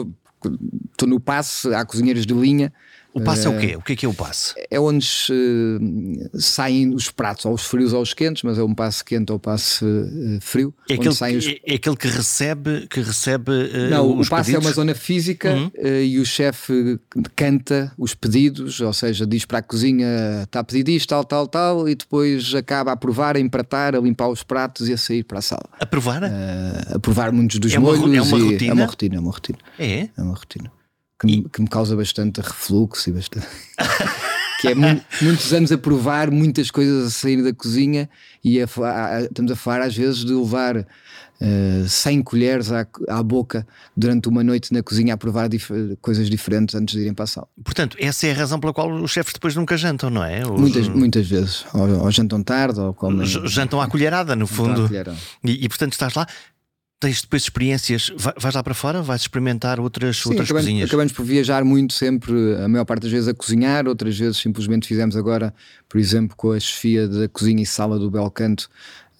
estou 0.91 1.09
no 1.09 1.21
passe, 1.21 1.73
há 1.75 1.85
cozinheiros 1.85 2.27
de 2.27 2.35
linha 2.35 2.73
o 3.15 3.21
passe 3.21 3.47
é 3.47 3.51
o 3.51 3.59
quê? 3.59 3.77
O 3.77 3.83
que 3.83 3.93
é 3.93 3.97
que 3.97 4.07
é 4.07 4.09
o 4.09 4.15
passe? 4.15 4.55
É 4.71 4.81
onde 4.81 5.07
uh, 5.31 6.41
saem 6.41 6.95
os 6.95 7.11
pratos, 7.11 7.45
ou 7.45 7.53
os 7.53 7.65
frios 7.65 7.93
ou 7.93 8.01
os 8.01 8.15
quentes, 8.15 8.43
mas 8.43 8.59
é 8.59 8.63
um 8.63 8.75
passe 8.75 9.05
quente 9.05 9.31
ou 9.31 9.39
passe 9.39 9.85
uh, 9.85 10.39
frio. 10.41 10.75
É 10.89 10.95
aquele, 10.95 11.09
os... 11.11 11.23
é, 11.23 11.61
é, 11.67 11.75
aquele 11.75 11.97
que 11.97 12.09
recebe, 12.09 12.87
que 12.89 13.01
recebe 13.01 13.51
uh, 13.53 13.91
Não, 13.91 14.11
o 14.21 14.29
passe 14.29 14.53
pedidos? 14.53 14.65
é 14.65 14.69
uma 14.69 14.73
zona 14.73 14.95
física 14.95 15.55
uhum. 15.55 15.71
e 15.85 16.19
o 16.19 16.25
chefe 16.25 16.99
canta 17.37 17.93
os 17.99 18.15
pedidos, 18.15 18.81
ou 18.81 18.93
seja, 18.93 19.27
diz 19.27 19.45
para 19.45 19.59
a 19.59 19.63
cozinha 19.63 20.43
está 20.45 20.61
a 20.61 20.65
pedir 20.65 20.89
isto, 20.89 21.11
tal, 21.11 21.25
tal, 21.25 21.47
tal, 21.47 21.89
e 21.89 21.95
depois 21.95 22.55
acaba 22.55 22.93
a 22.93 22.97
provar, 22.97 23.37
a 23.37 23.41
empratar, 23.41 23.95
a 23.95 24.01
limpar 24.01 24.29
os 24.29 24.43
pratos 24.43 24.89
e 24.89 24.93
a 24.93 24.97
sair 24.97 25.23
para 25.23 25.39
a 25.39 25.43
sala. 25.43 25.69
A 25.79 25.87
provar? 25.87 26.23
a 26.25 26.99
provar 26.99 27.33
muitos 27.33 27.59
dos 27.59 27.75
é 27.75 27.79
molhos. 27.79 28.01
Uma, 28.01 28.17
é 28.17 28.23
uma 28.23 28.39
rotina? 28.39 28.71
É 28.71 28.75
uma 28.75 28.87
rotina, 28.87 29.17
é 29.17 29.21
uma 29.21 29.31
rotina. 29.31 29.59
É? 29.79 30.09
É 30.17 30.23
uma 30.23 30.35
rotina 30.35 30.82
que, 31.23 31.27
me, 31.27 31.49
que 31.49 31.63
me 31.63 31.69
causa 31.69 31.97
bastante 31.97 32.41
refluxo 32.41 33.09
e 33.09 33.13
bastante. 33.13 33.47
que 34.61 34.69
é 34.69 34.75
mu 34.75 35.01
muitos 35.21 35.53
anos 35.53 35.73
a 35.73 35.79
provar 35.79 36.31
muitas 36.31 36.71
coisas 36.71 37.07
a 37.07 37.11
sair 37.11 37.43
da 37.43 37.53
cozinha 37.53 38.09
e 38.45 38.61
a, 38.61 38.65
a, 38.65 39.23
estamos 39.23 39.51
a 39.51 39.57
falar 39.57 39.83
às 39.83 39.97
vezes 39.97 40.25
de 40.25 40.33
levar 40.33 40.77
uh, 40.77 40.87
eh, 41.41 41.85
100 41.89 42.23
colheres 42.23 42.71
à, 42.71 42.87
à, 43.09 43.23
boca 43.23 43.67
durante 43.97 44.29
uma 44.29 44.45
noite 44.45 44.73
na 44.73 44.81
cozinha 44.81 45.15
a 45.15 45.17
provar 45.17 45.49
dif 45.49 45.69
coisas 46.01 46.31
diferentes 46.31 46.77
antes 46.77 46.95
de 46.95 47.01
irem 47.01 47.15
para 47.15 47.25
a 47.25 47.27
sala. 47.27 47.49
Portanto, 47.65 47.97
essa 47.99 48.27
é 48.29 48.31
a 48.31 48.35
razão 48.35 48.61
pela 48.61 48.73
qual 48.73 48.89
os 48.93 49.11
chefes 49.11 49.33
depois 49.33 49.57
nunca 49.57 49.77
jantam, 49.77 50.11
não 50.11 50.23
é? 50.23 50.47
Os... 50.47 50.61
Muitas, 50.61 50.89
muitas 50.89 51.27
vezes. 51.27 51.65
Ou, 51.75 52.05
ou, 52.05 52.11
jantam 52.13 52.41
tarde 52.43 52.79
ou 52.79 52.95
comem. 52.95 53.27
Jantam 53.27 53.81
à 53.81 53.89
colherada, 53.89 54.37
no 54.37 54.47
fundo. 54.47 54.89
E, 55.45 55.65
e 55.65 55.69
portanto 55.69 55.93
estás 55.93 56.15
lá 56.15 56.27
tens 57.03 57.21
depois 57.21 57.43
experiências, 57.43 58.13
vais 58.17 58.55
lá 58.55 58.63
para 58.63 58.75
fora, 58.75 59.03
vais 59.03 59.23
experimentar 59.23 59.81
outras, 59.81 60.19
Sim, 60.19 60.29
outras 60.31 60.47
acabamos, 60.47 60.67
cozinhas? 60.67 60.89
Acabamos 60.89 61.13
por 61.13 61.25
viajar 61.25 61.65
muito 61.65 61.93
sempre, 61.93 62.33
a 62.63 62.69
maior 62.69 62.85
parte 62.85 63.03
das 63.03 63.11
vezes 63.11 63.29
a 63.29 63.35
cozinhar, 63.35 63.89
outras 63.89 64.17
vezes 64.17 64.37
simplesmente 64.37 64.87
fizemos 64.87 65.17
agora, 65.17 65.53
por 65.89 65.99
exemplo, 65.99 66.37
com 66.37 66.53
a 66.53 66.61
chefia 66.61 67.09
da 67.09 67.29
cozinha 67.29 67.63
e 67.63 67.67
sala 67.67 67.99
do 67.99 68.09
Belcanto, 68.09 68.71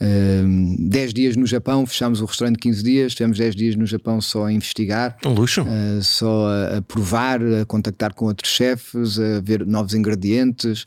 um, 0.01 0.89
10 0.89 1.15
dias 1.15 1.37
no 1.37 1.47
Japão, 1.47 1.87
fechámos 1.87 2.21
o 2.21 2.25
restaurante 2.25 2.59
15 2.59 2.83
dias, 2.83 3.15
tivemos 3.15 3.39
10 3.39 3.55
dias 3.55 3.77
no 3.77 3.87
Japão 3.87 4.21
só 4.21 4.47
a 4.47 4.53
investigar. 4.53 5.17
Um 5.25 5.33
luxo. 5.33 5.63
Uh, 5.63 6.03
só 6.03 6.49
a, 6.49 6.79
a, 6.79 6.83
provar, 6.83 7.41
a 7.41 7.65
contactar 7.65 8.13
com 8.13 8.27
outros 8.27 8.53
chefes, 8.53 9.19
a 9.19 9.41
ver 9.41 9.65
novos 9.65 9.95
ingredientes. 9.95 10.87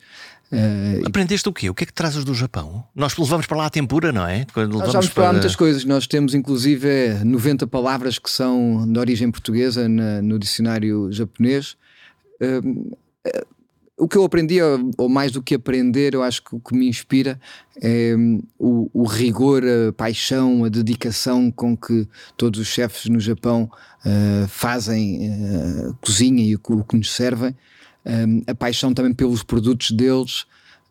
Uh, 0.52 1.06
Aprendeste 1.06 1.48
o 1.48 1.52
quê? 1.52 1.68
O 1.68 1.74
que 1.74 1.82
é 1.82 1.86
que 1.86 1.92
trazes 1.92 2.24
do 2.24 2.32
Japão? 2.32 2.84
Nós 2.94 3.16
levamos 3.16 3.46
para 3.46 3.56
lá 3.56 3.66
a 3.66 3.70
tempura, 3.70 4.12
não 4.12 4.26
é? 4.26 4.46
Quando 4.52 4.78
nós 4.78 4.88
levamos 4.88 5.08
para 5.08 5.24
lá 5.24 5.32
muitas 5.32 5.56
coisas. 5.56 5.84
Nós 5.84 6.06
temos 6.06 6.34
inclusive 6.34 7.14
90 7.24 7.66
palavras 7.66 8.18
que 8.18 8.30
são 8.30 8.86
de 8.90 8.98
origem 8.98 9.30
portuguesa 9.30 9.88
na, 9.88 10.22
no 10.22 10.38
dicionário 10.38 11.10
japonês. 11.10 11.76
Uh, 12.40 12.94
uh, 13.26 13.56
o 13.98 14.06
que 14.06 14.16
eu 14.16 14.24
aprendi, 14.24 14.58
ou 14.98 15.08
mais 15.08 15.32
do 15.32 15.42
que 15.42 15.54
aprender, 15.54 16.12
eu 16.12 16.22
acho 16.22 16.42
que 16.44 16.54
o 16.54 16.60
que 16.60 16.74
me 16.74 16.86
inspira 16.86 17.40
é 17.80 18.14
um, 18.14 18.42
o, 18.58 18.90
o, 18.92 19.04
rigor, 19.04 19.62
a 19.64 19.90
paixão, 19.94 20.64
a 20.64 20.68
dedicação 20.68 21.50
com 21.50 21.74
que 21.74 22.06
todos 22.36 22.60
os 22.60 22.66
chefes 22.68 23.06
no 23.06 23.18
Japão 23.18 23.70
fazem 24.48 25.18
cozinha 26.02 26.44
e 26.44 26.54
o, 26.54 26.60
o 26.62 26.84
que 26.84 26.94
nos 26.94 27.10
servem 27.10 27.56
um, 28.06 28.42
a 28.46 28.54
paixão 28.54 28.94
também 28.94 29.12
pelos 29.12 29.42
produtos 29.42 29.90
deles, 29.90 30.44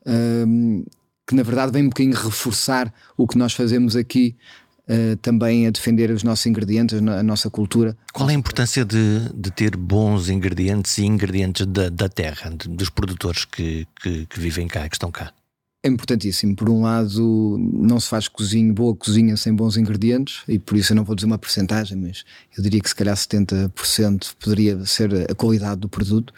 um, 0.06 0.84
que 1.26 1.34
na 1.34 1.44
verdade 1.44 1.72
vem 1.72 1.84
um 1.84 1.90
bocadinho 1.90 2.16
reforçar 2.16 2.94
o 3.18 3.28
que 3.28 3.38
nós 3.38 3.54
fazemos 3.54 3.96
aqui. 3.96 4.36
Uh, 4.88 5.16
também 5.16 5.66
a 5.66 5.72
defender 5.72 6.12
os 6.12 6.22
nossos 6.22 6.46
ingredientes, 6.46 6.96
a 6.96 7.24
nossa 7.24 7.50
cultura. 7.50 7.98
Qual 8.14 8.30
é 8.30 8.34
a 8.34 8.36
importância 8.36 8.86
de, 8.86 9.34
de 9.34 9.50
ter 9.50 9.76
bons 9.76 10.30
ingredientes 10.30 11.00
e 11.00 11.06
ingredientes 11.06 11.66
da, 11.66 11.90
da 11.90 12.08
terra, 12.08 12.52
de, 12.52 12.70
dos 12.70 12.92
produtores 12.92 13.46
que, 13.46 13.88
que, 14.00 14.28
que, 14.28 14.40
vivem 14.40 14.68
cá, 14.68 14.88
que 14.88 14.96
estão 14.96 15.12
cá? 15.12 15.34
É 15.84 15.88
importantíssimo. 15.88 16.56
Por 16.56 16.70
um 16.70 16.84
lado, 16.84 17.58
não 17.60 18.00
se 18.00 18.08
faz 18.08 18.28
cozinha, 18.28 18.72
boa 18.72 18.96
cozinha 18.96 19.36
sem 19.36 19.56
bons 19.56 19.76
ingredientes, 19.76 20.44
e 20.48 20.60
por 20.60 20.78
isso 20.78 20.94
eu 20.94 20.96
não 20.98 21.04
vou 21.04 21.16
dizer 21.16 21.26
uma 21.26 21.40
porcentagem, 21.40 21.98
mas 21.98 22.24
eu 22.56 22.62
diria 22.62 22.80
que 22.80 22.90
se 22.90 22.96
calhar 22.96 23.16
70% 23.16 24.36
poderia 24.40 24.86
ser 24.86 25.32
a 25.32 25.34
qualidade 25.34 25.82
do 25.82 25.90
produto. 25.90 26.32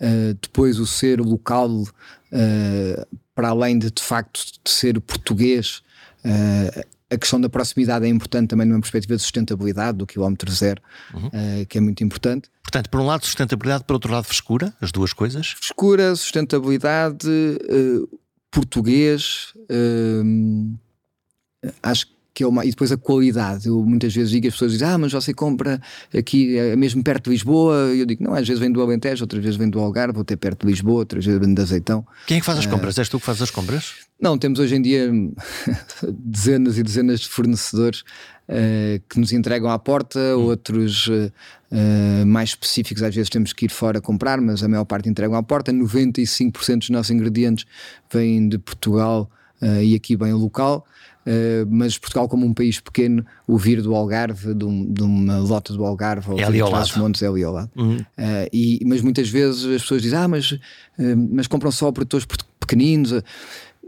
Uh, 0.00 0.34
depois 0.40 0.78
o 0.78 0.86
ser 0.86 1.20
local, 1.20 1.70
uh, 1.70 3.18
para 3.34 3.48
além 3.48 3.78
de 3.78 3.90
de 3.90 4.02
facto 4.02 4.40
de 4.62 4.70
ser 4.70 5.00
português, 5.00 5.82
uh, 6.24 6.86
a 7.08 7.16
questão 7.16 7.40
da 7.40 7.48
proximidade 7.48 8.04
é 8.04 8.08
importante 8.08 8.48
também 8.48 8.66
numa 8.66 8.80
perspectiva 8.80 9.16
de 9.16 9.22
sustentabilidade 9.22 9.98
do 9.98 10.06
quilómetro 10.06 10.50
zero, 10.52 10.82
uhum. 11.14 11.30
que 11.68 11.78
é 11.78 11.80
muito 11.80 12.02
importante. 12.02 12.50
Portanto, 12.64 12.90
por 12.90 13.00
um 13.00 13.06
lado 13.06 13.24
sustentabilidade, 13.24 13.84
por 13.84 13.92
outro 13.92 14.12
lado 14.12 14.24
frescura, 14.24 14.74
as 14.80 14.90
duas 14.90 15.12
coisas? 15.12 15.52
Frescura, 15.52 16.16
sustentabilidade, 16.16 17.28
português, 18.50 19.54
acho 21.80 22.08
que 22.08 22.15
que 22.36 22.44
é 22.44 22.46
uma, 22.46 22.66
e 22.66 22.68
depois 22.68 22.92
a 22.92 22.98
qualidade. 22.98 23.66
Eu 23.66 23.82
muitas 23.82 24.14
vezes 24.14 24.30
digo, 24.30 24.46
as 24.46 24.52
pessoas 24.52 24.72
dizem, 24.72 24.86
ah, 24.86 24.98
mas 24.98 25.10
você 25.10 25.32
compra 25.32 25.80
aqui 26.14 26.58
é 26.58 26.76
mesmo 26.76 27.02
perto 27.02 27.24
de 27.24 27.30
Lisboa. 27.30 27.94
E 27.94 28.00
eu 28.00 28.04
digo, 28.04 28.22
não, 28.22 28.34
às 28.34 28.46
vezes 28.46 28.60
vem 28.60 28.70
do 28.70 28.82
Alentejo, 28.82 29.24
outras 29.24 29.42
vezes 29.42 29.56
vem 29.56 29.70
do 29.70 29.80
Algarve, 29.80 30.12
vou 30.12 30.22
ter 30.22 30.36
perto 30.36 30.66
de 30.66 30.70
Lisboa, 30.70 30.98
outras 30.98 31.24
vezes 31.24 31.40
vem 31.40 31.54
de 31.54 31.62
Azeitão. 31.62 32.06
Quem 32.26 32.36
é 32.36 32.40
que 32.40 32.44
faz 32.44 32.58
as 32.58 32.66
compras? 32.66 32.94
Uh, 32.98 33.00
És 33.00 33.08
tu 33.08 33.18
que 33.18 33.24
fazes 33.24 33.40
as 33.40 33.50
compras? 33.50 33.94
Não, 34.20 34.36
temos 34.36 34.58
hoje 34.58 34.76
em 34.76 34.82
dia 34.82 35.10
dezenas 36.04 36.76
e 36.76 36.82
dezenas 36.82 37.20
de 37.20 37.28
fornecedores 37.30 38.00
uh, 38.50 39.00
que 39.08 39.18
nos 39.18 39.32
entregam 39.32 39.70
à 39.70 39.78
porta, 39.78 40.20
hum. 40.36 40.42
outros 40.42 41.06
uh, 41.06 41.32
mais 42.26 42.50
específicos, 42.50 43.02
às 43.02 43.14
vezes 43.14 43.30
temos 43.30 43.54
que 43.54 43.64
ir 43.64 43.70
fora 43.70 43.98
comprar, 43.98 44.42
mas 44.42 44.62
a 44.62 44.68
maior 44.68 44.84
parte 44.84 45.08
entregam 45.08 45.36
à 45.36 45.42
porta. 45.42 45.72
95% 45.72 46.80
dos 46.80 46.90
nossos 46.90 47.10
ingredientes 47.10 47.64
vêm 48.12 48.46
de 48.46 48.58
Portugal 48.58 49.30
e 49.82 49.94
aqui 49.94 50.18
bem 50.18 50.34
local. 50.34 50.86
Uh, 51.26 51.66
mas 51.68 51.98
Portugal, 51.98 52.28
como 52.28 52.46
um 52.46 52.54
país 52.54 52.78
pequeno, 52.78 53.26
o 53.48 53.58
vir 53.58 53.82
do 53.82 53.94
Algarve, 53.96 54.54
de, 54.54 54.64
um, 54.64 54.92
de 54.92 55.02
uma 55.02 55.38
lota 55.38 55.72
do 55.72 55.84
Algarve, 55.84 56.30
é 56.40 56.44
ali. 56.44 56.60
Montes, 56.96 57.22
é 57.22 57.26
ali 57.26 57.42
ao 57.42 57.52
lado. 57.52 57.70
Uhum. 57.74 57.96
Uh, 57.96 58.48
e, 58.52 58.80
mas 58.86 59.02
muitas 59.02 59.28
vezes 59.28 59.64
as 59.64 59.82
pessoas 59.82 60.02
dizem, 60.02 60.18
ah, 60.18 60.28
mas, 60.28 60.52
uh, 60.52 60.58
mas 61.32 61.48
compram 61.48 61.72
só 61.72 61.90
produtores 61.90 62.26
pequeninos. 62.60 63.12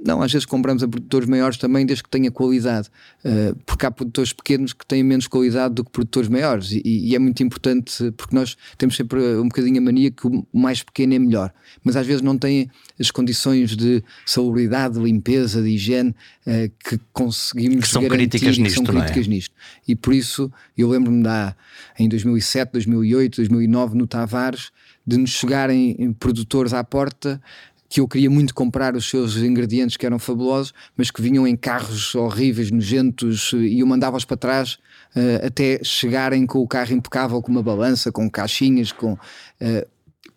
Não, 0.05 0.23
às 0.23 0.33
vezes 0.33 0.47
compramos 0.47 0.83
a 0.83 0.89
produtores 0.89 1.29
maiores 1.29 1.57
também, 1.57 1.85
desde 1.85 2.05
que 2.05 2.09
tenha 2.09 2.31
qualidade, 2.31 2.89
uh, 3.25 3.57
porque 3.67 3.85
há 3.85 3.91
produtores 3.91 4.33
pequenos 4.33 4.73
que 4.73 4.87
têm 4.87 5.03
menos 5.03 5.27
qualidade 5.27 5.75
do 5.75 5.85
que 5.85 5.91
produtores 5.91 6.29
maiores, 6.29 6.71
e, 6.73 6.83
e, 6.85 7.15
é 7.15 7.19
muito 7.19 7.43
importante, 7.43 8.13
porque 8.13 8.35
nós 8.35 8.57
temos 8.77 8.97
sempre 8.97 9.21
um 9.37 9.49
bocadinho 9.49 9.79
a 9.79 9.81
mania 9.81 10.11
que 10.11 10.27
o 10.27 10.47
mais 10.53 10.83
pequeno 10.83 11.15
é 11.15 11.19
melhor, 11.19 11.53
mas 11.83 11.97
às 11.97 12.07
vezes 12.07 12.23
não 12.23 12.39
têm 12.39 12.71
as 12.99 13.11
condições 13.11 13.77
de 13.77 14.03
salubridade, 14.25 14.95
de 14.95 15.01
limpeza, 15.01 15.61
de 15.61 15.69
higiene 15.69 16.15
uh, 16.47 16.71
que 16.79 17.01
conseguimos 17.13 17.87
que 17.87 17.89
são 17.89 18.03
garantir, 18.03 18.29
críticas 18.29 18.57
que 18.57 18.63
nisto, 18.63 18.77
são 18.77 18.85
críticas 18.85 19.27
é? 19.27 19.29
nisto. 19.29 19.55
E 19.87 19.97
por 19.97 20.15
isso 20.15 20.51
eu 20.77 20.89
lembro-me 20.89 21.23
da 21.23 21.57
em 21.99 22.09
2007, 22.09 22.73
2008, 22.73 23.37
2009 23.37 23.97
no 23.97 24.07
Tavares 24.07 24.71
de 25.05 25.17
nos 25.17 25.31
chegarem 25.31 26.15
produtores 26.21 26.73
à 26.73 26.85
porta 26.85 27.41
que 27.89 28.01
eu 28.01 28.09
queria 28.09 28.29
muito 28.29 28.55
comprar 28.55 28.95
os 28.95 29.09
seus 29.09 29.37
ingredientes 29.37 29.97
que 29.97 30.05
eram 30.05 30.19
fabulosos, 30.19 30.75
mas 30.97 31.11
que 31.11 31.23
vinham 31.23 31.47
em 31.47 31.57
carros 31.57 32.15
horríveis, 32.15 32.71
nojentos, 32.71 33.53
e 33.55 33.81
eu 33.81 33.87
mandava-os 33.87 34.25
para 34.25 34.37
trás 34.37 34.75
uh, 35.17 35.47
até 35.47 35.81
chegarem 35.83 36.47
com 36.47 36.59
o 36.59 36.69
carro 36.69 36.93
impecável, 36.93 37.41
com 37.41 37.51
uma 37.51 37.63
balança, 37.63 38.13
com 38.13 38.31
caixinhas, 38.31 38.93
com. 38.93 39.13
Uh, 39.15 39.87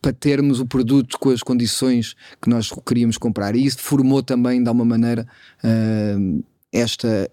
para 0.02 0.14
termos 0.14 0.60
o 0.60 0.66
produto 0.66 1.20
com 1.20 1.30
as 1.30 1.44
condições 1.44 2.16
que 2.42 2.50
nós 2.50 2.72
queríamos 2.88 3.20
comprar. 3.20 3.56
E 3.56 3.64
isso 3.64 3.78
formou 3.78 4.24
também, 4.24 4.62
de 4.64 4.68
alguma 4.68 4.86
maneira, 4.86 5.28
uh, 5.64 6.44
esta, 6.72 7.30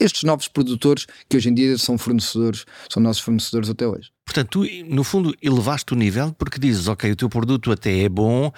estes 0.00 0.22
novos 0.22 0.48
produtores 0.48 1.06
que 1.28 1.36
hoje 1.36 1.48
em 1.48 1.54
dia 1.54 1.76
são 1.76 1.98
fornecedores, 1.98 2.64
são 2.90 3.02
nossos 3.02 3.22
fornecedores 3.22 3.68
até 3.68 3.86
hoje. 3.86 4.10
Portanto, 4.24 4.48
tu, 4.60 4.94
no 4.94 5.02
fundo, 5.04 5.34
elevaste 5.42 5.92
o 5.92 5.96
nível 5.96 6.34
porque 6.38 6.58
dizes, 6.58 6.86
ok, 6.86 7.10
o 7.10 7.16
teu 7.16 7.28
produto 7.28 7.72
até 7.72 8.00
é 8.00 8.08
bom, 8.08 8.52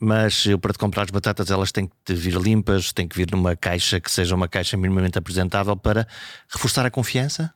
mas 0.00 0.46
eu 0.46 0.58
para 0.58 0.72
te 0.72 0.78
comprar 0.78 1.02
as 1.02 1.10
batatas 1.10 1.50
elas 1.50 1.72
têm 1.72 1.90
que 2.04 2.14
vir 2.14 2.34
limpas, 2.34 2.92
têm 2.92 3.08
que 3.08 3.16
vir 3.16 3.30
numa 3.30 3.56
caixa 3.56 4.00
que 4.00 4.10
seja 4.10 4.34
uma 4.34 4.48
caixa 4.48 4.76
minimamente 4.76 5.18
apresentável 5.18 5.76
para 5.76 6.06
reforçar 6.48 6.84
a 6.84 6.90
confiança? 6.90 7.52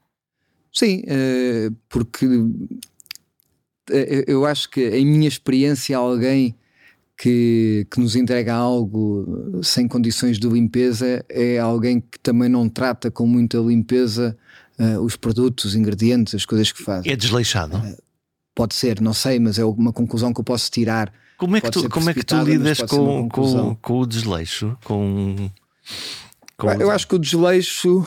Sim, 0.72 1.02
eh, 1.06 1.70
porque 1.88 2.26
eh, 3.90 4.24
eu 4.26 4.46
acho 4.46 4.70
que 4.70 4.88
em 4.90 5.04
minha 5.04 5.28
experiência 5.28 5.96
alguém 5.96 6.54
que, 7.16 7.86
que 7.90 8.00
nos 8.00 8.14
entrega 8.14 8.54
algo 8.54 9.60
sem 9.62 9.88
condições 9.88 10.38
de 10.38 10.48
limpeza 10.48 11.24
é 11.28 11.58
alguém 11.58 12.00
que 12.00 12.18
também 12.20 12.48
não 12.48 12.68
trata 12.68 13.10
com 13.10 13.26
muita 13.26 13.58
limpeza 13.58 14.38
uh, 14.78 15.00
os 15.00 15.16
produtos, 15.16 15.64
os 15.64 15.74
ingredientes, 15.74 16.34
as 16.34 16.46
coisas 16.46 16.70
que 16.70 16.80
faz. 16.80 17.04
É 17.04 17.16
desleixado? 17.16 17.82
pode 18.54 18.74
ser, 18.74 19.00
não 19.00 19.14
sei, 19.14 19.38
mas 19.38 19.56
é 19.56 19.64
uma 19.64 19.92
conclusão 19.92 20.34
que 20.34 20.40
eu 20.40 20.44
posso 20.44 20.68
tirar 20.68 21.12
como 21.38 21.56
é 21.56 21.60
que 21.60 21.70
tu, 21.70 21.88
como 21.88 22.10
é 22.10 22.14
que 22.14 22.24
tu 22.24 22.36
lidas 22.42 22.82
com, 22.82 23.28
com, 23.28 23.74
com 23.76 24.00
o 24.00 24.06
desleixo? 24.06 24.76
Com, 24.84 25.50
com 26.56 26.70
eu 26.72 26.90
acho 26.90 27.06
que 27.06 27.14
o 27.14 27.18
desleixo 27.18 28.06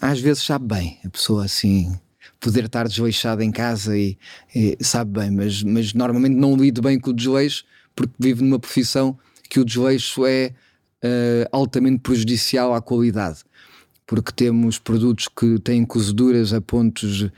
às 0.00 0.20
vezes 0.20 0.44
sabe 0.44 0.66
bem. 0.66 0.98
A 1.04 1.08
pessoa 1.08 1.46
assim 1.46 1.98
poder 2.38 2.66
estar 2.66 2.86
desleixada 2.86 3.42
em 3.42 3.50
casa 3.50 3.96
e, 3.96 4.18
e, 4.54 4.76
sabe 4.80 5.18
bem, 5.18 5.30
mas, 5.30 5.62
mas 5.62 5.94
normalmente 5.94 6.36
não 6.36 6.54
lido 6.54 6.82
bem 6.82 7.00
com 7.00 7.10
o 7.10 7.14
desleixo 7.14 7.64
porque 7.94 8.12
vivo 8.18 8.44
numa 8.44 8.58
profissão 8.58 9.18
que 9.48 9.58
o 9.58 9.64
desleixo 9.64 10.26
é 10.26 10.52
uh, 11.02 11.48
altamente 11.50 12.00
prejudicial 12.00 12.74
à 12.74 12.82
qualidade. 12.82 13.38
Porque 14.06 14.30
temos 14.30 14.78
produtos 14.78 15.28
que 15.28 15.58
têm 15.58 15.84
cozeduras 15.84 16.52
a 16.52 16.60
pontos 16.60 17.30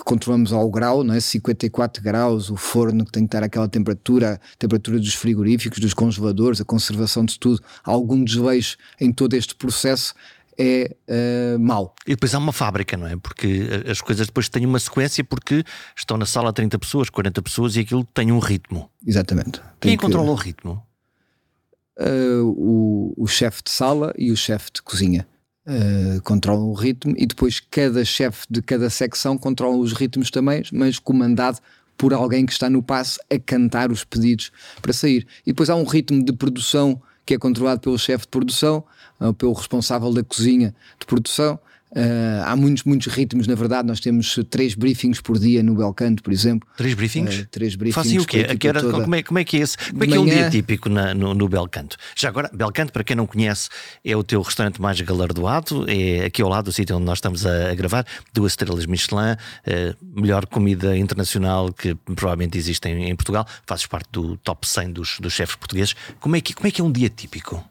que 0.00 0.04
controlamos 0.04 0.52
ao 0.52 0.68
grau, 0.70 1.04
não 1.04 1.14
é? 1.14 1.20
54 1.20 2.02
graus, 2.02 2.50
o 2.50 2.56
forno 2.56 3.04
que 3.04 3.12
tem 3.12 3.24
que 3.24 3.28
estar 3.28 3.44
àquela 3.44 3.68
temperatura, 3.68 4.40
a 4.42 4.56
temperatura 4.58 4.98
dos 4.98 5.14
frigoríficos, 5.14 5.78
dos 5.78 5.92
congeladores, 5.92 6.60
a 6.60 6.64
conservação 6.64 7.24
de 7.24 7.38
tudo, 7.38 7.62
algum 7.84 8.24
desleixo 8.24 8.78
em 8.98 9.12
todo 9.12 9.34
este 9.34 9.54
processo 9.54 10.14
é 10.58 10.96
uh, 11.08 11.58
mau. 11.58 11.94
E 12.06 12.10
depois 12.10 12.34
há 12.34 12.38
uma 12.38 12.52
fábrica, 12.52 12.96
não 12.96 13.06
é? 13.06 13.16
Porque 13.16 13.68
as 13.88 14.00
coisas 14.00 14.26
depois 14.26 14.48
têm 14.48 14.64
uma 14.66 14.78
sequência 14.78 15.22
porque 15.22 15.64
estão 15.96 16.16
na 16.16 16.26
sala 16.26 16.52
30 16.52 16.78
pessoas, 16.78 17.10
40 17.10 17.42
pessoas 17.42 17.76
e 17.76 17.80
aquilo 17.80 18.04
tem 18.04 18.32
um 18.32 18.38
ritmo. 18.38 18.90
Exatamente. 19.06 19.60
Quem 19.80 19.96
que... 19.96 20.02
controla 20.02 20.30
o 20.30 20.34
ritmo? 20.34 20.82
Uh, 21.98 22.44
o, 22.46 23.14
o 23.24 23.26
chefe 23.26 23.62
de 23.62 23.70
sala 23.70 24.14
e 24.16 24.32
o 24.32 24.36
chefe 24.36 24.70
de 24.72 24.82
cozinha 24.82 25.26
uh, 25.70 26.20
controlam 26.22 26.68
o 26.68 26.74
ritmo 26.74 27.14
e 27.16 27.26
depois 27.26 27.60
cada 27.60 28.04
chefe 28.04 28.46
de 28.50 28.60
cada 28.60 28.90
secção 28.90 29.38
controla 29.38 29.76
os 29.76 29.92
ritmos 29.92 30.30
também, 30.30 30.62
mas 30.72 30.98
comandado 30.98 31.58
por 31.96 32.12
alguém 32.12 32.44
que 32.44 32.52
está 32.52 32.68
no 32.68 32.82
passo 32.82 33.20
a 33.30 33.38
cantar 33.38 33.92
os 33.92 34.04
pedidos 34.04 34.50
para 34.82 34.92
sair. 34.92 35.26
E 35.46 35.50
depois 35.50 35.70
há 35.70 35.76
um 35.76 35.84
ritmo 35.84 36.24
de 36.24 36.32
produção 36.32 37.00
que 37.24 37.34
é 37.34 37.38
controlado 37.38 37.80
pelo 37.80 37.98
chefe 37.98 38.24
de 38.24 38.28
produção, 38.28 38.82
pelo 39.38 39.52
responsável 39.52 40.12
da 40.12 40.24
cozinha 40.24 40.74
de 40.98 41.06
produção, 41.06 41.60
Uh, 41.92 42.44
há 42.44 42.54
muitos, 42.54 42.84
muitos 42.84 43.12
ritmos, 43.12 43.46
na 43.46 43.54
verdade. 43.54 43.86
Nós 43.86 44.00
temos 44.00 44.38
três 44.48 44.74
briefings 44.74 45.20
por 45.20 45.38
dia 45.38 45.62
no 45.62 45.74
Belcanto, 45.74 46.22
por 46.22 46.32
exemplo. 46.32 46.68
Três 46.76 46.94
briefings? 46.94 47.40
Uh, 47.40 47.46
três 47.50 47.74
briefings. 47.74 47.94
Fazem 48.06 48.18
o 48.20 48.24
quê? 48.24 48.44
Que 48.56 48.68
era, 48.68 48.80
como, 48.82 49.14
é, 49.14 49.22
como 49.22 49.38
é 49.38 49.44
que 49.44 49.56
é 49.56 49.60
esse? 49.60 49.76
Como 49.90 50.04
é 50.04 50.06
que 50.06 50.14
é 50.14 50.20
um 50.20 50.24
dia 50.24 50.50
típico 50.50 50.88
na, 50.88 51.14
no, 51.14 51.34
no 51.34 51.48
Belcanto? 51.48 51.96
Já 52.16 52.28
agora, 52.28 52.50
Belcanto, 52.52 52.92
para 52.92 53.02
quem 53.02 53.16
não 53.16 53.26
conhece, 53.26 53.68
é 54.04 54.16
o 54.16 54.22
teu 54.22 54.40
restaurante 54.40 54.80
mais 54.80 55.00
galardoado, 55.00 55.84
é 55.88 56.26
aqui 56.26 56.42
ao 56.42 56.48
lado 56.48 56.66
do 56.66 56.72
sítio 56.72 56.96
onde 56.96 57.04
nós 57.04 57.18
estamos 57.18 57.44
a, 57.44 57.70
a 57.70 57.74
gravar, 57.74 58.06
duas 58.32 58.52
estrelas 58.52 58.86
Michelin, 58.86 59.32
uh, 59.32 60.20
melhor 60.20 60.46
comida 60.46 60.96
internacional 60.96 61.72
que 61.72 61.94
provavelmente 61.94 62.56
existe 62.56 62.88
em, 62.88 63.10
em, 63.10 63.16
Portugal. 63.16 63.46
Fazes 63.66 63.86
parte 63.86 64.08
do 64.12 64.36
top 64.36 64.66
100 64.66 64.92
dos, 64.92 65.18
dos 65.20 65.32
chefes 65.32 65.56
portugueses. 65.56 65.94
Como 66.20 66.36
é, 66.36 66.40
que, 66.40 66.54
como 66.54 66.68
é 66.68 66.70
que 66.70 66.80
é 66.80 66.84
um 66.84 66.92
dia 66.92 67.08
típico? 67.08 67.64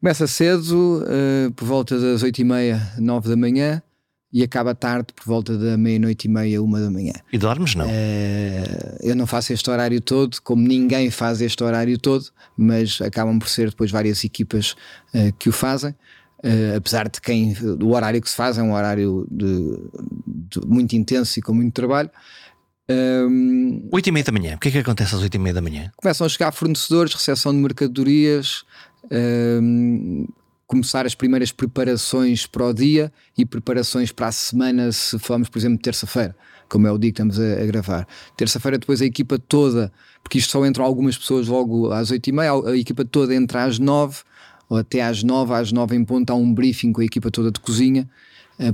Começa 0.00 0.28
cedo, 0.28 1.02
uh, 1.02 1.52
por 1.54 1.64
volta 1.66 1.98
das 1.98 2.22
8 2.22 2.40
e 2.40 2.44
meia, 2.44 2.92
9 2.98 3.28
da 3.28 3.36
manhã, 3.36 3.82
e 4.32 4.44
acaba 4.44 4.72
tarde, 4.72 5.12
por 5.12 5.24
volta 5.24 5.58
da 5.58 5.76
meia-noite 5.76 6.28
e 6.28 6.30
meia, 6.30 6.62
uma 6.62 6.80
da 6.80 6.88
manhã. 6.88 7.14
E 7.32 7.38
dormes, 7.38 7.74
não? 7.74 7.86
Uh, 7.86 8.98
eu 9.00 9.16
não 9.16 9.26
faço 9.26 9.52
este 9.52 9.68
horário 9.68 10.00
todo, 10.00 10.40
como 10.42 10.66
ninguém 10.66 11.10
faz 11.10 11.40
este 11.40 11.64
horário 11.64 11.98
todo, 11.98 12.26
mas 12.56 13.00
acabam 13.00 13.40
por 13.40 13.48
ser 13.48 13.70
depois 13.70 13.90
várias 13.90 14.22
equipas 14.22 14.76
uh, 15.14 15.32
que 15.36 15.48
o 15.48 15.52
fazem. 15.52 15.90
Uh, 16.44 16.76
apesar 16.76 17.08
de 17.08 17.20
quem 17.20 17.56
o 17.82 17.88
horário 17.92 18.22
que 18.22 18.30
se 18.30 18.36
faz 18.36 18.56
é 18.56 18.62
um 18.62 18.74
horário 18.74 19.26
de, 19.28 19.78
de 20.26 20.60
muito 20.64 20.92
intenso 20.94 21.40
e 21.40 21.42
com 21.42 21.52
muito 21.52 21.74
trabalho. 21.74 22.10
Um, 22.90 23.86
8 23.92 24.06
e 24.06 24.12
meia 24.12 24.24
da 24.24 24.32
manhã, 24.32 24.54
o 24.54 24.58
que 24.58 24.68
é 24.68 24.70
que 24.70 24.78
acontece 24.78 25.14
às 25.14 25.20
8 25.20 25.34
e 25.34 25.38
meia 25.38 25.52
da 25.52 25.60
manhã? 25.60 25.92
Começam 25.96 26.24
a 26.24 26.28
chegar 26.28 26.52
fornecedores, 26.52 27.12
recepção 27.12 27.52
de 27.52 27.58
mercadorias, 27.58 28.64
um, 29.10 30.26
começar 30.66 31.06
as 31.06 31.14
primeiras 31.14 31.50
preparações 31.50 32.46
para 32.46 32.66
o 32.66 32.72
dia 32.72 33.12
e 33.36 33.46
preparações 33.46 34.12
para 34.12 34.28
a 34.28 34.32
semana, 34.32 34.92
se 34.92 35.18
falamos, 35.18 35.48
por 35.48 35.58
exemplo, 35.58 35.78
terça-feira, 35.78 36.36
como 36.68 36.86
é 36.86 36.92
o 36.92 36.98
dia 36.98 37.10
que 37.10 37.14
estamos 37.14 37.40
a, 37.40 37.62
a 37.62 37.66
gravar. 37.66 38.06
Terça-feira, 38.36 38.78
depois 38.78 39.00
a 39.00 39.06
equipa 39.06 39.38
toda, 39.38 39.92
porque 40.22 40.38
isto 40.38 40.50
só 40.50 40.64
entram 40.66 40.84
algumas 40.84 41.16
pessoas 41.16 41.48
logo 41.48 41.90
às 41.92 42.10
oito 42.10 42.28
e 42.28 42.32
meia, 42.32 42.52
a 42.52 42.76
equipa 42.76 43.04
toda 43.04 43.34
entra 43.34 43.64
às 43.64 43.78
nove, 43.78 44.18
ou 44.68 44.76
até 44.76 45.02
às 45.02 45.22
nove, 45.22 45.54
às 45.54 45.72
nove 45.72 45.96
em 45.96 46.04
ponto, 46.04 46.30
há 46.30 46.34
um 46.34 46.52
briefing 46.52 46.92
com 46.92 47.00
a 47.00 47.04
equipa 47.04 47.30
toda 47.30 47.50
de 47.50 47.60
cozinha 47.60 48.08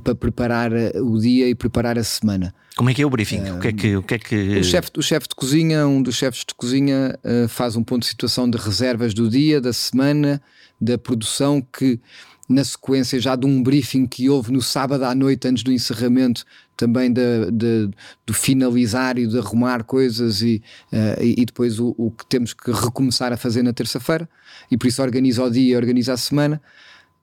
para 0.02 0.14
preparar 0.14 0.72
eh, 0.72 0.92
o 1.00 1.18
dia 1.18 1.48
e 1.48 1.54
preparar 1.54 1.98
a 1.98 2.04
semana. 2.04 2.54
Como 2.76 2.90
é 2.90 2.94
que 2.94 3.02
é 3.02 3.06
o 3.06 3.10
briefing? 3.10 3.40
Uh, 3.40 3.56
o 3.56 3.60
que 3.60 3.68
é 3.68 3.72
que. 3.72 3.96
O, 3.96 4.02
que, 4.02 4.14
é 4.14 4.18
que... 4.18 4.58
o 4.58 4.64
chefe 4.64 4.90
o 4.96 5.28
de 5.28 5.34
cozinha, 5.34 5.86
um 5.86 6.02
dos 6.02 6.16
chefes 6.16 6.44
de 6.46 6.54
cozinha, 6.54 7.18
faz 7.48 7.76
um 7.76 7.84
ponto 7.84 8.02
de 8.02 8.08
situação 8.08 8.48
de 8.48 8.58
reservas 8.58 9.14
do 9.14 9.28
dia, 9.28 9.60
da 9.60 9.72
semana, 9.72 10.42
da 10.80 10.98
produção, 10.98 11.60
que 11.60 12.00
na 12.48 12.62
sequência 12.62 13.18
já 13.20 13.36
de 13.36 13.46
um 13.46 13.62
briefing 13.62 14.06
que 14.06 14.28
houve 14.28 14.52
no 14.52 14.60
sábado 14.60 15.04
à 15.04 15.14
noite, 15.14 15.48
antes 15.48 15.62
do 15.62 15.72
encerramento, 15.72 16.44
também 16.76 17.12
de, 17.12 17.50
de, 17.50 17.90
do 18.26 18.34
finalizar 18.34 19.18
e 19.18 19.26
de 19.26 19.38
arrumar 19.38 19.84
coisas 19.84 20.42
e, 20.42 20.62
uh, 20.92 21.22
e, 21.22 21.44
depois 21.44 21.78
o, 21.78 21.94
o, 21.96 22.10
que 22.10 22.26
temos 22.26 22.52
que 22.52 22.70
recomeçar 22.70 23.32
a 23.32 23.36
fazer 23.36 23.62
na 23.62 23.72
terça-feira, 23.72 24.28
e 24.70 24.76
por 24.76 24.86
isso 24.86 25.02
organiza 25.02 25.42
o 25.42 25.50
dia 25.50 25.72
e 25.72 25.76
organiza 25.76 26.12
a 26.12 26.16
semana 26.16 26.60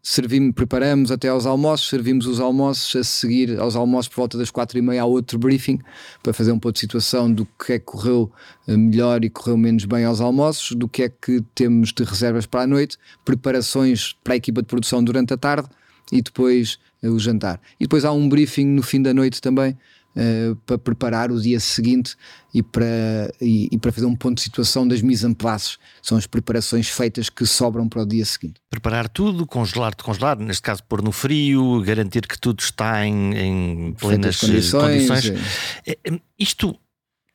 servimos, 0.01 0.53
preparamos 0.55 1.11
até 1.11 1.27
aos 1.27 1.45
almoços, 1.45 1.89
servimos 1.89 2.25
os 2.25 2.39
almoços, 2.39 2.95
a 2.95 3.03
seguir 3.03 3.59
aos 3.59 3.75
almoços 3.75 4.07
por 4.07 4.17
volta 4.17 4.37
das 4.37 4.49
quatro 4.49 4.77
e 4.77 4.81
meia 4.81 5.03
há 5.03 5.05
outro 5.05 5.37
briefing 5.37 5.79
para 6.23 6.33
fazer 6.33 6.51
um 6.51 6.59
pouco 6.59 6.73
de 6.73 6.79
situação 6.79 7.31
do 7.31 7.45
que 7.45 7.73
é 7.73 7.79
que 7.79 7.85
correu 7.85 8.31
eh, 8.67 8.75
melhor 8.75 9.23
e 9.23 9.29
correu 9.29 9.57
menos 9.57 9.85
bem 9.85 10.03
aos 10.05 10.19
almoços, 10.19 10.75
do 10.75 10.87
que 10.87 11.03
é 11.03 11.09
que 11.09 11.41
temos 11.53 11.93
de 11.93 12.03
reservas 12.03 12.45
para 12.45 12.61
a 12.61 12.67
noite, 12.67 12.97
preparações 13.23 14.15
para 14.23 14.33
a 14.33 14.37
equipa 14.37 14.61
de 14.61 14.67
produção 14.67 15.03
durante 15.03 15.33
a 15.33 15.37
tarde 15.37 15.69
e 16.11 16.21
depois 16.21 16.79
uh, 17.03 17.09
o 17.09 17.19
jantar. 17.19 17.59
E 17.79 17.85
depois 17.85 18.03
há 18.03 18.11
um 18.11 18.27
briefing 18.27 18.65
no 18.65 18.81
fim 18.81 19.01
da 19.01 19.13
noite 19.13 19.41
também 19.41 19.77
uh, 20.15 20.55
para 20.65 20.77
preparar 20.77 21.31
o 21.31 21.41
dia 21.41 21.59
seguinte 21.59 22.15
e 22.53 22.61
para, 22.61 23.33
e, 23.39 23.69
e, 23.71 23.77
para 23.77 23.91
fazer 23.91 24.05
um 24.05 24.15
ponto 24.15 24.35
de 24.35 24.41
situação 24.41 24.87
das 24.87 25.01
mise 25.01 25.25
en 25.25 25.33
place. 25.33 25.77
São 26.01 26.17
as 26.17 26.27
preparações 26.27 26.89
feitas 26.89 27.29
que 27.29 27.45
sobram 27.45 27.87
para 27.87 28.01
o 28.01 28.05
dia 28.05 28.25
seguinte. 28.25 28.55
Preparar 28.69 29.07
tudo, 29.07 29.45
congelar 29.45 29.95
de 29.95 30.03
congelar, 30.03 30.37
neste 30.37 30.61
caso 30.61 30.83
pôr 30.83 31.01
no 31.01 31.11
frio, 31.11 31.81
garantir 31.81 32.27
que 32.27 32.39
tudo 32.39 32.59
está 32.59 33.05
em, 33.05 33.33
em 33.35 33.93
plenas 33.93 34.37
condições. 34.39 35.07
condições. 35.07 35.41
É. 35.85 35.91
É, 35.91 36.19
isto 36.37 36.77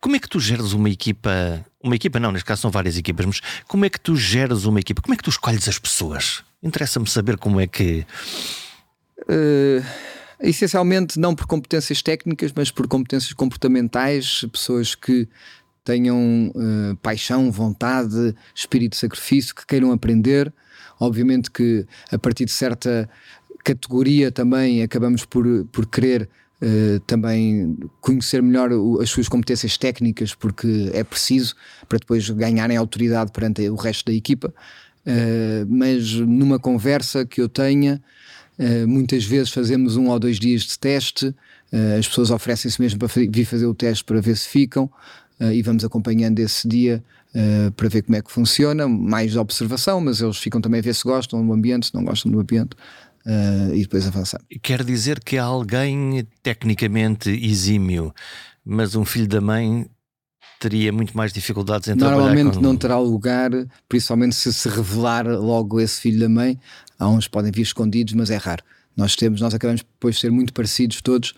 como 0.00 0.14
é 0.14 0.18
que 0.20 0.28
tu 0.28 0.38
geres 0.38 0.72
uma 0.72 0.88
equipa? 0.88 1.64
Uma 1.82 1.96
equipa 1.96 2.20
não, 2.20 2.30
neste 2.30 2.44
caso 2.44 2.62
são 2.62 2.70
várias 2.70 2.96
equipas, 2.96 3.26
mas 3.26 3.40
como 3.66 3.84
é 3.84 3.90
que 3.90 3.98
tu 4.00 4.14
geres 4.14 4.64
uma 4.64 4.78
equipa? 4.78 5.02
Como 5.02 5.14
é 5.14 5.16
que 5.16 5.22
tu 5.24 5.30
escolhes 5.30 5.68
as 5.68 5.78
pessoas? 5.78 6.44
Interessa-me 6.62 7.08
saber 7.08 7.36
como 7.38 7.60
é 7.60 7.66
que. 7.66 8.06
Uh, 9.22 9.84
essencialmente 10.40 11.18
não 11.18 11.34
por 11.34 11.46
competências 11.46 12.02
técnicas, 12.02 12.52
mas 12.54 12.70
por 12.70 12.86
competências 12.86 13.32
comportamentais, 13.32 14.44
pessoas 14.52 14.94
que 14.94 15.28
tenham 15.84 16.52
uh, 16.54 16.96
paixão, 16.96 17.50
vontade, 17.50 18.34
espírito 18.54 18.92
de 18.92 18.98
sacrifício, 18.98 19.54
que 19.54 19.66
queiram 19.66 19.92
aprender. 19.92 20.52
Obviamente 20.98 21.50
que 21.50 21.86
a 22.10 22.18
partir 22.18 22.44
de 22.44 22.52
certa 22.52 23.08
categoria 23.64 24.32
também 24.32 24.82
acabamos 24.82 25.24
por, 25.24 25.64
por 25.72 25.86
querer 25.86 26.28
Uh, 26.58 26.98
também 27.00 27.76
conhecer 28.00 28.42
melhor 28.42 28.70
as 29.02 29.10
suas 29.10 29.28
competências 29.28 29.76
técnicas, 29.76 30.34
porque 30.34 30.90
é 30.94 31.04
preciso 31.04 31.54
para 31.86 31.98
depois 31.98 32.30
ganharem 32.30 32.78
autoridade 32.78 33.30
perante 33.30 33.68
o 33.68 33.74
resto 33.74 34.06
da 34.06 34.14
equipa. 34.14 34.54
Uh, 35.06 35.66
mas 35.68 36.14
numa 36.14 36.58
conversa 36.58 37.26
que 37.26 37.42
eu 37.42 37.48
tenha, 37.50 38.02
uh, 38.58 38.88
muitas 38.88 39.24
vezes 39.24 39.50
fazemos 39.50 39.96
um 39.96 40.08
ou 40.08 40.18
dois 40.18 40.38
dias 40.38 40.62
de 40.62 40.78
teste, 40.78 41.34
as 41.98 42.06
pessoas 42.06 42.30
oferecem-se 42.30 42.80
mesmo 42.80 42.98
para 42.98 43.08
vir 43.08 43.44
fazer 43.44 43.66
o 43.66 43.74
teste 43.74 44.04
para 44.04 44.20
ver 44.20 44.36
se 44.36 44.48
ficam 44.48 44.88
e 45.52 45.60
vamos 45.60 45.84
acompanhando 45.84 46.38
esse 46.38 46.66
dia. 46.66 47.02
para 47.74 47.88
ver 47.88 48.02
como 48.02 48.16
é 48.16 48.22
que 48.22 48.30
funciona, 48.30 48.88
mais 48.88 49.36
observação, 49.36 50.00
mas 50.00 50.20
eles 50.20 50.38
ficam 50.38 50.60
também 50.60 50.78
a 50.78 50.82
ver 50.82 50.94
se 50.94 51.02
gostam 51.02 51.44
do 51.44 51.52
ambiente, 51.52 51.88
se 51.88 51.94
não 51.94 52.04
gostam 52.04 52.30
do 52.30 52.40
ambiente 52.40 52.76
uh, 53.26 53.74
e 53.74 53.82
depois 53.82 54.06
avançar. 54.06 54.40
Quer 54.62 54.84
dizer 54.84 55.20
que 55.20 55.36
há 55.36 55.44
alguém 55.44 56.26
tecnicamente 56.42 57.28
exímio, 57.30 58.14
mas 58.64 58.94
um 58.94 59.04
filho 59.04 59.28
da 59.28 59.40
mãe 59.40 59.86
teria 60.58 60.90
muito 60.92 61.14
mais 61.14 61.32
dificuldades 61.32 61.88
em 61.88 61.96
trabalhar 61.96 62.18
Normalmente 62.18 62.54
com... 62.56 62.62
não 62.62 62.76
terá 62.76 62.98
lugar, 62.98 63.50
principalmente 63.88 64.34
se 64.34 64.52
se 64.52 64.68
revelar 64.68 65.26
logo 65.26 65.80
esse 65.80 66.00
filho 66.00 66.20
da 66.20 66.28
mãe. 66.28 66.58
Há 66.98 67.08
uns 67.08 67.26
que 67.26 67.30
podem 67.30 67.52
vir 67.52 67.62
escondidos, 67.62 68.14
mas 68.14 68.30
é 68.30 68.36
raro. 68.36 68.62
Nós 68.96 69.14
temos, 69.14 69.40
nós 69.40 69.52
acabamos 69.52 69.82
depois 69.82 70.14
de 70.14 70.22
ser 70.22 70.30
muito 70.30 70.52
parecidos 70.52 71.00
todos, 71.00 71.34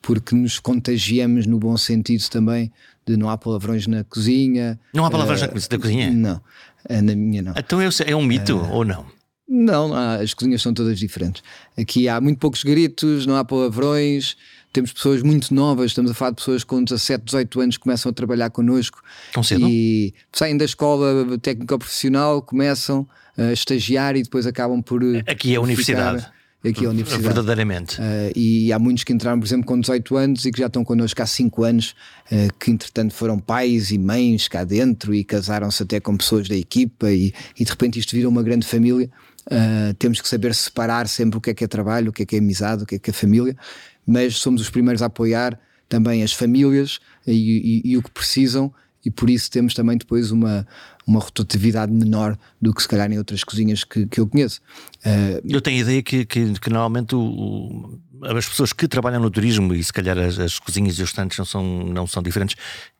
porque 0.00 0.34
nos 0.34 0.58
contagiamos 0.58 1.46
no 1.46 1.58
bom 1.58 1.76
sentido 1.76 2.28
também 2.28 2.72
de 3.06 3.16
não 3.16 3.28
há 3.28 3.36
palavrões 3.36 3.86
na 3.86 4.04
cozinha. 4.04 4.78
Não 4.94 5.04
há 5.04 5.10
palavrões 5.10 5.42
uh, 5.42 5.50
na 5.70 5.78
cozinha? 5.78 6.10
Não, 6.10 6.40
eh, 6.88 7.02
na 7.02 7.14
minha 7.14 7.42
não. 7.42 7.54
Então 7.56 7.80
é, 7.80 7.88
é 8.06 8.14
um 8.14 8.22
mito 8.22 8.56
uh, 8.56 8.72
ou 8.72 8.84
não? 8.84 9.06
Não, 9.52 9.92
as 9.92 10.32
cozinhas 10.32 10.62
são 10.62 10.72
todas 10.72 10.96
diferentes. 10.98 11.42
Aqui 11.76 12.08
há 12.08 12.20
muito 12.20 12.38
poucos 12.38 12.62
gritos, 12.62 13.26
não 13.26 13.34
há 13.34 13.44
palavrões, 13.44 14.36
temos 14.72 14.92
pessoas 14.92 15.22
muito 15.22 15.52
novas, 15.52 15.86
estamos 15.86 16.10
a 16.10 16.14
falar 16.14 16.30
de 16.30 16.36
pessoas 16.36 16.64
com 16.64 16.82
17, 16.82 17.24
18 17.24 17.60
anos 17.60 17.76
que 17.76 17.82
começam 17.82 18.10
a 18.10 18.12
trabalhar 18.12 18.50
connosco. 18.50 19.02
Tão 19.32 19.42
cedo? 19.42 19.68
E 19.68 20.14
saem 20.32 20.56
da 20.56 20.64
escola 20.64 21.38
técnico-profissional, 21.38 22.42
começam 22.42 23.06
a 23.36 23.52
estagiar 23.52 24.16
e 24.16 24.22
depois 24.22 24.46
acabam 24.46 24.82
por. 24.82 25.02
Aqui 25.26 25.54
é 25.54 25.56
a 25.56 25.60
universidade. 25.60 26.26
Aqui 26.62 26.84
é 26.84 26.88
a 26.88 26.90
universidade. 26.90 27.22
Verdadeiramente. 27.22 27.98
Uh, 27.98 28.30
e 28.36 28.70
há 28.70 28.78
muitos 28.78 29.02
que 29.02 29.12
entraram, 29.14 29.40
por 29.40 29.46
exemplo, 29.46 29.64
com 29.64 29.80
18 29.80 30.16
anos 30.16 30.44
e 30.44 30.52
que 30.52 30.58
já 30.60 30.66
estão 30.66 30.84
connosco 30.84 31.22
há 31.22 31.26
5 31.26 31.64
anos, 31.64 31.94
uh, 32.30 32.52
que 32.58 32.70
entretanto 32.70 33.14
foram 33.14 33.38
pais 33.38 33.90
e 33.90 33.98
mães 33.98 34.46
cá 34.46 34.62
dentro 34.62 35.14
e 35.14 35.24
casaram-se 35.24 35.82
até 35.82 35.98
com 36.00 36.14
pessoas 36.16 36.48
da 36.48 36.56
equipa 36.56 37.10
e, 37.10 37.32
e 37.58 37.64
de 37.64 37.70
repente 37.70 37.98
isto 37.98 38.14
vira 38.14 38.28
uma 38.28 38.42
grande 38.42 38.66
família. 38.66 39.10
Uh, 39.46 39.94
temos 39.94 40.20
que 40.20 40.28
saber 40.28 40.54
separar 40.54 41.08
sempre 41.08 41.38
o 41.38 41.40
que 41.40 41.50
é 41.50 41.54
que 41.54 41.64
é 41.64 41.66
trabalho, 41.66 42.10
o 42.10 42.12
que 42.12 42.24
é 42.24 42.26
que 42.26 42.36
é 42.36 42.38
amizade, 42.38 42.82
o 42.82 42.86
que 42.86 42.96
é 42.96 42.98
que 42.98 43.08
é 43.08 43.12
família, 43.12 43.56
mas 44.06 44.36
somos 44.36 44.60
os 44.60 44.70
primeiros 44.70 45.02
a 45.02 45.06
apoiar 45.06 45.58
também 45.88 46.22
as 46.22 46.32
famílias 46.32 47.00
e, 47.26 47.82
e, 47.84 47.90
e 47.92 47.96
o 47.96 48.02
que 48.02 48.10
precisam, 48.10 48.72
e 49.04 49.10
por 49.10 49.30
isso 49.30 49.50
temos 49.50 49.74
também 49.74 49.96
depois 49.96 50.30
uma, 50.30 50.66
uma 51.06 51.20
rotatividade 51.20 51.92
menor 51.92 52.38
do 52.60 52.72
que 52.72 52.82
se 52.82 52.88
calhar 52.88 53.10
em 53.10 53.18
outras 53.18 53.42
cozinhas 53.42 53.82
que, 53.82 54.06
que 54.06 54.20
eu 54.20 54.26
conheço. 54.26 54.60
Uh, 54.98 55.40
eu 55.48 55.60
tenho 55.60 55.78
a 55.78 55.80
ideia 55.80 56.02
que, 56.02 56.24
que, 56.24 56.52
que 56.60 56.70
normalmente 56.70 57.14
o, 57.14 57.20
o, 57.20 58.00
as 58.24 58.48
pessoas 58.48 58.72
que 58.72 58.86
trabalham 58.86 59.20
no 59.20 59.30
turismo, 59.30 59.74
e 59.74 59.82
se 59.82 59.92
calhar 59.92 60.18
as, 60.18 60.38
as 60.38 60.58
cozinhas 60.58 60.98
e 60.98 61.02
os 61.02 61.08
estantes 61.08 61.38
não 61.38 61.44
são, 61.44 61.64
não 61.84 62.06
são 62.06 62.22
diferentes, 62.22 62.56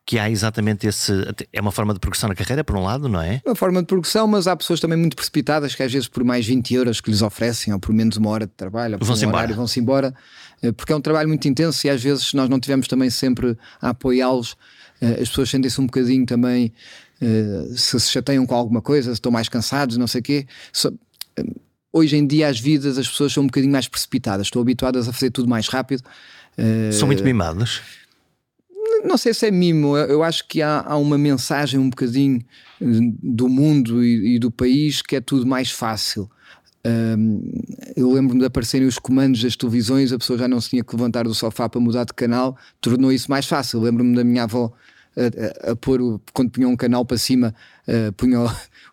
que 0.07 0.19
há 0.19 0.29
exatamente 0.29 0.87
esse. 0.87 1.13
É 1.53 1.61
uma 1.61 1.71
forma 1.71 1.95
de 1.95 2.01
progressão 2.01 2.29
na 2.29 2.35
carreira, 2.35 2.65
por 2.65 2.77
um 2.77 2.83
lado, 2.83 3.09
não 3.09 3.21
é? 3.21 3.41
Uma 3.47 3.55
forma 3.55 3.81
de 3.81 3.87
progressão, 3.87 4.27
mas 4.27 4.47
há 4.47 4.57
pessoas 4.57 4.81
também 4.81 4.99
muito 4.99 5.15
precipitadas 5.15 5.75
que 5.75 5.83
às 5.83 5.93
vezes 5.93 6.09
por 6.09 6.25
mais 6.25 6.45
20 6.47 6.75
euros 6.75 7.01
que 7.01 7.11
lhes 7.11 7.23
oferecem, 7.23 7.73
ou 7.73 7.79
por 7.79 7.95
menos 7.95 8.17
uma 8.17 8.31
hora 8.31 8.47
de 8.47 8.53
trabalho, 8.53 8.99
ou 9.01 9.07
vão-se 9.07 9.25
um 9.25 9.29
embora. 9.29 9.55
vão-se 9.55 9.79
embora, 9.79 10.15
eh, 10.63 10.73
porque 10.73 10.93
é 10.93 10.97
um 10.97 11.01
trabalho 11.01 11.29
muito 11.29 11.47
intenso 11.47 11.87
e 11.87 11.91
às 11.91 12.03
vezes 12.03 12.33
nós 12.35 12.49
não 12.49 12.59
tivemos 12.59 12.89
também 12.89 13.09
sempre 13.09 13.57
a 13.81 13.91
apoiá-los, 13.91 14.57
eh, 15.01 15.19
as 15.23 15.29
pessoas 15.29 15.51
sentem-se 15.51 15.81
um 15.81 15.87
bocadinho 15.87 16.27
também. 16.27 16.73
Eh, 17.21 17.69
se 17.77 18.01
se 18.01 18.11
chateiam 18.11 18.45
com 18.47 18.55
alguma 18.55 18.83
coisa, 18.83 19.11
se 19.11 19.15
estão 19.15 19.31
mais 19.31 19.49
cansados, 19.49 19.97
não 19.97 20.07
sei 20.07 20.21
o 20.21 20.25
quê. 20.25 20.47
Hoje 21.93 22.17
em 22.17 22.27
dia, 22.27 22.49
as 22.49 22.59
vidas, 22.59 22.99
as 22.99 23.09
pessoas 23.09 23.33
são 23.33 23.43
um 23.43 23.47
bocadinho 23.47 23.73
mais 23.73 23.87
precipitadas, 23.87 24.47
estão 24.47 24.63
habituadas 24.63 25.09
a 25.09 25.13
fazer 25.13 25.31
tudo 25.31 25.49
mais 25.49 25.69
rápido. 25.69 26.03
São 26.93 27.07
muito 27.07 27.23
mimadas 27.23 27.81
não 29.05 29.17
sei 29.17 29.35
se 29.35 29.47
é 29.47 29.51
mimo, 29.51 29.97
eu 29.97 30.23
acho 30.23 30.47
que 30.47 30.63
há, 30.63 30.85
há 30.87 30.97
uma 30.97 31.19
mensagem 31.19 31.79
um 31.79 31.91
bocadinho 31.91 32.41
eh, 32.81 32.85
do 33.23 33.49
mundo 33.49 34.05
e, 34.05 34.37
e 34.37 34.39
do 34.39 34.51
país 34.51 35.03
que 35.03 35.17
é 35.17 35.21
tudo 35.21 35.47
mais 35.47 35.71
fácil. 35.71 36.31
Um, 36.87 37.43
eu 37.95 38.11
lembro-me 38.11 38.41
de 38.41 38.47
aparecerem 38.47 38.87
os 38.87 38.99
comandos 38.99 39.43
das 39.43 39.55
televisões, 39.55 40.13
a 40.13 40.19
pessoa 40.19 40.39
já 40.39 40.49
não 40.49 40.61
se 40.61 40.71
tinha 40.71 40.83
que 40.83 40.97
levantar 40.97 41.25
do 41.25 41.35
sofá 41.35 41.69
para 41.69 41.81
mudar 41.81 42.05
de 42.05 42.15
canal, 42.15 42.57
tornou 42.81 43.13
isso 43.13 43.31
mais 43.31 43.47
fácil. 43.47 43.81
Lembro-me 43.81 44.17
da 44.17 44.25
minha 44.25 44.45
avó 44.45 44.73
a, 45.17 45.69
a, 45.69 45.73
a 45.73 45.77
pôr, 45.77 46.01
o, 46.01 46.21
quando 46.33 46.51
punha 46.51 46.69
um 46.69 46.77
canal 46.77 47.05
para 47.05 47.19
cima, 47.19 47.55
uh, 47.87 48.13
punha 48.13 48.41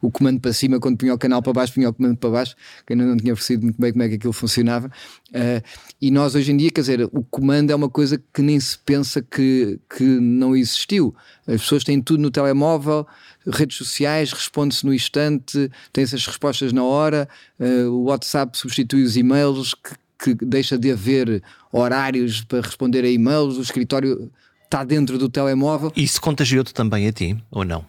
o, 0.02 0.12
comando 0.12 0.40
para 0.40 0.54
cima, 0.54 0.80
quando 0.80 0.98
punha 0.98 1.14
o 1.14 1.18
canal 1.18 1.42
para 1.42 1.54
baixo, 1.54 1.74
punha 1.74 1.90
o 1.90 1.94
comando 1.94 2.18
para 2.18 2.30
baixo, 2.30 2.56
que 2.86 2.94
ainda 2.94 3.06
não 3.06 3.18
tinha 3.18 3.34
percebido 3.34 3.64
muito 3.64 3.82
bem 3.82 3.92
como 3.92 4.04
é 4.04 4.10
que 4.10 4.16
aquilo 4.16 4.34
funcionava. 4.34 4.88
Uh, 5.30 5.62
e 6.02 6.12
nós 6.12 6.36
hoje 6.36 6.52
em 6.52 6.58
dia, 6.58 6.72
quer 6.72 6.82
dizer, 6.82 7.04
o 7.12 7.24
comando 7.24 7.72
é 7.72 7.76
uma 7.76 7.90
coisa 7.90 8.22
que 8.34 8.42
nem 8.42 8.60
se 8.60 8.78
pensa 8.78 9.22
que, 9.22 9.80
que 9.96 10.04
não 10.04 10.56
existiu. 10.56 11.16
As 11.48 11.62
pessoas 11.62 11.84
têm 11.84 12.02
tudo 12.02 12.22
no 12.22 12.32
telemóvel, 12.32 13.06
redes 13.46 13.78
sociais, 13.78 14.32
responde-se 14.32 14.86
no 14.86 14.94
instante, 14.94 15.70
tem 15.92 16.04
essas 16.04 16.26
respostas 16.26 16.74
na 16.74 16.84
hora, 16.84 17.28
uh, 17.60 17.90
o 17.90 18.04
WhatsApp 18.06 18.58
substitui 18.58 19.04
os 19.04 19.18
e-mails, 19.18 19.74
que, 19.74 20.36
que 20.36 20.46
deixa 20.46 20.78
de 20.78 20.92
haver 20.92 21.42
horários 21.72 22.42
para 22.42 22.62
responder 22.62 23.04
a 23.04 23.10
e-mails, 23.10 23.58
o 23.58 23.62
escritório 23.62 24.32
está 24.66 24.84
dentro 24.84 25.18
do 25.18 25.30
telemóvel. 25.30 25.92
Isso 25.96 26.22
contagiou-te 26.22 26.74
também 26.74 27.08
a 27.08 27.12
ti, 27.12 27.38
ou 27.50 27.64
não? 27.64 27.86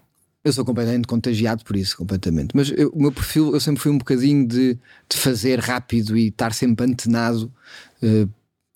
Eu 0.48 0.52
sou 0.54 0.64
completamente 0.64 1.06
contagiado 1.06 1.62
por 1.62 1.76
isso, 1.76 1.94
completamente. 1.94 2.56
Mas 2.56 2.72
eu, 2.74 2.88
o 2.88 3.02
meu 3.02 3.12
perfil, 3.12 3.52
eu 3.52 3.60
sempre 3.60 3.82
fui 3.82 3.92
um 3.92 3.98
bocadinho 3.98 4.48
de, 4.48 4.78
de 5.06 5.16
fazer 5.18 5.60
rápido 5.60 6.16
e 6.16 6.28
estar 6.28 6.54
sempre 6.54 6.86
antenado, 6.86 7.52
uh, 8.02 8.26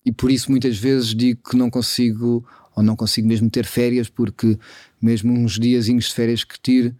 e 0.05 0.11
por 0.11 0.29
isso 0.29 0.51
muitas 0.51 0.77
vezes 0.77 1.15
digo 1.15 1.41
que 1.49 1.57
não 1.57 1.71
consigo, 1.71 2.45
ou 2.75 2.83
não 2.83 2.95
consigo 2.95 3.27
mesmo 3.27 3.49
ter 3.49 3.65
férias, 3.65 4.07
porque 4.07 4.55
mesmo 5.01 5.33
uns 5.33 5.59
diazinhos 5.59 6.05
de 6.05 6.13
férias 6.13 6.43
que 6.43 6.59
tiro, 6.61 6.95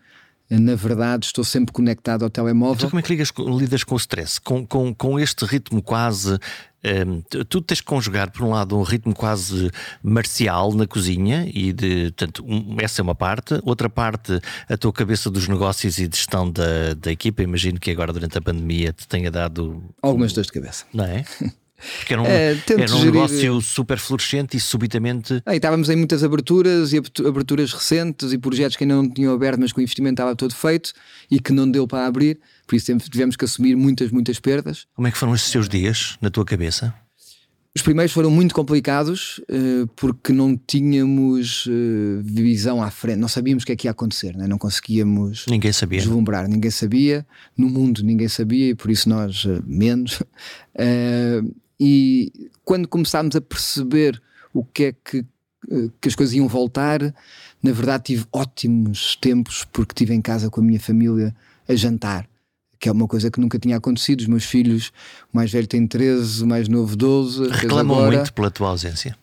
na 0.49 0.75
verdade, 0.75 1.25
estou 1.25 1.43
sempre 1.43 1.73
conectado 1.73 2.23
ao 2.23 2.29
telemóvel. 2.29 2.75
Então, 2.75 2.89
como 2.89 2.99
é 2.99 3.03
que 3.03 3.10
ligas, 3.10 3.32
lidas 3.58 3.84
com 3.84 3.95
o 3.95 3.97
stress? 3.97 4.39
Com, 4.39 4.65
com, 4.65 4.93
com 4.93 5.19
este 5.19 5.45
ritmo 5.45 5.82
quase. 5.82 6.38
Um, 6.86 7.21
tu 7.21 7.62
tens 7.62 7.79
que 7.79 7.88
conjugar, 7.88 8.29
por 8.29 8.43
um 8.43 8.49
lado, 8.49 8.77
um 8.77 8.84
ritmo 8.84 9.15
quase 9.15 9.71
marcial 10.03 10.73
na 10.73 10.86
cozinha, 10.86 11.49
e 11.53 11.71
de, 11.71 12.12
portanto, 12.12 12.43
um, 12.45 12.75
essa 12.79 13.01
é 13.01 13.03
uma 13.03 13.15
parte. 13.15 13.60
Outra 13.63 13.89
parte, 13.89 14.39
a 14.67 14.77
tua 14.77 14.91
cabeça 14.91 15.32
dos 15.32 15.47
negócios 15.47 15.97
e 15.97 16.08
de 16.08 16.17
gestão 16.17 16.51
da, 16.51 16.93
da 16.93 17.12
equipa. 17.12 17.41
Imagino 17.41 17.79
que 17.79 17.89
agora, 17.89 18.12
durante 18.12 18.38
a 18.38 18.41
pandemia, 18.41 18.91
te 18.91 19.08
tenha 19.08 19.32
dado. 19.32 19.82
Algumas 20.01 20.34
dores 20.34 20.47
de 20.47 20.53
cabeça. 20.53 20.86
Não 20.93 21.06
é? 21.06 21.23
Porque 21.97 22.13
era 22.13 22.21
um, 22.21 22.25
é, 22.25 22.51
era 22.51 22.83
um 22.83 22.97
gerir... 22.97 23.13
negócio 23.13 23.62
super 23.62 23.97
florescente 23.97 24.57
e 24.57 24.59
subitamente. 24.59 25.41
Ah, 25.45 25.53
e 25.53 25.57
estávamos 25.57 25.89
em 25.89 25.95
muitas 25.95 26.23
aberturas 26.23 26.93
e 26.93 26.97
aberturas 27.27 27.73
recentes 27.73 28.31
e 28.31 28.38
projetos 28.38 28.77
que 28.77 28.83
ainda 28.83 28.95
não 28.95 29.09
tinham 29.09 29.33
aberto, 29.33 29.59
mas 29.59 29.73
que 29.73 29.79
o 29.79 29.81
investimento 29.81 30.13
estava 30.13 30.36
todo 30.36 30.55
feito 30.55 30.93
e 31.29 31.39
que 31.39 31.51
não 31.51 31.69
deu 31.69 31.88
para 31.88 32.05
abrir, 32.05 32.39
por 32.65 32.75
isso 32.75 32.97
tivemos 33.09 33.36
que 33.36 33.45
assumir 33.45 33.75
muitas, 33.75 34.12
muitas 34.12 34.39
perdas. 34.39 34.86
Como 34.95 35.07
é 35.07 35.12
que 35.12 35.17
foram 35.17 35.36
esses 35.36 35.49
seus 35.49 35.67
dias 35.67 36.17
na 36.21 36.29
tua 36.29 36.45
cabeça? 36.45 36.93
Os 37.75 37.81
primeiros 37.81 38.13
foram 38.13 38.29
muito 38.29 38.53
complicados 38.53 39.39
uh, 39.49 39.88
porque 39.95 40.31
não 40.31 40.55
tínhamos 40.55 41.65
uh, 41.65 42.21
visão 42.21 42.83
à 42.83 42.91
frente, 42.91 43.17
não 43.17 43.27
sabíamos 43.27 43.63
o 43.63 43.65
que 43.65 43.71
é 43.71 43.75
que 43.75 43.88
ia 43.88 43.91
acontecer, 43.91 44.38
né? 44.38 44.45
não 44.45 44.59
conseguíamos 44.59 45.47
ninguém 45.49 45.73
sabia. 45.73 45.97
deslumbrar, 45.97 46.47
ninguém 46.47 46.69
sabia, 46.69 47.25
no 47.57 47.67
mundo 47.67 48.03
ninguém 48.03 48.27
sabia 48.27 48.69
e 48.69 48.75
por 48.75 48.91
isso 48.91 49.09
nós 49.09 49.47
menos. 49.65 50.21
E 51.85 52.49
quando 52.63 52.87
começámos 52.87 53.35
a 53.35 53.41
perceber 53.41 54.21
o 54.53 54.63
que 54.63 54.83
é 54.85 54.91
que, 54.93 55.25
que 55.99 56.07
as 56.07 56.15
coisas 56.15 56.33
iam 56.33 56.47
voltar. 56.47 57.01
Na 57.61 57.71
verdade, 57.71 58.03
tive 58.03 58.25
ótimos 58.31 59.17
tempos 59.17 59.65
porque 59.65 59.91
estive 59.91 60.13
em 60.13 60.21
casa 60.21 60.49
com 60.49 60.61
a 60.61 60.63
minha 60.63 60.79
família 60.79 61.35
a 61.67 61.75
jantar 61.75 62.27
que 62.79 62.89
é 62.89 62.91
uma 62.91 63.07
coisa 63.07 63.31
que 63.31 63.39
nunca 63.39 63.57
tinha 63.57 63.77
acontecido. 63.77 64.19
Os 64.19 64.27
meus 64.27 64.43
filhos, 64.43 64.91
o 65.33 65.37
mais 65.37 65.49
velho 65.49 65.65
tem 65.65 65.87
13, 65.87 66.43
o 66.43 66.47
mais 66.47 66.67
novo 66.67 66.97
12. 66.97 67.47
Reclamam 67.47 67.95
agora... 67.97 68.17
muito 68.17 68.33
pela 68.33 68.51
tua 68.51 68.67
ausência? 68.67 69.15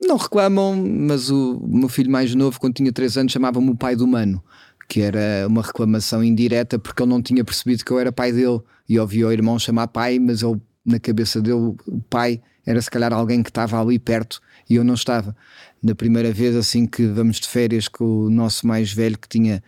Não 0.00 0.16
reclamam, 0.16 0.74
mas 0.74 1.28
o 1.28 1.60
meu 1.68 1.90
filho 1.90 2.10
mais 2.10 2.34
novo, 2.34 2.58
quando 2.58 2.76
tinha 2.76 2.90
3 2.90 3.18
anos, 3.18 3.32
chamava-me 3.32 3.68
o 3.68 3.76
pai 3.76 3.94
do 3.94 4.06
mano, 4.06 4.42
que 4.88 5.02
era 5.02 5.46
uma 5.46 5.60
reclamação 5.60 6.24
indireta 6.24 6.78
porque 6.78 7.02
ele 7.02 7.10
não 7.10 7.20
tinha 7.20 7.44
percebido 7.44 7.84
que 7.84 7.90
eu 7.90 7.98
era 7.98 8.10
pai 8.10 8.32
dele 8.32 8.62
e 8.88 8.98
ouvia 8.98 9.26
o 9.26 9.32
irmão 9.32 9.58
chamar 9.58 9.88
pai, 9.88 10.18
mas 10.18 10.40
ele, 10.40 10.58
na 10.88 10.98
cabeça 10.98 11.40
dele, 11.40 11.74
o 11.86 12.00
pai 12.08 12.40
era 12.66 12.80
se 12.80 12.90
calhar 12.90 13.12
alguém 13.12 13.42
que 13.42 13.50
estava 13.50 13.80
ali 13.80 13.98
perto 13.98 14.40
e 14.68 14.76
eu 14.76 14.84
não 14.84 14.94
estava. 14.94 15.36
Na 15.82 15.94
primeira 15.94 16.32
vez, 16.32 16.56
assim 16.56 16.86
que 16.86 17.06
vamos 17.06 17.38
de 17.40 17.48
férias 17.48 17.88
com 17.88 18.04
o 18.04 18.30
nosso 18.30 18.66
mais 18.66 18.92
velho, 18.92 19.18
que 19.18 19.28
tinha 19.28 19.62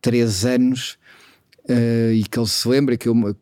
3 0.00 0.44
anos, 0.46 0.98
uh, 1.68 2.12
e 2.12 2.24
que 2.24 2.38
ele 2.38 2.46
se 2.46 2.68
lembra 2.68 2.96
que, 2.96 3.08
eu, 3.08 3.36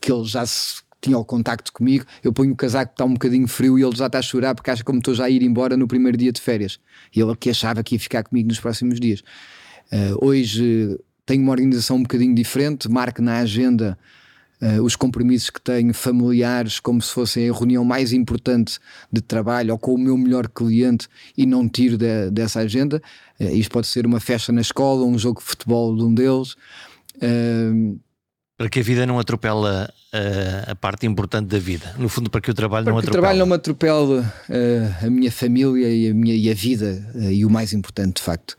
que 0.00 0.12
ele 0.12 0.24
já 0.24 0.44
se, 0.44 0.82
tinha 1.00 1.16
o 1.16 1.24
contacto 1.24 1.72
comigo, 1.72 2.04
eu 2.22 2.32
ponho 2.32 2.52
o 2.52 2.56
casaco 2.56 2.92
que 2.92 2.94
está 2.94 3.04
um 3.04 3.12
bocadinho 3.12 3.46
frio 3.46 3.78
e 3.78 3.82
ele 3.82 3.96
já 3.96 4.06
está 4.06 4.18
a 4.18 4.22
chorar 4.22 4.54
porque 4.54 4.70
acha 4.70 4.82
como 4.82 4.98
estou 4.98 5.14
já 5.14 5.24
a 5.24 5.30
ir 5.30 5.42
embora 5.42 5.76
no 5.76 5.86
primeiro 5.86 6.16
dia 6.16 6.32
de 6.32 6.40
férias. 6.40 6.80
E 7.14 7.20
ele 7.20 7.36
que 7.36 7.50
achava 7.50 7.82
que 7.82 7.94
ia 7.94 7.98
ficar 7.98 8.24
comigo 8.24 8.48
nos 8.48 8.58
próximos 8.58 8.98
dias. 8.98 9.20
Uh, 9.92 10.26
hoje 10.26 10.98
tenho 11.24 11.42
uma 11.42 11.52
organização 11.52 11.96
um 11.96 12.02
bocadinho 12.02 12.34
diferente, 12.34 12.88
marco 12.88 13.22
na 13.22 13.38
agenda 13.38 13.98
uh, 14.60 14.82
os 14.82 14.96
compromissos 14.96 15.50
que 15.50 15.60
tenho 15.60 15.92
familiares 15.94 16.80
como 16.80 17.00
se 17.00 17.12
fossem 17.12 17.48
a 17.48 17.52
reunião 17.52 17.84
mais 17.84 18.12
importante 18.12 18.78
de 19.12 19.20
trabalho 19.20 19.72
ou 19.72 19.78
com 19.78 19.94
o 19.94 19.98
meu 19.98 20.16
melhor 20.16 20.48
cliente 20.48 21.08
e 21.36 21.46
não 21.46 21.68
tiro 21.68 21.96
de, 21.96 22.30
dessa 22.30 22.60
agenda. 22.60 23.02
Uh, 23.40 23.54
isto 23.54 23.70
pode 23.70 23.86
ser 23.86 24.06
uma 24.06 24.20
festa 24.20 24.52
na 24.52 24.60
escola, 24.60 25.04
um 25.04 25.18
jogo 25.18 25.40
de 25.40 25.46
futebol 25.46 25.96
de 25.96 26.02
um 26.02 26.14
deles. 26.14 26.54
Uh, 27.16 27.98
para 28.56 28.70
que 28.70 28.80
a 28.80 28.82
vida 28.82 29.04
não 29.04 29.18
atropela 29.18 29.92
uh, 30.14 30.70
a 30.70 30.74
parte 30.74 31.06
importante 31.06 31.48
da 31.48 31.58
vida. 31.58 31.94
No 31.98 32.08
fundo, 32.08 32.30
para 32.30 32.40
que 32.40 32.50
o 32.50 32.54
trabalho 32.54 32.84
para 32.84 32.92
não 32.92 32.98
atropele. 32.98 33.18
o 33.18 33.20
trabalho 33.20 33.38
não 33.40 33.46
me 33.46 33.54
atropele 33.54 34.20
uh, 34.20 35.06
a 35.06 35.10
minha 35.10 35.30
família 35.30 35.88
e 35.88 36.08
a, 36.08 36.14
minha, 36.14 36.34
e 36.34 36.50
a 36.50 36.54
vida, 36.54 37.06
uh, 37.14 37.30
e 37.30 37.44
o 37.44 37.50
mais 37.50 37.74
importante, 37.74 38.16
de 38.16 38.22
facto. 38.22 38.56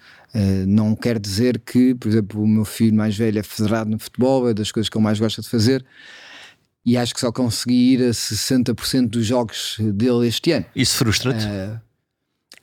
Não 0.68 0.96
quer 0.96 1.20
dizer 1.20 1.60
que, 1.60 1.96
por 1.96 2.08
exemplo, 2.08 2.42
o 2.42 2.48
meu 2.48 2.66
filho 2.66 2.96
mais 2.96 3.18
velho 3.18 3.40
é 3.40 3.44
federado 3.44 3.90
no 3.90 3.98
futebol, 3.98 4.50
é 4.50 4.54
das 4.54 4.72
coisas 4.72 4.90
que 4.90 4.98
ele 4.98 5.04
mais 5.04 5.20
gosta 5.20 5.42
de 5.42 5.50
fazer, 5.50 5.86
e 6.86 6.96
acho 6.96 7.14
que 7.14 7.20
só 7.20 7.32
consegui 7.32 7.94
ir 7.94 8.04
a 8.04 8.12
60% 8.12 9.10
dos 9.10 9.26
jogos 9.26 9.78
dele 9.80 10.28
este 10.28 10.52
ano. 10.52 10.66
Isso 10.76 10.98
frustra-te? 10.98 11.46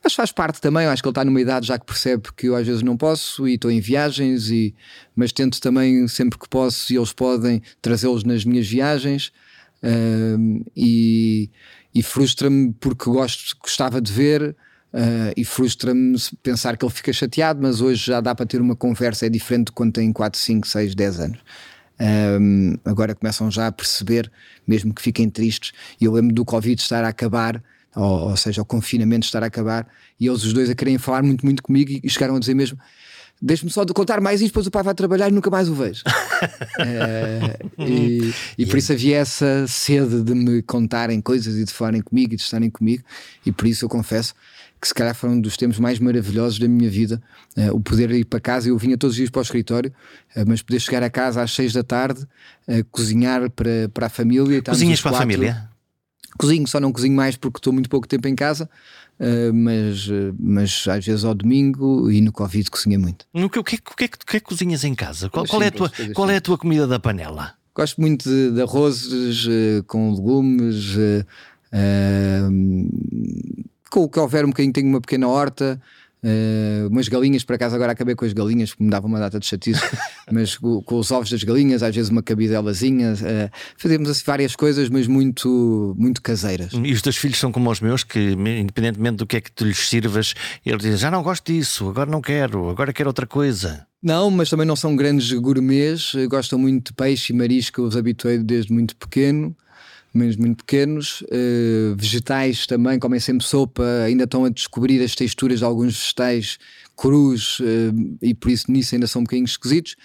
Mas 0.05 0.13
faz 0.13 0.31
parte 0.31 0.61
também, 0.61 0.85
eu 0.85 0.91
acho 0.91 1.01
que 1.01 1.07
ele 1.07 1.11
está 1.11 1.25
numa 1.25 1.41
idade 1.41 1.65
já 1.65 1.79
que 1.79 1.85
percebe 1.85 2.29
que 2.37 2.47
eu 2.47 2.55
às 2.55 2.67
vezes 2.67 2.83
não 2.83 2.95
posso 2.95 3.47
e 3.47 3.55
estou 3.55 3.71
em 3.71 3.79
viagens, 3.79 4.51
e, 4.51 4.75
mas 5.15 5.31
tento 5.31 5.59
também, 5.59 6.07
sempre 6.07 6.37
que 6.37 6.47
posso, 6.47 6.93
e 6.93 6.95
eles 6.95 7.11
podem, 7.11 7.59
trazê-los 7.81 8.23
nas 8.23 8.45
minhas 8.45 8.67
viagens. 8.67 9.31
Uh, 9.81 10.63
e, 10.75 11.49
e 11.93 12.03
frustra-me 12.03 12.71
porque 12.79 13.05
gosto, 13.05 13.57
gostava 13.59 13.99
de 13.99 14.11
ver. 14.11 14.55
Uh, 14.95 15.35
e 15.35 15.43
frustra-me 15.43 16.17
pensar 16.41 16.77
que 16.77 16.85
ele 16.85 16.93
fica 16.93 17.11
chateado, 17.11 17.59
mas 17.61 17.81
hoje 17.81 18.05
já 18.05 18.21
dá 18.21 18.33
para 18.33 18.45
ter 18.45 18.61
uma 18.61 18.77
conversa, 18.77 19.25
é 19.25 19.29
diferente 19.29 19.65
de 19.65 19.71
quando 19.73 19.91
tem 19.91 20.13
4, 20.13 20.39
5, 20.39 20.65
6, 20.65 20.95
10 20.95 21.19
anos. 21.19 21.39
Um, 21.99 22.77
agora 22.85 23.13
começam 23.13 23.51
já 23.51 23.67
a 23.67 23.71
perceber, 23.73 24.31
mesmo 24.65 24.93
que 24.93 25.01
fiquem 25.01 25.29
tristes. 25.29 25.73
E 25.99 26.05
eu 26.05 26.13
lembro 26.13 26.33
do 26.33 26.45
Covid 26.45 26.81
estar 26.81 27.03
a 27.03 27.09
acabar 27.09 27.61
ou, 27.95 28.29
ou 28.29 28.37
seja, 28.37 28.61
o 28.61 28.65
confinamento 28.65 29.25
estar 29.25 29.41
a 29.41 29.47
acabar, 29.47 29.87
e 30.19 30.27
eles 30.27 30.43
os 30.43 30.53
dois 30.53 30.69
a 30.69 30.75
querem 30.75 30.97
falar 30.97 31.23
muito, 31.23 31.45
muito 31.45 31.63
comigo 31.63 31.91
e, 31.91 32.01
e 32.03 32.09
chegaram 32.09 32.35
a 32.35 32.39
dizer 32.39 32.53
mesmo: 32.53 32.77
deixe-me 33.41 33.71
só 33.71 33.83
de 33.83 33.93
contar 33.93 34.19
mais 34.19 34.41
isto, 34.41 34.51
depois 34.51 34.67
o 34.67 34.71
pai 34.71 34.83
vai 34.83 34.93
trabalhar 34.93 35.29
e 35.29 35.31
nunca 35.31 35.49
mais 35.49 35.69
o 35.69 35.73
vejo. 35.73 36.03
é, 36.79 37.57
e, 37.79 38.33
e 38.57 38.65
por 38.65 38.77
isso 38.77 38.91
havia 38.91 39.17
essa 39.17 39.65
sede 39.67 40.21
de 40.21 40.33
me 40.33 40.61
contarem 40.61 41.21
coisas 41.21 41.57
e 41.57 41.63
de 41.63 41.71
falarem 41.71 42.01
comigo 42.01 42.33
e 42.33 42.35
de 42.35 42.43
estarem 42.43 42.69
comigo, 42.69 43.03
e 43.45 43.51
por 43.51 43.65
isso 43.65 43.85
eu 43.85 43.89
confesso 43.89 44.33
que 44.85 44.89
se 44.89 44.93
calhar 44.93 45.15
foram 45.15 45.33
um 45.33 45.41
dos 45.41 45.57
tempos 45.57 45.79
mais 45.79 45.97
maravilhosos 45.97 46.59
da 46.59 46.67
minha 46.67 46.87
vida, 46.87 47.19
uh, 47.57 47.75
o 47.75 47.81
poder 47.81 48.11
ir 48.11 48.23
para 48.23 48.39
casa, 48.39 48.69
eu 48.69 48.77
vinha 48.77 48.95
todos 48.95 49.15
os 49.15 49.17
dias 49.17 49.31
para 49.31 49.39
o 49.39 49.41
escritório, 49.41 49.91
uh, 50.35 50.43
mas 50.45 50.61
poder 50.61 50.79
chegar 50.79 51.01
a 51.01 51.09
casa 51.09 51.41
às 51.41 51.51
seis 51.51 51.73
da 51.73 51.83
tarde, 51.83 52.21
uh, 52.67 52.85
cozinhar 52.91 53.49
para, 53.49 53.89
para 53.91 54.05
a 54.05 54.09
família. 54.09 54.61
Cozinhas 54.61 55.01
para 55.01 55.17
a 55.17 55.19
família? 55.21 55.69
Cozinho, 56.37 56.67
só 56.67 56.79
não 56.79 56.91
cozinho 56.91 57.15
mais 57.15 57.35
porque 57.35 57.57
estou 57.57 57.73
muito 57.73 57.89
pouco 57.89 58.07
tempo 58.07 58.27
em 58.27 58.35
casa, 58.35 58.69
uh, 59.19 59.51
mas, 59.51 60.07
uh, 60.07 60.35
mas 60.39 60.87
às 60.87 61.03
vezes 61.03 61.25
ao 61.25 61.33
domingo 61.33 62.11
e 62.11 62.21
no 62.21 62.31
Covid 62.31 62.69
cozinha 62.69 62.99
muito. 62.99 63.25
O 63.33 63.49
que, 63.49 63.57
o 63.57 63.63
que, 63.63 63.75
o 63.77 63.95
que, 63.95 64.03
é 64.03 64.07
que, 64.07 64.17
que, 64.19 64.37
é 64.37 64.39
que 64.39 64.45
cozinhas 64.45 64.83
em 64.83 64.93
casa? 64.93 65.31
Qual, 65.31 65.47
qual, 65.47 65.63
é 65.63 65.67
a 65.67 65.71
tua, 65.71 65.91
qual 66.13 66.29
é 66.29 66.35
a 66.35 66.41
tua 66.41 66.59
comida 66.59 66.85
da 66.85 66.99
panela? 66.99 67.55
Gosto 67.73 67.99
muito 67.99 68.29
de, 68.29 68.51
de 68.51 68.61
arrozes 68.61 69.47
uh, 69.47 69.83
com 69.87 70.13
legumes, 70.13 70.95
com 73.95 74.03
o 74.03 74.09
que 74.09 74.19
houver 74.19 74.43
um 74.43 74.49
bocadinho, 74.49 74.73
tenho 74.73 74.87
uma 74.89 74.99
pequena 74.99 75.25
horta. 75.25 75.81
Uh, 76.21 76.87
umas 76.89 77.07
galinhas, 77.07 77.43
por 77.43 77.53
acaso 77.53 77.75
agora 77.75 77.91
acabei 77.91 78.15
com 78.15 78.25
as 78.25 78.33
galinhas 78.33 78.71
porque 78.71 78.83
me 78.83 78.89
dava 78.89 79.05
uma 79.05 79.19
data 79.19 79.39
de 79.39 79.45
chatice, 79.45 79.79
mas 80.31 80.57
com, 80.57 80.81
com, 80.81 80.97
os 80.97 81.11
ovos 81.11 81.29
das 81.29 81.43
galinhas, 81.43 81.83
às 81.83 81.95
vezes 81.95 82.09
uma 82.09 82.23
cabidelazinha, 82.23 83.13
uh, 83.13 83.57
fazemos 83.77 84.09
assim 84.09 84.23
várias 84.25 84.55
coisas, 84.55 84.89
mas 84.89 85.07
muito, 85.07 85.95
muito 85.97 86.21
caseiras. 86.21 86.73
E 86.73 86.91
os 86.91 87.01
teus 87.01 87.15
filhos 87.15 87.37
são 87.37 87.51
como 87.51 87.69
os 87.69 87.79
meus, 87.79 88.03
que 88.03 88.31
independentemente 88.31 89.17
do 89.17 89.27
que 89.27 89.37
é 89.37 89.41
que 89.41 89.51
tu 89.51 89.63
lhes 89.63 89.87
sirvas, 89.87 90.33
eles 90.65 90.81
dizem 90.81 90.97
já 90.97 91.11
não 91.11 91.23
gosto 91.23 91.53
disso, 91.53 91.87
agora 91.87 92.09
não 92.09 92.21
quero, 92.21 92.69
agora 92.69 92.91
quero 92.91 93.07
outra 93.07 93.27
coisa. 93.27 93.85
Não, 94.03 94.29
mas 94.31 94.49
também 94.49 94.65
não 94.65 94.75
são 94.75 94.95
grandes 94.95 95.31
gourmets, 95.31 96.13
gostam 96.27 96.57
muito 96.57 96.87
de 96.87 96.93
peixe 96.93 97.31
e 97.31 97.35
marisco, 97.35 97.81
eu 97.81 97.85
os 97.85 97.95
habituei 97.95 98.39
desde 98.39 98.73
muito 98.73 98.95
pequeno 98.97 99.55
menos 100.17 100.35
muito 100.35 100.57
pequenos. 100.57 101.21
Uh, 101.23 101.95
vegetais 101.97 102.65
também, 102.65 102.99
comem 102.99 103.19
sempre 103.19 103.45
sopa, 103.45 103.83
ainda 104.05 104.23
estão 104.23 104.45
a 104.45 104.49
descobrir 104.49 105.01
as 105.03 105.15
texturas 105.15 105.59
de 105.59 105.65
alguns 105.65 105.97
vegetais 105.97 106.57
crus 106.95 107.59
uh, 107.59 107.63
e 108.21 108.33
por 108.33 108.49
isso 108.49 108.71
nisso 108.71 108.95
ainda 108.95 109.07
são 109.07 109.21
um 109.21 109.23
bocadinho 109.23 109.45
esquisitos. 109.45 109.95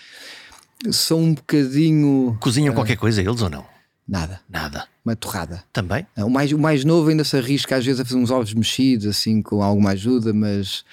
São 0.91 1.21
um 1.21 1.35
bocadinho. 1.35 2.37
Cozinham 2.41 2.73
uh, 2.73 2.77
qualquer 2.77 2.97
coisa 2.97 3.21
eles 3.21 3.43
ou 3.43 3.51
não? 3.51 3.65
Nada. 4.09 4.41
Nada. 4.49 4.89
Uma 5.05 5.15
torrada. 5.15 5.63
Também? 5.73 6.07
O 6.17 6.29
mais, 6.29 6.53
o 6.53 6.59
mais 6.59 6.85
novo 6.85 7.09
ainda 7.11 7.23
se 7.23 7.37
arrisca 7.37 7.77
às 7.77 7.85
vezes 7.85 8.01
a 8.01 8.05
fazer 8.05 8.19
uns 8.19 8.31
ovos 8.31 8.53
mexidos, 8.53 9.07
assim, 9.07 9.41
com 9.41 9.63
alguma 9.63 9.91
ajuda, 9.91 10.33
mas. 10.33 10.85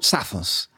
Safam-se. 0.00 0.68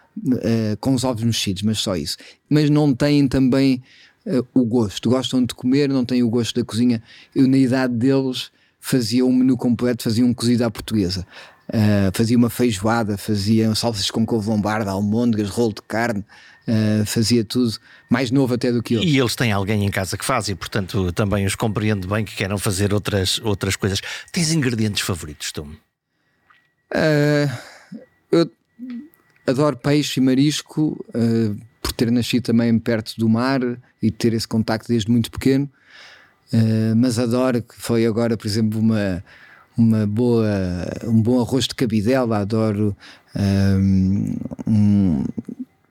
com 0.80 0.94
os 0.94 1.04
ovos 1.04 1.22
mexidos, 1.22 1.62
mas 1.62 1.78
só 1.78 1.94
isso. 1.94 2.16
Mas 2.48 2.68
não 2.68 2.92
têm 2.94 3.28
também 3.28 3.82
uh, 4.26 4.46
o 4.54 4.64
gosto. 4.64 5.10
Gostam 5.10 5.44
de 5.44 5.54
comer, 5.54 5.88
não 5.88 6.04
têm 6.04 6.22
o 6.22 6.30
gosto 6.30 6.58
da 6.58 6.64
cozinha. 6.64 7.02
Eu, 7.34 7.46
na 7.46 7.58
idade 7.58 7.94
deles, 7.94 8.50
fazia 8.78 9.24
um 9.24 9.32
menu 9.32 9.56
completo, 9.56 10.02
fazia 10.02 10.24
um 10.24 10.34
cozido 10.34 10.64
à 10.64 10.70
portuguesa. 10.70 11.26
Uh, 11.68 12.10
fazia 12.12 12.36
uma 12.36 12.50
feijoada, 12.50 13.16
fazia 13.16 13.72
salsas 13.76 14.10
com 14.10 14.26
couve 14.26 14.48
lombarda, 14.48 14.90
almôndegas, 14.90 15.48
rolo 15.48 15.72
de 15.72 15.82
carne, 15.82 16.24
uh, 16.66 17.06
fazia 17.06 17.44
tudo, 17.44 17.76
mais 18.08 18.32
novo 18.32 18.54
até 18.54 18.72
do 18.72 18.82
que 18.82 18.94
eles. 18.94 19.08
E 19.08 19.18
eles 19.18 19.36
têm 19.36 19.52
alguém 19.52 19.84
em 19.84 19.90
casa 19.90 20.18
que 20.18 20.24
faz 20.24 20.48
e, 20.48 20.54
portanto, 20.56 21.12
também 21.12 21.46
os 21.46 21.54
compreendo 21.54 22.08
bem 22.08 22.24
que 22.24 22.34
queiram 22.34 22.58
fazer 22.58 22.92
outras, 22.92 23.40
outras 23.44 23.76
coisas. 23.76 24.00
Tens 24.32 24.52
ingredientes 24.52 25.02
favoritos, 25.02 25.52
Tom? 25.52 25.68
Uh, 26.92 27.48
eu 28.32 28.50
adoro 29.46 29.76
peixe 29.76 30.18
e 30.18 30.22
marisco, 30.22 31.04
por 31.80 31.92
ter 31.92 32.10
nascido 32.10 32.44
também 32.44 32.78
perto 32.78 33.14
do 33.18 33.28
mar 33.28 33.60
e 34.02 34.10
ter 34.10 34.32
esse 34.32 34.46
contacto 34.46 34.88
desde 34.88 35.10
muito 35.10 35.30
pequeno. 35.30 35.68
Uh, 36.52 36.96
mas 36.96 37.18
adoro 37.18 37.62
que 37.62 37.74
foi 37.76 38.04
agora, 38.04 38.36
por 38.36 38.46
exemplo, 38.46 38.80
uma, 38.80 39.22
uma 39.76 40.06
boa, 40.06 40.48
um 41.04 41.22
bom 41.22 41.40
arroz 41.40 41.66
de 41.66 41.74
cabidela, 41.74 42.38
adoro 42.38 42.96
um, 43.34 44.36
um, 44.66 45.24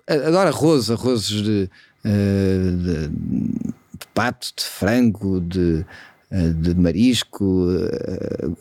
adoro 0.08 0.50
arroz, 0.50 0.92
arrozes 0.92 1.42
de, 1.42 1.70
uh, 2.06 2.78
de, 2.78 3.08
de, 3.08 4.08
pato, 4.14 4.52
de 4.56 4.66
frango, 4.66 5.40
de, 5.40 5.86
de 6.32 6.76
marisco, 6.76 7.68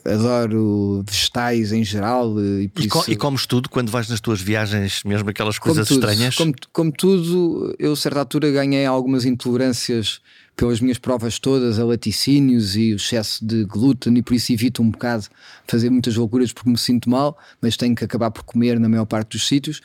adoro 0.05 1.05
vegetais 1.07 1.71
em 1.71 1.85
geral. 1.85 2.41
E, 2.41 2.71
e, 2.75 2.87
isso... 2.87 3.11
e, 3.11 3.17
comes 3.17 3.45
tudo 3.47 3.69
quando 3.69 3.91
vais 3.91 4.09
nas 4.09 4.21
tuas 4.21 4.41
viagens, 4.41 5.03
mesmo 5.05 5.29
aquelas 5.29 5.59
coisas 5.59 5.87
como 5.87 6.01
estranhas? 6.01 6.35
Como, 6.35 6.55
como 6.73 6.91
tudo, 6.91 7.75
eu 7.79 7.93
a 7.93 7.97
certa 7.97 8.21
altura 8.21 8.51
ganhei 8.51 8.87
algumas 8.87 9.27
intolerâncias 9.27 10.21
pelas 10.59 10.81
minhas 10.81 10.99
provas 10.99 11.39
todas 11.39 11.79
a 11.79 11.85
laticínios 11.85 12.75
e 12.75 12.93
o 12.93 12.97
excesso 12.97 13.47
de 13.47 13.65
glúten 13.65 14.19
e 14.19 14.23
por 14.23 14.35
isso 14.35 14.53
evito 14.53 14.83
um 14.83 14.91
bocado 14.91 15.27
fazer 15.69 15.89
muitas 15.89 16.17
loucuras 16.17 16.53
porque 16.53 16.69
me 16.69 16.77
sinto 16.77 17.09
mal, 17.09 17.39
mas 17.63 17.77
tenho 17.77 17.95
que 17.95 18.05
acabar 18.05 18.33
por 18.33 18.43
comer 18.43 18.81
na 18.81 18.89
maior 18.89 19.05
parte 19.05 19.33
dos 19.33 19.47
sítios. 19.47 19.81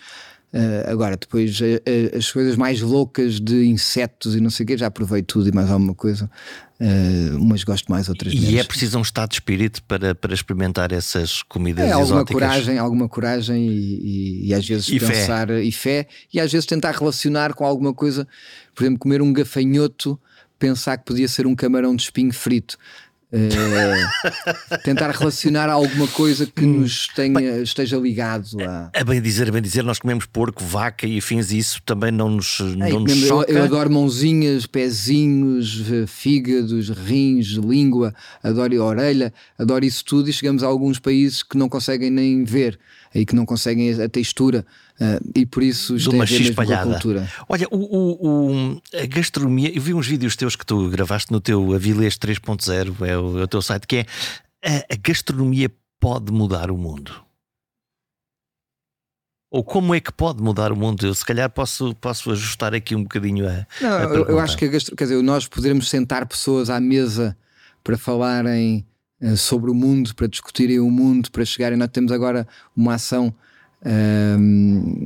Uh, 0.52 0.88
agora, 0.88 1.18
depois 1.18 1.60
as 2.16 2.32
coisas 2.32 2.56
mais 2.56 2.80
loucas 2.80 3.40
de 3.40 3.66
insetos 3.66 4.36
e 4.36 4.40
não 4.40 4.52
sei 4.52 4.64
o 4.64 4.68
quê, 4.68 4.78
já 4.78 4.90
provei 4.90 5.24
tudo 5.24 5.50
e 5.50 5.52
mais 5.52 5.70
alguma 5.70 5.96
coisa. 5.96 6.30
Uh, 6.84 7.38
umas 7.38 7.64
gosto 7.64 7.90
mais, 7.90 8.10
outras 8.10 8.34
e 8.34 8.36
menos. 8.36 8.52
E 8.52 8.60
é 8.60 8.64
preciso 8.64 8.98
um 9.00 9.02
estado 9.02 9.30
de 9.30 9.36
espírito 9.36 9.82
para, 9.84 10.14
para 10.14 10.34
experimentar 10.34 10.92
essas 10.92 11.42
comidas 11.42 11.86
é, 11.86 11.92
alguma 11.94 12.18
exóticas. 12.18 12.34
coragem, 12.34 12.78
alguma 12.78 13.08
coragem 13.08 13.70
e, 13.70 14.42
e, 14.44 14.48
e 14.48 14.54
às 14.54 14.68
vezes 14.68 14.90
e 14.90 15.00
pensar 15.00 15.48
fé. 15.48 15.64
e 15.64 15.72
fé 15.72 16.08
e 16.34 16.42
às 16.42 16.52
vezes 16.52 16.66
tentar 16.66 16.92
relacionar 16.92 17.54
com 17.54 17.64
alguma 17.64 17.94
coisa, 17.94 18.28
por 18.76 18.84
exemplo, 18.84 19.00
comer 19.00 19.22
um 19.22 19.32
gafanhoto, 19.32 20.20
pensar 20.60 20.98
que 20.98 21.06
podia 21.06 21.28
ser 21.30 21.48
um 21.48 21.56
camarão 21.56 21.96
de 21.96 22.04
espinho 22.04 22.34
frito. 22.34 22.78
Uh, 23.36 24.78
tentar 24.84 25.10
relacionar 25.10 25.68
alguma 25.68 26.08
coisa 26.08 26.46
que 26.46 26.64
hum. 26.64 26.82
nos 26.82 27.08
tenha, 27.08 27.34
bem, 27.34 27.64
esteja 27.64 27.98
ligado 27.98 28.46
a. 28.62 28.92
A 28.94 29.04
bem 29.04 29.20
dizer, 29.20 29.50
a 29.50 29.52
bem 29.52 29.62
dizer, 29.62 29.84
nós 29.84 29.98
comemos 29.98 30.28
porco, 30.28 30.64
vaca 30.64 31.08
e 31.08 31.18
afins, 31.18 31.52
e 31.52 31.58
isso 31.58 31.82
também 31.84 32.12
não 32.12 32.30
nos, 32.30 32.60
não 32.60 33.00
nos 33.00 33.16
choca. 33.16 33.52
Eu, 33.52 33.58
eu, 33.58 33.64
adoro 33.64 33.90
mãozinhas, 33.90 34.68
pezinhos, 34.68 35.82
fígados, 36.08 36.90
rins, 36.90 37.48
língua, 37.54 38.14
adoro 38.44 38.80
a 38.80 38.86
orelha, 38.86 39.34
adoro 39.58 39.84
isso 39.84 40.06
tudo. 40.06 40.30
E 40.30 40.34
chegamos 40.34 40.62
a 40.62 40.68
alguns 40.68 41.00
países 41.00 41.42
que 41.42 41.58
não 41.58 41.68
conseguem 41.68 42.12
nem 42.12 42.44
ver 42.44 42.80
e 43.16 43.26
que 43.26 43.36
não 43.36 43.48
conseguem 43.48 44.00
a 44.00 44.08
textura. 44.08 44.64
Uh, 45.00 45.32
e 45.36 45.46
por 45.46 45.64
isso 45.64 45.98
de 45.98 46.10
uma 46.10 46.24
espalhada. 46.24 47.00
Olha, 47.50 47.68
o, 47.72 47.78
o, 47.78 48.28
o, 48.28 48.82
a 48.94 49.06
gastronomia, 49.08 49.76
eu 49.76 49.82
vi 49.82 49.94
uns 49.94 50.06
vídeos 50.06 50.36
teus 50.36 50.56
que 50.56 50.66
tu 50.66 50.88
gravaste 50.90 51.32
no 51.32 51.42
teu 51.42 51.74
Avilés 51.74 52.16
3.0, 52.16 53.08
é 53.08 53.18
o, 53.18 53.40
é 53.40 53.44
o 53.44 53.48
teu 53.48 53.62
site, 53.62 53.88
que 53.88 53.98
é 53.98 54.06
a, 54.64 54.94
a 54.94 54.98
gastronomia 55.02 55.72
pode 56.00 56.32
mudar 56.32 56.70
o 56.70 56.78
mundo. 56.78 57.24
Ou 59.50 59.64
como 59.64 59.94
é 59.94 60.00
que 60.00 60.12
pode 60.12 60.42
mudar 60.42 60.72
o 60.72 60.76
mundo? 60.76 61.06
Eu 61.06 61.14
se 61.14 61.26
calhar 61.26 61.50
posso, 61.50 61.94
posso 61.96 62.32
ajustar 62.32 62.74
aqui 62.74 62.96
um 62.96 63.04
bocadinho 63.04 63.48
a. 63.48 63.68
Não, 63.80 63.98
a 63.98 64.04
eu, 64.04 64.40
acho 64.40 64.58
que 64.58 64.66
a 64.66 64.68
gastro... 64.68 64.96
quer 64.96 65.04
dizer, 65.04 65.22
nós 65.22 65.48
podermos 65.48 65.90
sentar 65.90 66.26
pessoas 66.28 66.70
à 66.70 66.80
mesa 66.80 67.38
para 67.84 67.98
falarem 67.98 68.86
uh, 69.22 69.38
sobre 69.38 69.70
o 69.70 69.74
mundo, 69.74 70.16
para 70.16 70.28
discutirem 70.28 70.80
o 70.80 70.90
mundo, 70.90 71.30
para 71.32 71.46
chegarem. 71.46 71.78
Nós 71.78 71.90
temos 71.90 72.12
agora 72.12 72.48
uma 72.76 72.96
ação 72.96 73.34
um, 73.86 74.98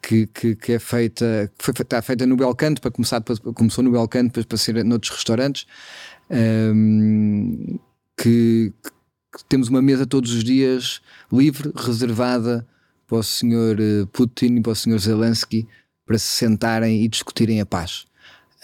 que, 0.00 0.26
que, 0.26 0.56
que, 0.56 0.72
é 0.72 0.78
feita, 0.78 1.50
que 1.58 1.64
foi, 1.64 1.74
está 1.78 2.00
feita 2.00 2.26
no 2.26 2.36
Belcanto, 2.36 2.80
para 2.80 2.90
começar, 2.90 3.22
começou 3.54 3.84
no 3.84 3.90
Belcanto, 3.90 4.28
depois 4.28 4.46
para 4.46 4.58
ser 4.58 4.84
noutros 4.84 5.12
restaurantes, 5.12 5.66
um, 6.30 7.78
que, 8.16 8.72
que, 8.82 9.44
temos 9.48 9.68
uma 9.68 9.82
mesa 9.82 10.06
todos 10.06 10.32
os 10.32 10.42
dias 10.42 11.00
livre, 11.30 11.72
reservada 11.76 12.66
para 13.06 13.18
o 13.18 13.22
Sr. 13.22 13.76
Eh, 13.78 14.06
Putin 14.12 14.56
e 14.56 14.60
para 14.60 14.72
o 14.72 14.74
Sr. 14.74 14.98
Zelensky 14.98 15.68
para 16.04 16.18
se 16.18 16.26
sentarem 16.26 17.02
e 17.02 17.08
discutirem 17.08 17.60
a 17.60 17.66
paz. 17.66 18.06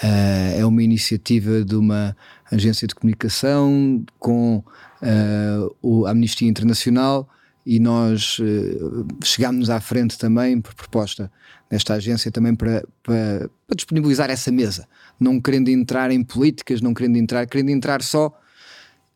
Uh, 0.02 0.58
é 0.58 0.66
uma 0.66 0.82
iniciativa 0.82 1.64
de 1.64 1.76
uma 1.76 2.16
agência 2.50 2.88
de 2.88 2.94
comunicação 2.94 4.04
com 4.18 4.56
uh, 4.56 5.76
o 5.80 6.06
Amnistia 6.06 6.48
Internacional 6.48 7.28
e 7.64 7.78
nós 7.78 8.38
uh, 8.38 9.06
chegámos 9.22 9.70
à 9.70 9.80
frente 9.80 10.18
também 10.18 10.60
por 10.60 10.74
proposta 10.74 11.30
desta 11.70 11.94
agência 11.94 12.30
também 12.30 12.54
para, 12.54 12.84
para, 13.02 13.48
para, 13.66 13.76
disponibilizar 13.76 14.30
essa 14.30 14.50
mesa, 14.50 14.86
não 15.18 15.40
querendo 15.40 15.68
entrar 15.68 16.10
em 16.10 16.22
políticas, 16.22 16.80
não 16.80 16.92
querendo 16.92 17.16
entrar, 17.16 17.46
querendo 17.46 17.70
entrar 17.70 18.02
só 18.02 18.28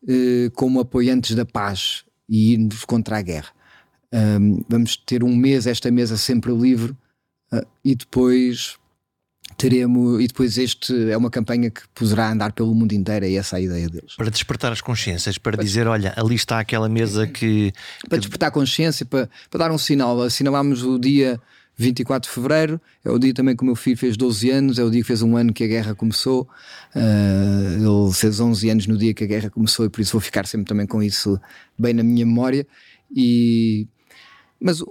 uh, 0.03 0.51
como 0.53 0.79
apoiantes 0.79 1.35
da 1.35 1.45
paz 1.45 2.03
e 2.27 2.53
irmos 2.53 2.85
contra 2.85 3.17
a 3.17 3.21
guerra. 3.21 3.49
Um, 4.11 4.63
vamos 4.69 4.95
ter 4.95 5.23
um 5.23 5.35
mês, 5.35 5.67
esta 5.67 5.91
mesa 5.91 6.15
sempre 6.17 6.51
livre, 6.53 6.93
uh, 7.51 7.65
e 7.83 7.93
depois 7.93 8.77
teremos, 9.57 10.21
e 10.21 10.27
depois 10.27 10.57
este 10.57 11.09
é 11.09 11.17
uma 11.17 11.31
campanha 11.31 11.71
que 11.71 11.81
poderá 11.95 12.31
andar 12.31 12.51
pelo 12.51 12.73
mundo 12.75 12.93
inteiro, 12.93 13.25
é 13.25 13.33
essa 13.33 13.57
a 13.57 13.61
ideia 13.61 13.89
deles. 13.89 14.15
Para 14.15 14.29
despertar 14.29 14.71
as 14.71 14.81
consciências, 14.81 15.37
para, 15.37 15.57
para 15.57 15.65
dizer, 15.65 15.87
olha, 15.87 16.13
ali 16.15 16.35
está 16.35 16.59
aquela 16.59 16.87
mesa 16.87 17.25
que. 17.25 17.73
Para 18.07 18.19
despertar 18.19 18.47
a 18.47 18.51
consciência, 18.51 19.05
para, 19.05 19.27
para 19.49 19.59
dar 19.59 19.71
um 19.71 19.77
sinal. 19.77 20.21
Assinalámos 20.21 20.83
o 20.83 20.99
dia 20.99 21.41
24 21.75 22.29
de 22.29 22.33
Fevereiro, 22.33 22.81
é 23.03 23.09
o 23.09 23.17
dia 23.17 23.33
também 23.33 23.55
que 23.55 23.63
o 23.63 23.65
meu 23.65 23.75
filho 23.75 23.97
fez 23.97 24.15
12 24.15 24.49
anos, 24.49 24.79
é 24.79 24.83
o 24.83 24.91
dia 24.91 25.01
que 25.01 25.07
fez 25.07 25.23
um 25.23 25.35
ano 25.35 25.51
que 25.51 25.63
a 25.63 25.67
guerra 25.67 25.95
começou. 25.95 26.47
Uh, 26.95 28.05
ele 28.05 28.13
fez 28.13 28.39
11 28.39 28.69
anos 28.69 28.87
no 28.87 28.97
dia 28.97 29.13
que 29.13 29.23
a 29.23 29.27
guerra 29.27 29.49
começou 29.49 29.85
e 29.85 29.89
por 29.89 30.01
isso 30.01 30.11
vou 30.11 30.21
ficar 30.21 30.45
sempre 30.45 30.67
também 30.67 30.85
com 30.85 31.01
isso 31.01 31.39
bem 31.77 31.93
na 31.93 32.03
minha 32.03 32.25
memória. 32.25 32.65
E, 33.15 33.87
mas 34.59 34.83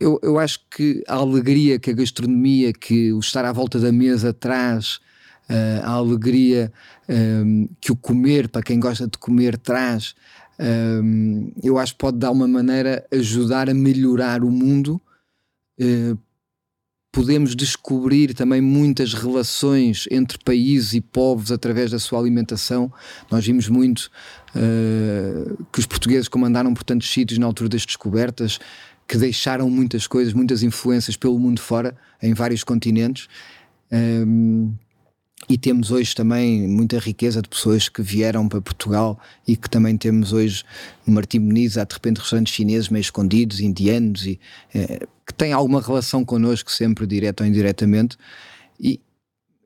eu, 0.00 0.18
eu 0.22 0.38
acho 0.38 0.60
que 0.70 1.04
a 1.06 1.16
alegria 1.16 1.78
que 1.78 1.90
a 1.90 1.92
gastronomia, 1.92 2.72
que 2.72 3.12
o 3.12 3.20
estar 3.20 3.44
à 3.44 3.52
volta 3.52 3.78
da 3.78 3.92
mesa 3.92 4.32
traz, 4.32 4.98
uh, 5.48 5.84
a 5.84 5.90
alegria 5.90 6.72
um, 7.06 7.12
ehm, 7.14 7.68
que 7.80 7.92
o 7.92 7.96
comer, 7.96 8.48
para 8.48 8.62
quem 8.62 8.80
gosta 8.80 9.06
de 9.06 9.18
comer, 9.18 9.58
traz, 9.58 10.14
um, 10.58 10.64
ehm, 10.64 11.52
eu 11.62 11.78
acho 11.78 11.92
que 11.92 11.98
pode 11.98 12.16
de 12.18 12.24
alguma 12.26 12.48
maneira 12.48 13.06
ajudar 13.12 13.68
a 13.68 13.74
melhorar 13.74 14.42
o 14.42 14.50
mundo. 14.50 15.00
Uh, 15.78 16.18
podemos 17.12 17.56
descobrir 17.56 18.34
também 18.34 18.60
muitas 18.60 19.14
relações 19.14 20.06
entre 20.10 20.38
países 20.38 20.94
e 20.94 21.00
povos 21.00 21.50
através 21.50 21.90
da 21.90 21.98
sua 21.98 22.20
alimentação. 22.20 22.92
Nós 23.30 23.44
vimos 23.44 23.68
muito 23.68 24.10
uh, 24.54 25.66
que 25.72 25.80
os 25.80 25.86
portugueses 25.86 26.28
comandaram 26.28 26.72
por 26.72 26.84
tantos 26.84 27.10
sítios 27.10 27.38
na 27.38 27.46
altura 27.46 27.68
das 27.68 27.84
descobertas, 27.84 28.60
que 29.10 29.18
deixaram 29.18 29.68
muitas 29.68 30.06
coisas, 30.06 30.32
muitas 30.32 30.62
influências 30.62 31.16
pelo 31.16 31.36
mundo 31.36 31.60
fora, 31.60 31.96
em 32.22 32.32
vários 32.32 32.62
continentes. 32.62 33.26
Um, 33.90 34.72
e 35.48 35.58
temos 35.58 35.90
hoje 35.90 36.14
também 36.14 36.68
muita 36.68 36.96
riqueza 37.00 37.42
de 37.42 37.48
pessoas 37.48 37.88
que 37.88 38.02
vieram 38.02 38.48
para 38.48 38.60
Portugal 38.60 39.18
e 39.48 39.56
que 39.56 39.68
também 39.68 39.96
temos 39.96 40.32
hoje 40.32 40.62
no 41.04 41.12
Martim 41.12 41.40
Beniz, 41.40 41.76
há 41.76 41.82
de 41.82 41.92
repente 41.92 42.18
restaurantes 42.18 42.54
chineses 42.54 42.88
meio 42.88 43.00
escondidos, 43.00 43.58
indianos, 43.58 44.26
e, 44.26 44.38
é, 44.72 45.04
que 45.26 45.34
têm 45.34 45.52
alguma 45.52 45.82
relação 45.82 46.24
connosco, 46.24 46.70
sempre 46.70 47.04
direto 47.04 47.40
ou 47.40 47.46
indiretamente. 47.48 48.16
E, 48.78 49.00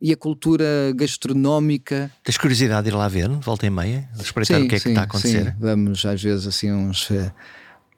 e 0.00 0.10
a 0.10 0.16
cultura 0.16 0.64
gastronómica. 0.96 2.10
Tens 2.22 2.38
curiosidade 2.38 2.84
de 2.84 2.94
ir 2.94 2.96
lá 2.96 3.08
ver, 3.08 3.28
volta 3.28 3.66
e 3.66 3.70
meia, 3.70 4.08
espreitar 4.18 4.58
sim, 4.58 4.64
o 4.64 4.68
que 4.70 4.76
é 4.76 4.78
sim, 4.78 4.84
que 4.84 4.88
está 4.88 5.02
a 5.02 5.04
acontecer? 5.04 5.44
Sim, 5.44 5.56
vamos 5.60 6.06
às 6.06 6.22
vezes 6.22 6.46
assim 6.46 6.72
uns. 6.72 7.10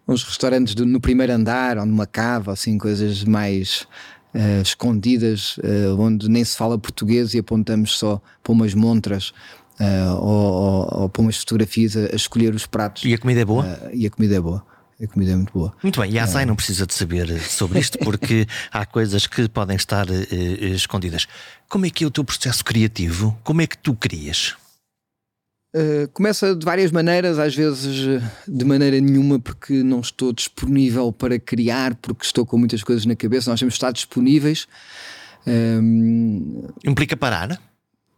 Uns 0.09 0.22
restaurantes 0.22 0.74
do, 0.74 0.86
no 0.86 1.00
primeiro 1.00 1.32
andar 1.32 1.78
ou 1.78 1.86
numa 1.86 2.07
cava, 2.07 2.52
assim, 2.52 2.78
coisas 2.78 3.24
mais 3.24 3.86
uh, 4.34 4.62
escondidas, 4.62 5.57
uh, 5.59 5.98
onde 5.98 6.28
nem 6.28 6.44
se 6.44 6.57
fala 6.57 6.78
português 6.78 7.34
e 7.34 7.38
apontamos 7.38 7.98
só 7.98 8.20
para 8.42 8.52
umas 8.52 8.74
montras. 8.74 9.32
Uh, 9.78 10.14
ou, 10.14 10.52
ou, 10.52 11.00
ou, 11.02 11.09
para 11.09 11.20
umas 11.20 11.36
fotografias 11.36 11.96
a, 11.96 12.12
a, 12.12 12.16
escolher 12.16 12.54
os 12.54 12.66
pratos. 12.66 13.04
E 13.04 13.12
a 13.12 13.18
comida 13.18 13.40
é 13.40 13.44
boa? 13.44 13.90
e 13.92 14.07
a 14.07 14.11
comida 14.11 14.36
é 14.36 14.40
boa. 14.40 14.64
A 15.02 15.07
comida 15.07 15.32
é 15.32 15.36
muito 15.36 15.52
boa. 15.52 15.74
Muito 15.82 16.00
bem, 16.00 16.11
e 16.12 16.18
a 16.18 16.22
Azai 16.22 16.46
não 16.46 16.57
precisa 16.57 16.86
de 16.86 16.94
saber 16.94 17.38
sobre 17.42 17.78
isto 17.78 17.98
porque 17.98 18.46
há 18.72 18.86
coisas 18.86 19.26
que 19.26 19.46
podem 19.46 19.76
estar 19.76 20.07
escondidas. 20.72 21.26
Como 21.68 21.84
é 21.84 21.90
que 21.90 22.04
é 22.04 22.07
o 22.07 22.11
teu 22.11 22.24
processo 22.24 22.64
criativo? 22.64 23.38
Como 23.44 23.61
é 23.61 23.66
que 23.66 23.76
tu 23.76 23.94
crias? 23.94 24.57
Uh, 25.76 26.08
começa 26.14 26.56
de 26.56 26.64
várias 26.64 26.90
maneiras, 26.90 27.38
às 27.38 27.54
vezes 27.54 28.22
eh, 28.22 28.30
de 28.48 28.64
maneira 28.64 28.98
nenhuma, 28.98 29.38
porque 29.38 29.82
não 29.82 30.00
estou 30.00 30.32
disponível 30.32 31.12
para 31.12 31.38
criar, 31.38 31.94
porque 31.96 32.24
estou 32.24 32.46
com 32.46 32.56
muitas 32.56 32.82
coisas 32.82 33.04
na 33.04 33.14
cabeça. 33.14 33.50
Nós 33.50 33.60
temos 33.60 33.74
de 33.74 33.76
estar 33.76 33.92
disponíveis. 33.92 34.66
Um, 35.46 36.66
Implica 36.82 37.14
parar? 37.14 37.60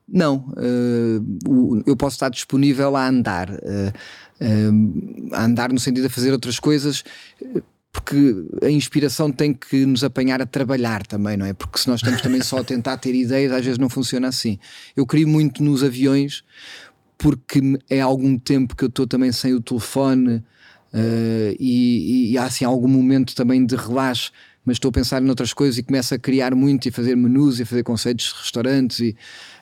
Não, 0.06 0.36
uh, 0.56 1.82
eu 1.84 1.96
posso 1.96 2.14
estar 2.14 2.28
disponível 2.28 2.94
a 2.94 3.08
andar, 3.08 3.50
uh, 3.50 5.32
a 5.32 5.44
andar 5.44 5.72
no 5.72 5.80
sentido 5.80 6.06
de 6.06 6.14
fazer 6.14 6.30
outras 6.30 6.60
coisas, 6.60 7.02
porque 7.92 8.46
a 8.62 8.70
inspiração 8.70 9.32
tem 9.32 9.52
que 9.52 9.84
nos 9.84 10.04
apanhar 10.04 10.40
a 10.40 10.46
trabalhar 10.46 11.04
também, 11.04 11.36
não 11.36 11.44
é? 11.44 11.52
Porque 11.52 11.78
se 11.78 11.88
nós 11.88 12.00
estamos 12.00 12.22
também 12.22 12.40
só 12.40 12.58
a 12.58 12.64
tentar 12.64 12.96
ter 12.98 13.14
ideias, 13.14 13.52
às 13.52 13.64
vezes 13.64 13.78
não 13.78 13.88
funciona 13.88 14.28
assim. 14.28 14.58
Eu 14.96 15.04
crio 15.04 15.26
muito 15.26 15.62
nos 15.62 15.82
aviões 15.82 16.44
porque 17.18 17.60
é 17.90 18.00
algum 18.00 18.38
tempo 18.38 18.76
que 18.76 18.84
eu 18.84 18.88
estou 18.88 19.06
também 19.06 19.32
sem 19.32 19.52
o 19.52 19.60
telefone 19.60 20.36
uh, 20.36 21.56
e, 21.58 22.30
e, 22.30 22.38
há 22.38 22.44
assim 22.44 22.64
algum 22.64 22.86
momento 22.86 23.34
também 23.34 23.66
de 23.66 23.74
relaxo, 23.74 24.30
mas 24.64 24.76
estou 24.76 24.90
a 24.90 24.92
pensar 24.92 25.20
em 25.20 25.28
outras 25.28 25.52
coisas 25.52 25.78
e 25.78 25.82
começo 25.82 26.14
a 26.14 26.18
criar 26.18 26.54
muito 26.54 26.86
e 26.86 26.92
fazer 26.92 27.16
menus 27.16 27.58
e 27.58 27.64
fazer 27.64 27.82
conceitos 27.82 28.26
de 28.26 28.34
restaurantes 28.40 29.00
e, 29.00 29.16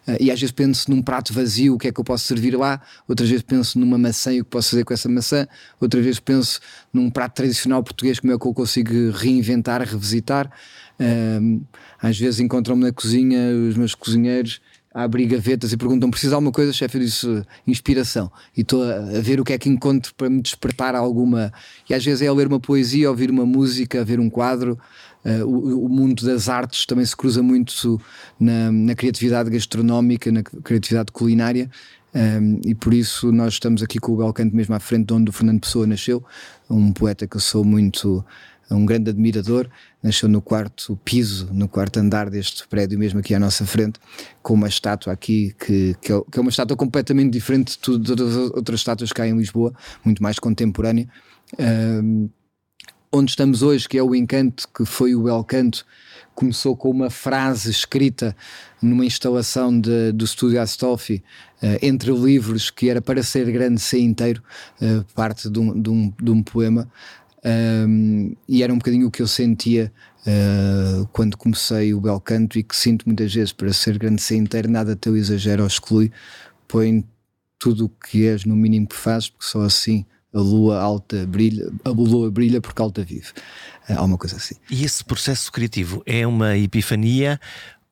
uh, 0.07 0.17
e 0.21 0.31
às 0.31 0.39
vezes 0.39 0.53
penso 0.53 0.91
num 0.91 1.01
prato 1.01 1.33
vazio, 1.33 1.77
o 1.77 1.79
que 1.79 1.89
é 1.89 1.93
que 1.93 1.99
eu 1.99 2.05
posso 2.05 2.27
servir 2.27 2.55
lá, 2.55 2.83
outras 3.09 3.31
vezes 3.31 3.43
penso 3.43 3.79
numa 3.79 3.97
maçã 3.97 4.35
e 4.35 4.43
o 4.43 4.45
que 4.45 4.51
posso 4.51 4.71
fazer 4.71 4.85
com 4.85 4.93
essa 4.93 5.09
maçã, 5.09 5.49
outras 5.81 6.05
vezes 6.05 6.21
penso 6.21 6.61
num 6.93 7.09
prato 7.09 7.37
tradicional 7.37 7.83
português, 7.83 8.21
como 8.21 8.35
é 8.35 8.39
que 8.39 8.47
eu 8.47 8.53
consigo 8.53 8.93
reinventar, 9.13 9.81
revisitar. 9.81 10.53
Uh, 11.01 11.63
às 11.99 12.19
vezes 12.19 12.41
encontram-me 12.41 12.85
na 12.85 12.93
cozinha 12.93 13.39
os 13.69 13.77
meus 13.77 13.95
cozinheiros 13.95 14.61
abrir 15.05 15.27
gavetas 15.27 15.73
e 15.73 15.77
perguntam: 15.77 16.11
precisa 16.11 16.31
de 16.31 16.35
alguma 16.35 16.53
coisa? 16.53 16.73
Chefe, 16.73 16.97
eu 16.97 17.03
disse 17.03 17.43
inspiração. 17.67 18.31
E 18.57 18.63
estou 18.63 18.83
a 18.83 19.21
ver 19.21 19.39
o 19.39 19.45
que 19.45 19.53
é 19.53 19.59
que 19.59 19.69
encontro 19.69 20.15
para 20.15 20.31
me 20.31 20.41
despertar 20.41 20.95
alguma. 20.95 21.53
E 21.89 21.95
às 21.95 22.05
vezes 22.05 22.23
é 22.23 22.33
ler 22.33 22.47
uma 22.47 22.59
poesia, 22.59 23.11
ouvir 23.11 23.31
uma 23.31 23.45
música, 23.45 24.05
ver 24.05 24.19
um 24.19 24.31
quadro. 24.31 24.79
Uh, 25.25 25.45
o, 25.45 25.87
o, 25.87 25.89
mundo 25.89 26.25
das 26.25 26.49
artes 26.49 26.87
também 26.87 27.05
se 27.05 27.17
cruza 27.17 27.43
muito 27.43 28.01
na, 28.39 28.71
na 28.71 28.95
criatividade 28.95 29.51
gastronómica, 29.51 30.31
na 30.31 30.43
criatividade 30.43 31.11
culinária. 31.11 31.69
Um, 32.15 32.61
e 32.65 32.75
por 32.75 32.95
isso 32.95 33.31
nós 33.31 33.55
estamos 33.55 33.83
aqui 33.83 33.99
com 33.99 34.13
o 34.13 34.17
Belcanto 34.17 34.57
mesmo 34.57 34.75
à 34.75 34.81
frente 34.81 35.09
de 35.09 35.13
onde 35.13 35.29
o 35.29 35.33
Fernando 35.33 35.61
Pessoa 35.61 35.87
nasceu, 35.87 36.25
um 36.71 36.91
poeta 36.91 37.27
que 37.27 37.37
eu 37.37 37.41
sou 37.41 37.63
muito 37.63 38.25
um 38.75 38.85
grande 38.85 39.11
admirador, 39.11 39.69
nasceu 40.03 40.29
no 40.29 40.43
quarto 40.43 40.99
piso, 41.05 41.49
no 41.53 41.69
quarto 41.69 41.99
andar 41.99 42.29
deste 42.29 42.67
prédio, 42.67 42.99
mesmo 42.99 43.21
aqui 43.21 43.35
à 43.35 43.39
nossa 43.39 43.65
frente, 43.65 44.01
com 44.43 44.55
uma 44.55 44.69
estátua 44.69 45.13
aqui 45.13 45.55
que, 45.59 45.95
que, 46.01 46.13
é, 46.13 46.17
é 46.17 46.41
uma 46.41 46.51
estátua 46.51 46.77
completamente 46.77 47.33
diferente 47.33 47.73
de, 47.73 47.79
tudo, 47.79 48.17
todas 48.17 48.37
as 48.37 48.51
outras 48.51 48.81
estátuas 48.81 49.13
que 49.13 49.23
há 49.23 49.27
em 49.27 49.37
Lisboa, 49.37 49.73
muito 50.05 50.23
mais 50.23 50.39
contemporânea. 50.39 51.09
Um, 51.59 52.29
onde 53.13 53.31
estamos 53.31 53.63
hoje, 53.63 53.89
que 53.89 53.97
é 53.97 54.03
o 54.03 54.15
Encanto, 54.15 54.69
que 54.75 54.85
foi 54.85 55.15
o 55.15 55.23
Belcanto, 55.23 55.87
começou 56.35 56.77
com 56.77 56.91
uma 56.91 57.09
frase 57.09 57.71
escrita 57.71 58.37
numa 58.83 59.07
instalação 59.07 59.81
de, 59.81 60.13
do 60.13 60.25
estúdio 60.25 60.61
Astolfi, 60.61 61.23
uh, 61.63 61.79
entre 61.81 62.13
livros, 62.13 62.71
que 62.71 62.91
era 62.91 63.01
para 63.01 63.23
ser 63.23 63.51
grande 63.51 63.81
ser 63.81 64.01
inteiro, 64.01 64.43
uh, 64.83 65.05
parte 65.15 65.49
de 65.49 65.59
um, 65.59 65.81
de, 65.81 65.91
um, 65.91 66.13
de 66.23 66.31
um 66.31 66.43
poema. 66.43 66.89
Um, 67.47 68.35
e 68.49 68.65
era 68.65 68.73
um 68.73 68.79
bocadinho 68.79 69.07
o 69.07 69.11
que 69.11 69.23
eu 69.23 69.27
sentia 69.29 69.93
uh, 70.27 71.07
quando 71.13 71.37
comecei 71.37 71.95
o 71.95 72.01
bel 72.01 72.21
canto 72.21 72.59
e 72.59 72.63
que 72.65 72.75
sinto 72.75 73.07
muitas 73.07 73.33
vezes 73.33 73.53
para 73.53 73.73
ser 73.73 73.99
grande 73.99 74.21
ser 74.21 74.35
inteiro, 74.35 74.69
nada 74.69 74.97
teu 74.97 75.17
exagero 75.17 75.63
ou 75.63 75.69
exclui, 75.69 76.11
põe 76.67 77.05
tudo 77.57 77.85
o 77.85 77.89
que 77.89 78.27
és 78.27 78.45
no 78.45 78.57
mínimo 78.57 78.89
que 78.89 78.97
fazes, 78.97 79.29
porque 79.29 79.47
só 79.47 79.63
assim 79.63 80.05
a 80.35 80.41
lua 80.41 80.81
alta 80.81 81.25
brilha, 81.25 81.73
a 81.85 81.91
lua 81.91 82.31
brilha 82.33 82.61
porque 82.61 82.83
alta 82.83 83.05
vive. 83.05 83.31
Uh, 83.89 83.95
há 83.97 84.03
uma 84.03 84.19
coisa 84.19 84.37
assim. 84.37 84.57
E 84.69 84.85
esse 84.85 85.05
processo 85.05 85.53
criativo 85.53 86.03
é 86.05 86.27
uma 86.27 86.59
epifania 86.59 87.39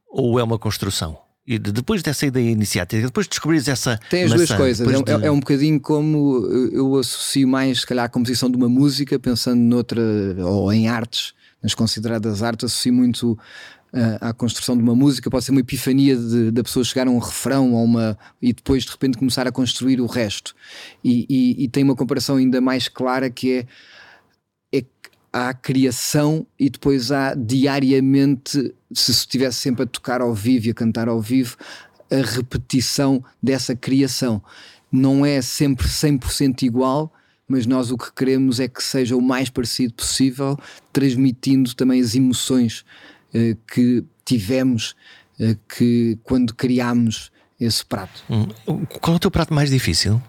ou 0.09 0.41
é 0.41 0.43
uma 0.43 0.59
construção? 0.59 1.24
E 1.47 1.59
depois 1.59 2.03
dessa 2.03 2.25
ideia 2.25 2.51
iniciática, 2.51 3.03
depois 3.03 3.27
de 3.27 3.31
descobrires 3.31 3.69
essa. 3.69 4.01
Tem 4.09 4.25
as 4.25 4.33
duas 4.33 4.51
coisas. 4.51 4.89
É, 4.89 5.03
de... 5.03 5.27
é, 5.27 5.31
um 5.31 5.41
bocadinho 5.41 5.79
como 5.79 6.47
eu 6.73 6.97
associo 6.97 7.47
mais, 7.47 7.81
se 7.81 7.87
calhar, 7.87 8.07
a 8.07 8.09
composição 8.09 8.51
de 8.51 8.57
uma 8.57 8.69
música, 8.69 9.19
pensando 9.19 9.61
noutra, 9.61 10.01
ou 10.39 10.73
em 10.73 10.89
artes, 10.89 11.35
nas 11.63 11.75
consideradas 11.75 12.43
artes, 12.43 12.65
associo 12.65 12.95
muito 12.95 13.33
uh, 13.33 13.39
à 14.23 14.33
construção 14.33 14.75
de 14.75 14.83
uma 14.83 14.95
música. 14.95 15.29
Pode 15.29 15.45
ser 15.45 15.51
uma 15.51 15.61
epifania 15.61 16.17
da 16.51 16.63
pessoa 16.63 16.83
chegar 16.83 17.07
a 17.09 17.11
um 17.11 17.19
refrão 17.19 17.75
ou 17.75 17.85
uma, 17.85 18.19
e 18.41 18.55
depois 18.55 18.85
de 18.85 18.91
repente 18.93 19.19
começar 19.19 19.47
a 19.47 19.53
construir 19.53 20.01
o 20.01 20.07
resto. 20.07 20.55
E, 21.05 21.27
e, 21.29 21.65
e 21.65 21.69
tem 21.69 21.85
uma 21.85 21.95
comparação 21.95 22.37
ainda 22.37 22.59
mais 22.59 22.89
clara 22.89 23.29
que 23.29 23.59
é 23.59 23.67
há 25.35 25.53
criação 25.53 26.47
e 26.57 26.71
depois 26.71 27.11
há 27.11 27.35
diariamente, 27.35 28.73
se 28.93 29.11
estivesse 29.11 29.59
sempre 29.59 29.83
a 29.83 29.87
tocar 29.87 30.21
ao 30.21 30.33
vivo 30.33 30.69
e 30.69 30.71
a 30.71 30.75
cantar 30.75 31.09
ao 31.09 31.21
vivo, 31.21 31.57
a 32.09 32.25
repetição 32.25 33.23
dessa 33.43 33.75
criação. 33.75 34.41
Não 34.93 35.27
é 35.27 35.43
sempre 35.43 35.89
100% 35.89 36.63
igual, 36.63 37.13
mas 37.49 37.67
nós 37.67 37.91
o 37.91 37.99
que 37.99 38.13
queremos 38.13 38.61
é 38.61 38.69
que 38.69 38.81
seja 38.81 39.17
o 39.17 39.21
mais 39.21 39.51
parecido 39.51 39.95
possível, 39.95 40.57
transmitindo 40.93 41.75
também 41.75 42.01
as 42.01 42.15
emoções 42.15 42.85
eh, 43.35 43.57
que 43.67 44.05
tivemos 44.25 44.95
eh, 45.41 45.57
que 45.69 46.17
quando 46.23 46.55
criámos 46.55 47.33
esse 47.59 47.85
prato. 47.85 48.23
Hum. 48.31 48.47
Qual 49.01 49.15
é 49.15 49.17
o 49.17 49.21
teu 49.21 49.33
prato 49.33 49.53
mais 49.53 49.69
difícil? 49.69 50.23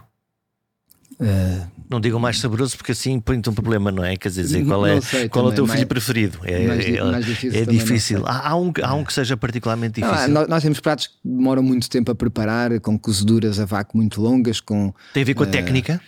Uh, 1.20 1.76
não 1.90 2.00
digam 2.00 2.20
mais 2.20 2.40
saboroso 2.40 2.76
porque 2.76 2.92
assim 2.92 3.20
põe-te 3.20 3.50
um 3.50 3.54
problema, 3.54 3.92
não 3.92 4.04
é? 4.04 4.18
Quer 4.18 4.30
dizer, 4.30 4.66
qual 4.66 4.86
é, 4.86 5.00
sei, 5.02 5.30
qual 5.30 5.46
é 5.46 5.50
o 5.50 5.52
teu 5.54 5.68
filho 5.68 5.88
preferido? 5.88 6.40
É, 6.44 6.68
mais, 6.68 6.86
é, 6.86 7.04
mais 7.04 7.26
difícil. 7.26 7.62
É 7.62 7.66
difícil. 7.66 8.24
Há, 8.26 8.50
há, 8.50 8.56
um, 8.56 8.74
há 8.82 8.94
um 8.96 9.04
que 9.04 9.14
seja 9.14 9.38
particularmente 9.38 10.02
difícil. 10.02 10.30
Não, 10.30 10.48
nós, 10.48 10.64
temos 10.64 10.80
pratos 10.80 11.08
que 11.08 11.14
demoram 11.24 11.64
muito 11.64 11.90
tempo 11.90 12.12
a 12.12 12.16
preparar, 12.16 12.80
com 12.80 12.98
cozeduras 12.98 13.60
a 13.60 13.66
vácuo 13.66 13.98
muito 13.98 14.20
longas. 14.20 14.60
Com, 14.60 14.94
Tem 15.14 15.24
a 15.24 15.26
ver 15.26 15.34
com 15.36 15.44
a 15.44 15.48
uh, 15.48 15.52
técnica? 15.52 16.02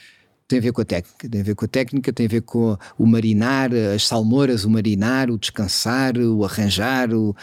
Tem 0.47 0.59
a 0.59 0.61
ver 0.61 0.71
com 0.71 0.81
a 0.81 0.85
técnica, 0.85 1.29
tem 1.29 1.41
a 1.41 1.43
ver 1.43 1.55
com 1.55 1.65
a 1.65 1.67
técnica, 1.67 2.13
tem 2.13 2.25
a 2.25 2.29
ver 2.29 2.41
com 2.41 2.77
o 2.97 3.05
marinar, 3.05 3.69
as 3.73 4.07
salmoras, 4.07 4.63
o 4.63 4.69
marinar, 4.69 5.29
o 5.29 5.37
descansar, 5.37 6.17
o 6.17 6.45
arranjar. 6.45 7.13
O, 7.13 7.31
uh, 7.31 7.35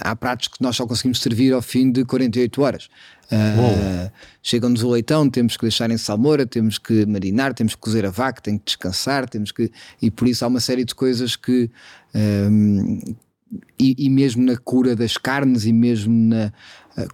há 0.00 0.16
pratos 0.16 0.48
que 0.48 0.60
nós 0.60 0.74
só 0.74 0.84
conseguimos 0.84 1.20
servir 1.20 1.52
ao 1.52 1.62
fim 1.62 1.92
de 1.92 2.04
48 2.04 2.60
horas. 2.60 2.88
Uh, 3.30 4.10
Chegam-nos 4.42 4.82
o 4.82 4.90
leitão, 4.90 5.30
temos 5.30 5.56
que 5.56 5.62
deixar 5.62 5.88
em 5.90 5.98
salmoura, 5.98 6.46
temos 6.46 6.78
que 6.78 7.06
marinar, 7.06 7.54
temos 7.54 7.76
que 7.76 7.80
cozer 7.80 8.04
a 8.04 8.10
vaca, 8.10 8.42
tem 8.42 8.58
que 8.58 8.64
descansar, 8.64 9.28
temos 9.28 9.52
que. 9.52 9.70
E 10.02 10.10
por 10.10 10.26
isso 10.26 10.44
há 10.44 10.48
uma 10.48 10.60
série 10.60 10.84
de 10.84 10.94
coisas 10.94 11.36
que. 11.36 11.70
Um, 12.12 12.98
e, 13.78 13.94
e, 13.98 14.10
mesmo 14.10 14.44
na 14.44 14.56
cura 14.56 14.94
das 14.94 15.16
carnes 15.16 15.64
e 15.64 15.72
mesmo 15.72 16.12
na 16.12 16.52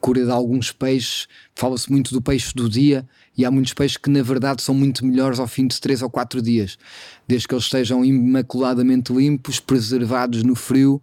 cura 0.01 0.25
de 0.25 0.31
alguns 0.31 0.73
peixes, 0.73 1.29
fala-se 1.55 1.91
muito 1.91 2.13
do 2.13 2.23
peixe 2.23 2.53
do 2.55 2.69
dia 2.69 3.07
e 3.37 3.45
há 3.45 3.51
muitos 3.51 3.75
peixes 3.75 3.97
que 3.97 4.09
na 4.09 4.23
verdade 4.23 4.63
são 4.63 4.75
muito 4.75 5.05
melhores 5.05 5.39
ao 5.39 5.47
fim 5.47 5.67
de 5.67 5.81
3 5.81 6.03
ou 6.03 6.11
4 6.11 6.41
dias, 6.41 6.79
desde 7.27 7.49
que 7.49 7.55
eles 7.55 7.65
estejam 7.65 8.05
imaculadamente 8.05 9.13
limpos, 9.13 9.61
preservados 9.61 10.43
no 10.43 10.55
frio 10.55 11.03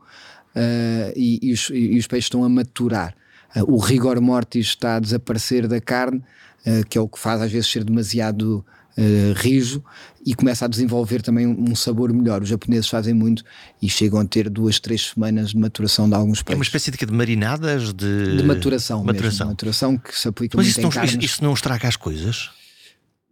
uh, 0.55 1.13
e, 1.15 1.39
e, 1.41 1.53
os, 1.53 1.69
e, 1.69 1.97
os, 1.97 2.07
peixes 2.07 2.25
estão 2.25 2.43
a 2.43 2.49
maturar. 2.49 3.15
Uh, 3.55 3.73
o 3.73 3.77
rigor 3.77 4.19
mortis 4.19 4.67
está 4.67 4.95
a 4.95 4.99
desaparecer 4.99 5.67
da 5.67 5.79
carne, 5.79 6.23
uh, 6.65 6.87
que 6.89 6.97
é 6.97 7.01
o 7.01 7.07
que 7.07 7.19
faz 7.19 7.41
às 7.41 7.51
vezes 7.51 7.69
ser 7.69 7.83
demasiado 7.83 8.65
uh, 8.97 9.33
rijo 9.35 9.83
e 10.25 10.35
começa 10.35 10.65
a 10.65 10.67
desenvolver 10.67 11.21
também 11.21 11.47
um, 11.47 11.75
sabor 11.75 12.13
melhor. 12.13 12.41
Os 12.41 12.49
japoneses 12.49 12.87
fazem 12.87 13.13
muito 13.13 13.43
e 13.81 13.89
chegam 13.89 14.19
a 14.19 14.25
ter 14.25 14.49
duas, 14.49 14.79
três 14.79 15.09
semanas 15.09 15.49
de 15.49 15.57
maturação 15.57 16.07
de 16.07 16.15
alguns 16.15 16.41
peixes. 16.41 16.55
É 16.55 16.57
uma 16.57 16.63
espécie 16.63 16.91
de, 16.91 16.97
de 16.97 17.13
marinadas 17.13 17.93
de, 17.93 18.37
de 18.37 18.43
maturação, 18.43 19.03
maturação. 19.03 19.47
Mesmo, 19.47 19.51
maturação 19.51 19.97
que 19.97 20.17
se 20.17 20.27
aplica 20.27 20.57
Mas 20.57 20.67
muito 20.67 20.89
isso 20.89 20.99
não, 20.99 21.21
isso 21.21 21.43
não 21.43 21.53
estraga 21.53 21.87
as 21.87 21.95
coisas? 21.95 22.49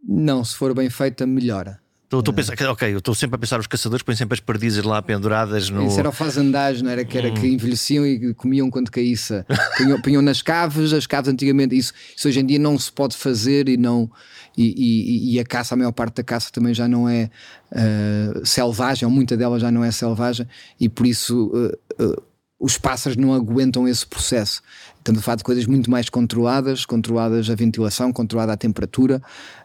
Não, 0.07 0.43
se 0.43 0.55
for 0.55 0.73
bem 0.73 0.89
feita, 0.89 1.25
melhora. 1.27 1.79
Estou, 2.11 2.31
a 2.31 2.33
pensar, 2.33 2.55
ok, 2.71 2.91
eu 2.91 2.97
estou 2.97 3.13
sempre 3.13 3.35
a 3.35 3.37
pensar 3.37 3.59
os 3.59 3.67
caçadores 3.67 4.01
põem 4.01 4.15
sempre 4.15 4.33
as 4.33 4.39
perdizes 4.39 4.83
lá 4.83 4.99
penduradas 4.99 5.69
no. 5.69 5.85
Isso 5.85 5.99
era 5.99 6.09
o 6.09 6.11
fazendagem, 6.11 6.83
não 6.83 6.89
era? 6.89 7.05
Que 7.05 7.15
era 7.15 7.29
hum. 7.29 7.35
que 7.35 7.47
envelheciam 7.47 8.03
e 8.03 8.33
comiam 8.33 8.67
quando 8.71 8.89
caísse. 8.89 9.45
Punham, 9.77 10.01
punham 10.01 10.21
nas 10.23 10.41
caves, 10.41 10.91
as 10.91 11.05
caves 11.05 11.31
antigamente, 11.31 11.77
isso, 11.77 11.93
isso 12.17 12.27
hoje 12.27 12.39
em 12.39 12.45
dia 12.47 12.57
não 12.57 12.79
se 12.79 12.91
pode 12.91 13.15
fazer 13.15 13.69
e 13.69 13.77
não. 13.77 14.09
E, 14.57 14.73
e, 14.75 15.35
e 15.35 15.39
a 15.39 15.45
caça, 15.45 15.75
a 15.75 15.77
maior 15.77 15.91
parte 15.91 16.15
da 16.15 16.23
caça 16.23 16.49
também 16.51 16.73
já 16.73 16.87
não 16.87 17.07
é 17.07 17.29
uh, 17.71 18.43
selvagem, 18.43 19.07
ou 19.07 19.13
muita 19.13 19.37
dela 19.37 19.59
já 19.59 19.71
não 19.71 19.83
é 19.83 19.91
selvagem, 19.91 20.47
e 20.79 20.89
por 20.89 21.05
isso 21.05 21.51
uh, 21.53 22.03
uh, 22.03 22.23
os 22.59 22.75
pássaros 22.75 23.17
não 23.17 23.35
aguentam 23.35 23.87
esse 23.87 24.05
processo. 24.05 24.63
Estamos 24.97 25.21
a 25.21 25.23
falar 25.23 25.35
de 25.35 25.43
coisas 25.43 25.65
muito 25.67 25.91
mais 25.91 26.09
controladas, 26.09 26.85
controladas 26.85 27.49
a 27.51 27.55
ventilação, 27.55 28.11
controlada 28.11 28.51
a 28.51 28.57
temperatura, 28.57 29.21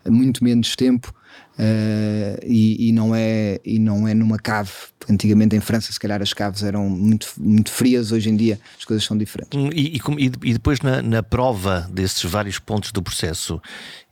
muito 0.07 0.45
menos 0.45 0.77
tempo. 0.77 1.13
Uh, 1.57 2.35
e, 2.45 2.89
e, 2.89 2.93
não 2.93 3.15
é, 3.15 3.61
e 3.65 3.79
não 3.79 4.09
é 4.09 4.15
numa 4.15 4.39
cave. 4.39 4.73
Antigamente 5.09 5.55
em 5.55 5.61
França, 5.61 5.93
se 5.93 6.01
calhar 6.01 6.21
as 6.21 6.33
caves 6.33 6.63
eram 6.63 6.89
muito, 6.89 7.33
muito 7.39 7.71
frias, 7.71 8.11
hoje 8.11 8.31
em 8.31 8.37
dia 8.37 8.59
as 8.77 8.85
coisas 8.85 9.05
são 9.05 9.17
diferentes. 9.17 9.59
Hum, 9.59 9.71
e, 9.73 9.97
e, 9.97 10.25
e 10.25 10.53
depois 10.53 10.81
na, 10.81 11.01
na, 11.01 11.23
prova 11.23 11.89
desses 11.93 12.25
vários 12.25 12.59
pontos 12.59 12.91
do 12.91 13.03
processo, 13.03 13.61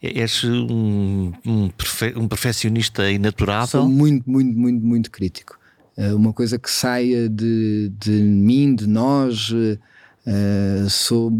és 0.01 0.45
um, 0.45 1.32
um, 1.45 1.68
perfe, 1.70 2.14
um 2.16 2.28
perfeccionista 2.28 3.11
inaturável? 3.11 3.80
Sou 3.80 3.88
muito, 3.88 4.30
muito, 4.30 4.57
muito, 4.57 4.86
muito 4.86 5.11
crítico. 5.11 5.59
Uh, 5.97 6.14
uma 6.14 6.32
coisa 6.32 6.59
que 6.59 6.70
saia 6.70 7.28
de, 7.28 7.90
de 7.99 8.22
mim, 8.22 8.74
de 8.74 8.86
nós, 8.86 9.51
uh, 9.51 10.90
sou 10.90 11.32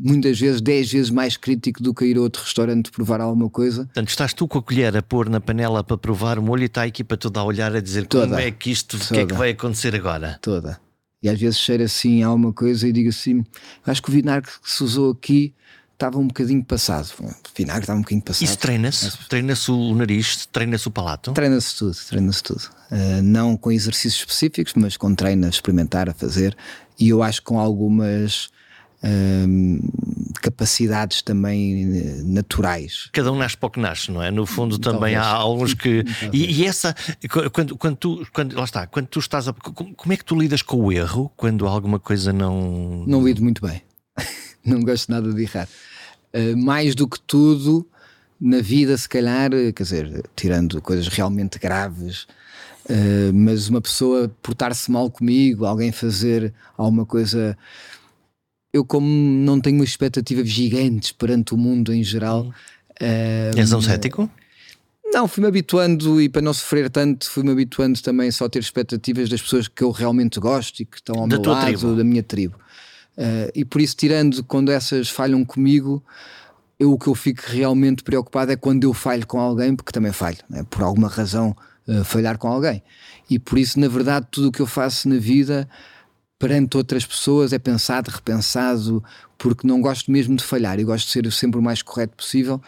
muitas 0.00 0.38
vezes 0.38 0.60
10 0.60 0.92
vezes 0.92 1.10
mais 1.10 1.36
crítico 1.36 1.82
do 1.82 1.92
que 1.92 2.04
ir 2.04 2.16
a 2.16 2.20
outro 2.20 2.42
restaurante 2.42 2.90
provar 2.90 3.20
alguma 3.20 3.50
coisa. 3.50 3.84
Portanto, 3.84 4.08
estás 4.08 4.32
tu 4.32 4.46
com 4.46 4.58
a 4.58 4.62
colher 4.62 4.96
a 4.96 5.02
pôr 5.02 5.28
na 5.28 5.40
panela 5.40 5.82
para 5.82 5.98
provar 5.98 6.38
o 6.38 6.42
molho 6.42 6.62
e 6.62 6.66
está 6.66 6.82
a 6.82 6.86
equipa 6.86 7.16
toda 7.16 7.40
a 7.40 7.44
olhar 7.44 7.74
a 7.74 7.80
dizer 7.80 8.06
toda, 8.06 8.28
como 8.28 8.38
é 8.38 8.50
que 8.50 8.70
isto, 8.70 8.96
o 8.96 9.00
que 9.00 9.20
é 9.20 9.26
que 9.26 9.34
vai 9.34 9.50
acontecer 9.50 9.94
agora? 9.94 10.38
Toda. 10.40 10.78
E 11.22 11.28
às 11.28 11.38
vezes 11.40 11.58
cheira 11.58 11.84
assim 11.84 12.22
a 12.22 12.28
alguma 12.28 12.52
coisa 12.52 12.86
e 12.86 12.92
digo 12.92 13.08
assim: 13.08 13.44
acho 13.84 14.02
que 14.02 14.08
o 14.08 14.12
vinagre 14.12 14.50
que 14.62 14.70
se 14.70 14.84
usou 14.84 15.10
aqui 15.10 15.52
estava 15.92 16.16
um 16.16 16.28
bocadinho 16.28 16.64
passado. 16.64 17.12
O 17.20 17.34
vinagre 17.56 17.82
estava 17.82 17.98
um 17.98 18.02
bocadinho 18.02 18.22
passado. 18.22 18.44
Isso 18.44 18.56
treina-se? 18.56 19.28
Treina-se 19.28 19.70
o 19.70 19.94
nariz? 19.96 20.46
Treina-se 20.46 20.86
o 20.86 20.92
palato? 20.92 21.32
Treina-se 21.32 21.76
tudo, 21.76 21.96
treina-se 22.08 22.42
tudo. 22.42 22.62
Uh, 22.90 23.20
não 23.22 23.56
com 23.56 23.72
exercícios 23.72 24.20
específicos, 24.20 24.74
mas 24.76 24.96
com 24.96 25.12
treino 25.12 25.46
a 25.46 25.48
experimentar, 25.48 26.08
a 26.08 26.14
fazer. 26.14 26.56
E 27.00 27.08
eu 27.08 27.20
acho 27.20 27.40
que 27.40 27.46
com 27.46 27.58
algumas 27.58 28.48
capacidades 30.42 31.22
também 31.22 31.84
eh, 31.84 32.22
naturais. 32.24 33.08
Cada 33.12 33.30
um 33.30 33.36
nasce 33.36 33.56
para 33.56 33.66
o 33.66 33.70
que 33.70 33.80
nasce, 33.80 34.10
não 34.10 34.22
é? 34.22 34.30
No 34.30 34.44
fundo 34.44 34.78
também 34.78 35.14
Talvez. 35.14 35.18
há 35.18 35.32
alguns 35.32 35.74
que. 35.74 36.04
E, 36.32 36.60
e, 36.60 36.66
essa, 36.66 36.94
quando, 37.52 37.76
quando 37.76 37.96
tu, 37.96 38.26
quando, 38.32 38.56
lá 38.56 38.64
está, 38.64 38.86
quando 38.86 39.06
tu 39.06 39.18
estás 39.18 39.48
a. 39.48 39.52
Como 39.52 40.12
é 40.12 40.16
que 40.16 40.24
tu 40.24 40.38
lidas 40.38 40.62
com 40.62 40.76
o 40.76 40.92
erro 40.92 41.30
quando 41.36 41.66
alguma 41.66 41.98
coisa 41.98 42.32
não. 42.32 43.04
Não 43.06 43.24
lido 43.24 43.42
muito 43.42 43.64
bem. 43.66 43.82
não 44.64 44.80
gosto 44.80 45.10
nada 45.10 45.32
de 45.32 45.42
errar. 45.42 45.68
Uh, 46.34 46.56
mais 46.56 46.94
do 46.94 47.08
que 47.08 47.20
tudo, 47.20 47.86
na 48.40 48.60
vida, 48.60 48.96
se 48.96 49.08
calhar, 49.08 49.50
quer 49.50 49.82
dizer, 49.82 50.24
tirando 50.34 50.82
coisas 50.82 51.08
realmente 51.08 51.58
graves, 51.58 52.26
Uh, 52.90 53.30
mas 53.34 53.68
uma 53.68 53.82
pessoa 53.82 54.34
portar-se 54.42 54.90
mal 54.90 55.10
comigo, 55.10 55.66
alguém 55.66 55.92
fazer 55.92 56.54
alguma 56.74 57.04
coisa. 57.04 57.56
Eu, 58.72 58.84
como 58.84 59.06
não 59.08 59.60
tenho 59.60 59.82
expectativas 59.82 60.48
gigantes 60.48 61.12
perante 61.12 61.54
o 61.54 61.56
mundo 61.56 61.92
em 61.92 62.04
geral. 62.04 62.52
Uh, 63.00 63.56
És 63.56 63.72
um 63.72 63.80
cético? 63.80 64.30
Não, 65.12 65.26
fui-me 65.26 65.48
habituando 65.48 66.20
e 66.20 66.28
para 66.28 66.42
não 66.42 66.52
sofrer 66.52 66.90
tanto, 66.90 67.30
fui-me 67.30 67.50
habituando 67.50 68.00
também 68.02 68.30
só 68.30 68.44
a 68.44 68.48
ter 68.48 68.58
expectativas 68.58 69.28
das 69.28 69.40
pessoas 69.40 69.66
que 69.66 69.82
eu 69.82 69.90
realmente 69.90 70.38
gosto 70.38 70.80
e 70.80 70.84
que 70.84 70.96
estão 70.96 71.22
ao 71.22 71.28
da 71.28 71.38
meu 71.38 71.50
lado, 71.50 71.66
tribo. 71.66 71.96
da 71.96 72.04
minha 72.04 72.22
tribo. 72.22 72.56
Uh, 73.16 73.50
e 73.54 73.64
por 73.64 73.80
isso, 73.80 73.96
tirando 73.96 74.44
quando 74.44 74.70
essas 74.70 75.08
falham 75.08 75.44
comigo, 75.44 76.02
eu, 76.78 76.92
o 76.92 76.98
que 76.98 77.08
eu 77.08 77.14
fico 77.14 77.42
realmente 77.46 78.02
preocupado 78.02 78.52
é 78.52 78.56
quando 78.56 78.84
eu 78.84 78.92
falho 78.92 79.26
com 79.26 79.40
alguém, 79.40 79.74
porque 79.74 79.90
também 79.90 80.12
falho, 80.12 80.38
né? 80.48 80.64
por 80.68 80.82
alguma 80.82 81.08
razão 81.08 81.56
uh, 81.88 82.04
falhar 82.04 82.36
com 82.36 82.48
alguém. 82.48 82.82
E 83.30 83.38
por 83.38 83.58
isso, 83.58 83.80
na 83.80 83.88
verdade, 83.88 84.26
tudo 84.30 84.48
o 84.48 84.52
que 84.52 84.60
eu 84.60 84.66
faço 84.66 85.08
na 85.08 85.16
vida 85.16 85.68
perante 86.38 86.76
outras 86.76 87.04
pessoas 87.04 87.52
é 87.52 87.58
pensado, 87.58 88.10
repensado, 88.10 89.02
porque 89.36 89.66
não 89.66 89.80
gosto 89.80 90.10
mesmo 90.10 90.36
de 90.36 90.44
falhar 90.44 90.78
e 90.78 90.84
gosto 90.84 91.06
de 91.06 91.12
ser 91.12 91.32
sempre 91.32 91.58
o 91.58 91.62
mais 91.62 91.82
correto 91.82 92.16
possível. 92.16 92.62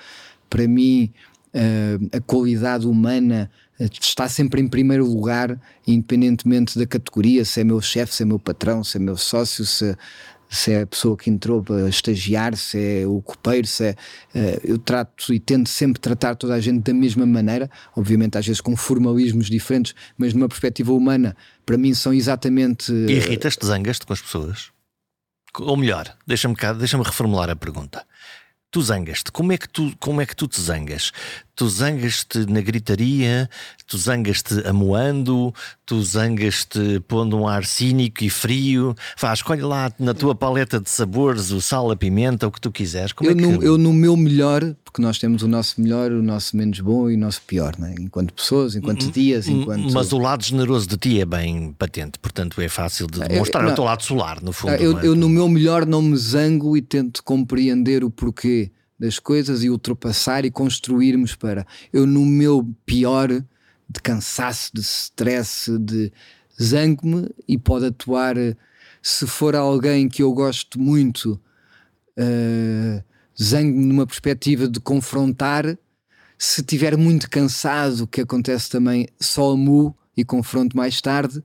Para 0.48 0.66
mim, 0.66 1.12
uh, 1.54 2.16
a 2.16 2.20
qualidade 2.20 2.86
humana 2.86 3.50
uh, 3.78 3.88
está 4.00 4.28
sempre 4.28 4.60
em 4.60 4.68
primeiro 4.68 5.06
lugar, 5.06 5.58
independentemente 5.86 6.78
da 6.78 6.86
categoria, 6.86 7.44
se 7.44 7.60
é 7.60 7.64
meu 7.64 7.80
chefe, 7.80 8.14
se 8.14 8.24
é 8.24 8.26
meu 8.26 8.38
patrão, 8.38 8.82
se 8.82 8.96
é 8.96 9.00
meu 9.00 9.16
sócio, 9.16 9.64
se, 9.64 9.96
se 10.50 10.72
é 10.72 10.82
a 10.82 10.86
pessoa 10.86 11.16
que 11.16 11.30
entrou 11.30 11.62
para 11.62 11.88
estagiar, 11.88 12.56
se 12.56 13.02
é 13.02 13.06
o 13.06 13.22
copeiro, 13.22 13.66
se 13.66 13.84
é. 13.84 13.90
Uh, 14.34 14.60
eu 14.64 14.78
trato 14.78 15.32
e 15.32 15.38
tento 15.38 15.68
sempre 15.68 16.00
tratar 16.00 16.34
toda 16.34 16.54
a 16.54 16.60
gente 16.60 16.82
da 16.82 16.92
mesma 16.92 17.24
maneira, 17.24 17.70
obviamente 17.96 18.36
às 18.36 18.44
vezes 18.44 18.60
com 18.60 18.76
formalismos 18.76 19.48
diferentes, 19.48 19.94
mas 20.18 20.34
numa 20.34 20.48
perspectiva 20.48 20.92
humana, 20.92 21.36
para 21.64 21.78
mim 21.78 21.94
são 21.94 22.12
exatamente. 22.12 22.92
Irritas-te, 22.92 23.64
zangas-te 23.64 24.04
com 24.04 24.12
as 24.12 24.20
pessoas? 24.20 24.72
Ou 25.58 25.76
melhor, 25.76 26.16
deixa-me 26.26 26.56
deixa 26.78 27.00
reformular 27.00 27.48
a 27.48 27.56
pergunta. 27.56 28.04
Tu 28.70 28.80
zangas-te. 28.82 29.32
Como, 29.32 29.52
é 29.52 29.58
que 29.58 29.68
tu, 29.68 29.92
como 29.98 30.20
é 30.20 30.26
que 30.26 30.36
tu 30.36 30.46
te 30.46 30.60
zangas? 30.60 31.10
Tu 31.56 31.68
zangas-te 31.68 32.46
na 32.46 32.60
gritaria, 32.60 33.50
tu 33.84 33.98
zangas-te 33.98 34.64
amoando, 34.64 35.52
tu 35.84 36.00
zangas-te 36.00 37.00
pondo 37.08 37.36
um 37.36 37.48
ar 37.48 37.66
cínico 37.66 38.22
e 38.22 38.30
frio. 38.30 38.94
Faz, 39.16 39.40
escolhe 39.40 39.60
lá 39.60 39.92
na 39.98 40.14
tua 40.14 40.36
paleta 40.36 40.78
de 40.78 40.88
sabores 40.88 41.50
o 41.50 41.60
sal, 41.60 41.90
a 41.90 41.96
pimenta, 41.96 42.46
o 42.46 42.52
que 42.52 42.60
tu 42.60 42.70
quiseres. 42.70 43.12
Como 43.12 43.28
eu, 43.28 43.32
é 43.32 43.36
que... 43.36 43.42
no, 43.44 43.62
eu 43.62 43.76
no 43.76 43.92
meu 43.92 44.16
melhor, 44.16 44.74
porque 44.84 45.02
nós 45.02 45.18
temos 45.18 45.42
o 45.42 45.48
nosso 45.48 45.80
melhor, 45.80 46.12
o 46.12 46.22
nosso 46.22 46.56
menos 46.56 46.78
bom 46.78 47.10
e 47.10 47.16
o 47.16 47.18
nosso 47.18 47.42
pior, 47.42 47.76
né? 47.76 47.92
enquanto 47.98 48.32
pessoas, 48.32 48.76
enquanto 48.76 49.06
hum, 49.06 49.10
dias, 49.10 49.48
hum, 49.48 49.62
enquanto. 49.62 49.92
Mas 49.92 50.12
o 50.12 50.18
lado 50.18 50.44
generoso 50.44 50.86
de 50.86 50.96
ti 50.96 51.20
é 51.20 51.26
bem 51.26 51.74
patente, 51.76 52.20
portanto 52.20 52.60
é 52.60 52.68
fácil 52.68 53.08
de 53.08 53.18
demonstrar. 53.18 53.64
Eu, 53.64 53.66
não, 53.66 53.72
o 53.72 53.76
teu 53.76 53.84
lado 53.84 54.02
solar, 54.04 54.40
no 54.40 54.52
fundo. 54.52 54.74
Eu, 54.74 54.98
é? 54.98 55.06
eu 55.06 55.16
no 55.16 55.28
meu 55.28 55.48
melhor 55.48 55.84
não 55.84 56.00
me 56.00 56.16
zango 56.16 56.76
e 56.76 56.80
tento 56.80 57.22
compreender 57.24 58.04
o 58.04 58.10
porquê 58.10 58.59
das 59.00 59.18
coisas 59.18 59.64
e 59.64 59.70
ultrapassar 59.70 60.44
e 60.44 60.50
construirmos 60.50 61.34
para. 61.34 61.66
Eu, 61.90 62.06
no 62.06 62.26
meu 62.26 62.68
pior, 62.84 63.28
de 63.30 64.00
cansaço, 64.02 64.70
de 64.74 64.82
stress, 64.82 65.78
de 65.78 66.12
zango-me 66.62 67.30
e 67.48 67.56
pode 67.56 67.86
atuar. 67.86 68.36
Se 69.00 69.26
for 69.26 69.56
alguém 69.56 70.06
que 70.06 70.22
eu 70.22 70.30
gosto 70.34 70.78
muito, 70.78 71.40
uh, 72.18 73.02
zango-me 73.42 73.86
numa 73.86 74.06
perspectiva 74.06 74.68
de 74.68 74.78
confrontar. 74.78 75.78
Se 76.36 76.62
tiver 76.62 76.94
muito 76.98 77.30
cansado, 77.30 78.06
que 78.06 78.20
acontece 78.20 78.68
também, 78.68 79.08
só 79.18 79.52
amo 79.52 79.96
e 80.14 80.22
confronto 80.26 80.76
mais 80.76 81.00
tarde. 81.00 81.42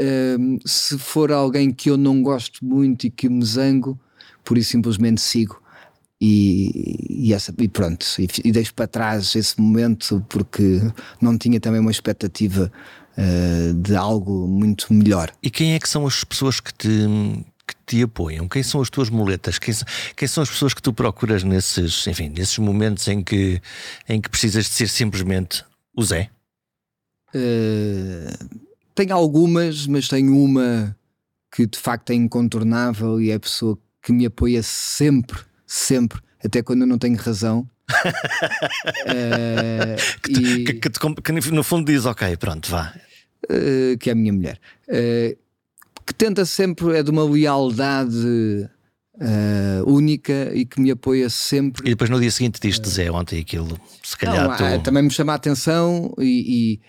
Uh, 0.00 0.58
se 0.66 0.96
for 0.96 1.30
alguém 1.30 1.70
que 1.70 1.90
eu 1.90 1.98
não 1.98 2.22
gosto 2.22 2.64
muito 2.64 3.06
e 3.06 3.10
que 3.10 3.28
me 3.28 3.44
zango, 3.44 4.00
por 4.42 4.56
isso 4.56 4.70
simplesmente 4.70 5.20
sigo 5.20 5.62
e, 6.20 7.26
e, 7.28 7.34
essa, 7.34 7.52
e 7.58 7.68
pronto, 7.68 8.06
e, 8.18 8.28
e, 8.44 8.52
deixo 8.52 8.72
para 8.74 8.86
trás 8.86 9.34
esse 9.34 9.60
momento 9.60 10.24
porque 10.28 10.80
não 11.20 11.36
tinha 11.36 11.60
também 11.60 11.80
uma 11.80 11.90
expectativa 11.90 12.70
uh, 13.18 13.74
de 13.74 13.94
algo 13.96 14.46
muito 14.46 14.92
melhor. 14.92 15.32
E 15.42 15.50
quem 15.50 15.74
é 15.74 15.78
que 15.78 15.88
são 15.88 16.06
as 16.06 16.22
pessoas 16.24 16.60
que 16.60 16.72
te, 16.72 16.88
que 17.66 17.74
te 17.86 18.02
apoiam? 18.02 18.48
Quem 18.48 18.62
são 18.62 18.80
as 18.80 18.88
tuas 18.88 19.10
muletas? 19.10 19.58
Quem, 19.58 19.74
quem, 20.16 20.28
são 20.28 20.42
as 20.42 20.50
pessoas 20.50 20.72
que 20.72 20.82
tu 20.82 20.92
procuras 20.92 21.42
nesses, 21.42 22.06
enfim, 22.06 22.28
nesses 22.28 22.58
momentos 22.58 23.06
em 23.08 23.22
que, 23.22 23.60
em 24.08 24.20
que 24.20 24.30
precisas 24.30 24.64
de 24.66 24.70
ser 24.70 24.88
simplesmente 24.88 25.64
o 25.94 26.02
Zé? 26.02 26.30
Uh, 27.34 28.60
tenho 28.94 29.14
algumas, 29.14 29.86
mas 29.86 30.06
tenho 30.08 30.36
uma 30.36 30.96
que 31.52 31.66
de 31.66 31.78
facto 31.78 32.10
é 32.10 32.14
incontornável 32.14 33.20
e 33.20 33.30
é 33.30 33.34
a 33.34 33.40
pessoa 33.40 33.78
que 34.02 34.12
me 34.12 34.26
apoia 34.26 34.62
sempre 34.62 35.38
sempre, 35.66 36.20
até 36.44 36.62
quando 36.62 36.82
eu 36.82 36.86
não 36.86 36.98
tenho 36.98 37.16
razão. 37.16 37.68
uh, 37.90 37.96
que, 40.22 40.32
e, 40.32 40.64
que, 40.64 40.74
que, 40.74 40.90
que, 40.90 41.50
no 41.50 41.62
fundo 41.62 41.90
diz: 41.90 42.06
Ok, 42.06 42.36
pronto, 42.36 42.70
vá. 42.70 42.94
Uh, 43.44 43.98
que 43.98 44.08
é 44.08 44.12
a 44.12 44.16
minha 44.16 44.32
mulher. 44.32 44.58
Uh, 44.88 45.36
que 46.06 46.14
tenta 46.14 46.44
sempre, 46.44 46.96
é 46.96 47.02
de 47.02 47.10
uma 47.10 47.24
lealdade 47.24 48.68
única 49.86 50.50
e 50.52 50.66
que 50.66 50.80
me 50.80 50.90
apoia 50.90 51.30
sempre. 51.30 51.86
E 51.86 51.90
depois 51.90 52.10
no 52.10 52.20
dia 52.20 52.30
seguinte 52.30 52.60
diz-te, 52.60 52.86
Zé, 52.88 53.10
ontem 53.10 53.40
aquilo, 53.40 53.80
se 54.02 54.16
calhar. 54.16 54.48
Não, 54.48 54.78
tu... 54.78 54.82
Também 54.82 55.02
me 55.02 55.10
chama 55.10 55.32
a 55.32 55.36
atenção 55.36 56.12
e, 56.18 56.74
e, 56.74 56.80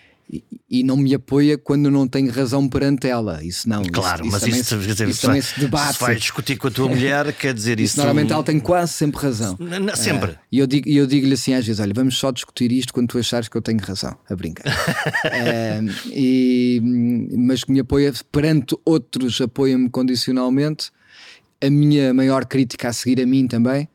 não 0.82 0.96
me 0.96 1.14
apoia 1.14 1.56
quando 1.56 1.90
não 1.90 2.06
tenho 2.08 2.30
razão 2.30 2.68
perante 2.68 3.06
ela. 3.06 3.42
Isso 3.44 3.68
não. 3.68 3.82
Claro, 3.84 4.22
isso, 4.22 4.32
mas 4.32 4.42
isso, 4.42 4.56
isso, 4.56 4.70
também, 4.70 4.86
dizer, 4.86 5.08
isso 5.08 5.20
também 5.22 5.40
se 5.40 5.60
debate. 5.60 5.94
Se 5.94 6.00
vai 6.00 6.16
discutir 6.16 6.56
com 6.56 6.68
a 6.68 6.70
tua 6.70 6.88
mulher, 6.90 7.32
quer 7.32 7.54
dizer 7.54 7.78
isso. 7.78 7.96
Normalmente 7.96 8.32
ela 8.32 8.42
tem 8.42 8.58
quase 8.58 8.92
sempre 8.92 9.20
razão. 9.20 9.56
Sempre. 9.94 10.32
Uh, 10.32 10.38
e 10.50 10.58
eu 10.58 10.66
digo-lhe 10.66 11.06
digo 11.06 11.32
assim 11.32 11.54
às 11.54 11.66
vezes: 11.66 11.80
olha, 11.80 11.92
vamos 11.94 12.16
só 12.16 12.30
discutir 12.30 12.72
isto 12.72 12.92
quando 12.92 13.08
tu 13.08 13.18
achares 13.18 13.48
que 13.48 13.56
eu 13.56 13.62
tenho 13.62 13.78
razão. 13.80 14.16
A 14.28 14.34
brincar. 14.34 14.66
uh, 14.66 15.94
e, 16.10 16.80
mas 17.36 17.64
que 17.64 17.72
me 17.72 17.80
apoia 17.80 18.12
perante 18.30 18.76
outros, 18.84 19.40
apoia-me 19.40 19.88
condicionalmente. 19.88 20.90
A 21.62 21.70
minha 21.70 22.12
maior 22.12 22.44
crítica 22.44 22.88
a 22.88 22.92
seguir 22.92 23.22
a 23.22 23.26
mim 23.26 23.46
também. 23.46 23.88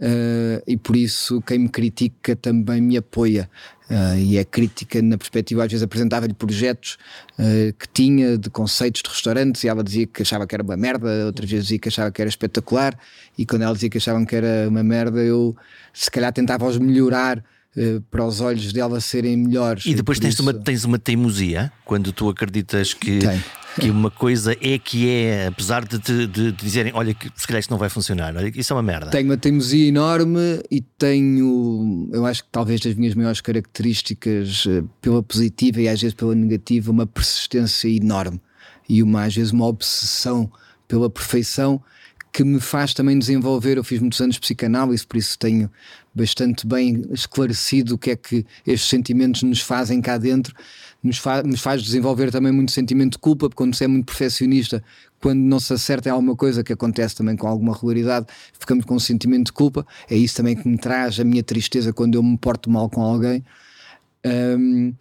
Uh, 0.00 0.62
e 0.64 0.76
por 0.76 0.96
isso 0.96 1.42
quem 1.42 1.58
me 1.58 1.68
critica 1.68 2.36
também 2.36 2.80
me 2.80 2.96
apoia. 2.96 3.50
Uh, 3.90 4.18
e 4.18 4.36
é 4.36 4.44
crítica 4.44 5.00
na 5.00 5.16
perspectiva, 5.16 5.64
às 5.64 5.70
vezes 5.72 5.82
apresentava-lhe 5.82 6.34
projetos 6.34 6.98
uh, 7.38 7.72
que 7.72 7.88
tinha 7.88 8.36
de 8.36 8.50
conceitos 8.50 9.00
de 9.00 9.08
restaurantes 9.08 9.64
e 9.64 9.68
ela 9.68 9.82
dizia 9.82 10.06
que 10.06 10.20
achava 10.20 10.46
que 10.46 10.54
era 10.54 10.62
uma 10.62 10.76
merda, 10.76 11.24
outras 11.24 11.50
vezes 11.50 11.66
dizia 11.66 11.78
que 11.78 11.88
achava 11.88 12.10
que 12.10 12.20
era 12.20 12.28
espetacular, 12.28 12.98
e 13.38 13.46
quando 13.46 13.62
ela 13.62 13.72
dizia 13.72 13.88
que 13.88 13.96
achavam 13.96 14.26
que 14.26 14.36
era 14.36 14.68
uma 14.68 14.82
merda, 14.82 15.20
eu 15.20 15.56
se 15.94 16.10
calhar 16.10 16.30
tentava-os 16.34 16.76
melhorar 16.76 17.42
uh, 17.78 18.00
para 18.10 18.24
os 18.24 18.40
olhos 18.40 18.72
dela 18.72 19.00
serem 19.00 19.36
melhores. 19.36 19.86
E 19.86 19.94
depois 19.94 20.18
tens, 20.18 20.34
isso... 20.34 20.42
uma, 20.42 20.52
tens 20.52 20.84
uma 20.84 20.98
teimosia 20.98 21.72
quando 21.84 22.12
tu 22.12 22.28
acreditas 22.28 22.92
que, 22.92 23.20
que 23.80 23.90
uma 23.90 24.10
coisa 24.10 24.56
é 24.60 24.78
que 24.78 25.08
é, 25.08 25.46
apesar 25.46 25.84
de 25.86 25.98
te 25.98 26.26
de, 26.26 26.26
de 26.26 26.52
dizerem, 26.52 26.92
olha, 26.94 27.14
que 27.14 27.30
se 27.34 27.46
calhar 27.46 27.60
isto 27.60 27.70
não 27.70 27.78
vai 27.78 27.88
funcionar, 27.88 28.34
olha, 28.36 28.52
isso 28.54 28.72
é 28.72 28.76
uma 28.76 28.82
merda. 28.82 29.10
Tenho 29.10 29.30
uma 29.30 29.36
teimosia 29.36 29.88
enorme 29.88 30.60
e 30.70 30.80
tenho, 30.80 32.08
eu 32.12 32.26
acho 32.26 32.42
que 32.44 32.50
talvez 32.50 32.80
das 32.80 32.94
minhas 32.94 33.14
maiores 33.14 33.40
características, 33.40 34.64
eh, 34.68 34.82
pela 35.00 35.22
positiva 35.22 35.80
e 35.80 35.88
às 35.88 36.00
vezes 36.00 36.14
pela 36.14 36.34
negativa, 36.34 36.90
uma 36.90 37.06
persistência 37.06 37.88
enorme 37.88 38.40
e 38.88 39.02
uma, 39.02 39.24
às 39.24 39.34
vezes 39.34 39.52
uma 39.52 39.66
obsessão 39.66 40.50
pela 40.88 41.10
perfeição 41.10 41.80
que 42.32 42.44
me 42.44 42.60
faz 42.60 42.94
também 42.94 43.18
desenvolver. 43.18 43.76
Eu 43.76 43.84
fiz 43.84 44.00
muitos 44.00 44.20
anos 44.20 44.36
de 44.36 44.40
psicanálise, 44.40 45.06
por 45.06 45.16
isso 45.16 45.38
tenho 45.38 45.70
bastante 46.14 46.66
bem 46.66 47.02
esclarecido 47.12 47.94
o 47.94 47.98
que 47.98 48.10
é 48.10 48.16
que 48.16 48.44
estes 48.66 48.88
sentimentos 48.88 49.42
nos 49.42 49.60
fazem 49.60 50.00
cá 50.00 50.18
dentro 50.18 50.54
nos, 51.02 51.18
fa 51.18 51.42
nos 51.42 51.60
faz 51.60 51.82
desenvolver 51.82 52.30
também 52.30 52.52
muito 52.52 52.72
sentimento 52.72 53.12
de 53.12 53.18
culpa, 53.18 53.48
porque 53.48 53.56
quando 53.56 53.74
se 53.74 53.84
é 53.84 53.88
muito 53.88 54.06
perfeccionista, 54.06 54.82
quando 55.20 55.38
não 55.38 55.60
se 55.60 55.72
acerta 55.72 56.08
em 56.08 56.12
alguma 56.12 56.36
coisa, 56.36 56.64
que 56.64 56.72
acontece 56.72 57.14
também 57.14 57.36
com 57.36 57.46
alguma 57.46 57.72
regularidade, 57.72 58.26
ficamos 58.58 58.84
com 58.84 58.94
um 58.94 59.00
sentimento 59.00 59.46
de 59.46 59.52
culpa. 59.52 59.86
É 60.08 60.16
isso 60.16 60.36
também 60.36 60.56
que 60.56 60.66
me 60.68 60.78
traz 60.78 61.18
a 61.20 61.24
minha 61.24 61.42
tristeza 61.42 61.92
quando 61.92 62.14
eu 62.14 62.22
me 62.22 62.36
porto 62.36 62.70
mal 62.70 62.88
com 62.88 63.02
alguém. 63.02 63.44
Um, 64.24 64.92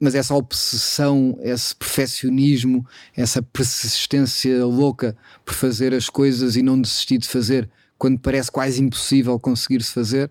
mas 0.00 0.14
essa 0.14 0.34
obsessão, 0.34 1.36
esse 1.42 1.74
perfeccionismo, 1.74 2.86
essa 3.16 3.42
persistência 3.42 4.64
louca 4.64 5.16
por 5.44 5.54
fazer 5.54 5.92
as 5.92 6.08
coisas 6.08 6.54
e 6.54 6.62
não 6.62 6.80
desistir 6.80 7.18
de 7.18 7.28
fazer 7.28 7.68
quando 7.98 8.18
parece 8.18 8.50
quase 8.50 8.82
impossível 8.82 9.38
conseguir-se 9.38 9.92
fazer, 9.92 10.30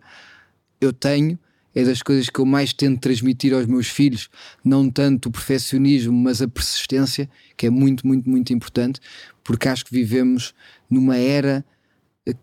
eu 0.79 0.93
tenho 0.93 1.37
é 1.75 1.83
das 1.83 2.01
coisas 2.01 2.27
que 2.27 2.39
eu 2.39 2.45
mais 2.45 2.73
tento 2.73 2.99
transmitir 2.99 3.53
aos 3.53 3.67
meus 3.67 3.87
filhos, 3.87 4.29
não 4.65 4.89
tanto 4.89 5.29
o 5.29 5.31
perfeccionismo, 5.31 6.11
mas 6.11 6.41
a 6.41 6.47
persistência, 6.47 7.29
que 7.55 7.67
é 7.67 7.69
muito, 7.69 8.07
muito, 8.07 8.27
muito 8.27 8.51
importante, 8.51 8.99
porque 9.43 9.69
acho 9.69 9.85
que 9.85 9.91
vivemos 9.93 10.55
numa 10.89 11.17
era 11.17 11.63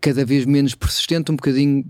cada 0.01 0.25
vez 0.25 0.45
menos 0.45 0.77
persistente, 0.77 1.33
um 1.33 1.37
bocadinho 1.37 1.85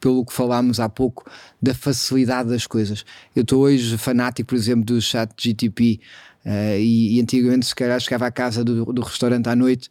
pelo 0.00 0.24
que 0.24 0.32
falámos 0.32 0.80
há 0.80 0.88
pouco 0.88 1.30
da 1.60 1.74
facilidade 1.74 2.48
das 2.48 2.66
coisas. 2.66 3.04
Eu 3.36 3.42
estou 3.42 3.62
hoje 3.62 3.98
fanático, 3.98 4.48
por 4.48 4.54
exemplo, 4.54 4.84
do 4.84 5.00
chat 5.00 5.30
GTP. 5.36 6.00
Uh, 6.44 6.78
e, 6.78 7.18
e, 7.18 7.20
antigamente, 7.20 7.66
se 7.66 7.74
calhar, 7.74 8.00
chegava 8.00 8.26
à 8.26 8.30
casa 8.30 8.64
do, 8.64 8.86
do 8.86 9.02
restaurante 9.02 9.46
à 9.48 9.54
noite 9.54 9.90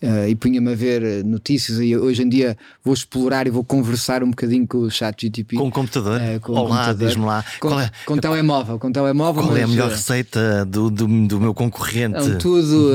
uh, 0.00 0.28
e 0.28 0.34
punha-me 0.36 0.70
a 0.70 0.74
ver 0.74 1.24
notícias. 1.24 1.80
E 1.80 1.96
hoje 1.96 2.22
em 2.22 2.28
dia 2.28 2.56
vou 2.84 2.94
explorar 2.94 3.48
e 3.48 3.50
vou 3.50 3.64
conversar 3.64 4.22
um 4.22 4.30
bocadinho 4.30 4.64
com 4.66 4.78
o 4.78 4.90
chat 4.90 5.22
GTP. 5.22 5.56
Com 5.56 5.66
o 5.66 5.70
computador? 5.72 6.20
Uh, 6.20 6.40
com 6.40 6.52
Olá, 6.52 6.92
diz-me 6.92 7.24
lá. 7.24 7.44
Com, 7.58 7.80
é, 7.80 7.90
com 8.06 8.16
telemóvel. 8.16 8.78
Com 8.78 8.92
telemóvel 8.92 9.42
qual 9.42 9.52
mas, 9.52 9.60
é 9.60 9.64
a 9.64 9.68
melhor 9.68 9.90
receita 9.90 10.64
do, 10.64 10.88
do, 10.88 11.26
do 11.26 11.40
meu 11.40 11.52
concorrente? 11.52 12.16
Não, 12.16 12.38
tudo, 12.38 12.92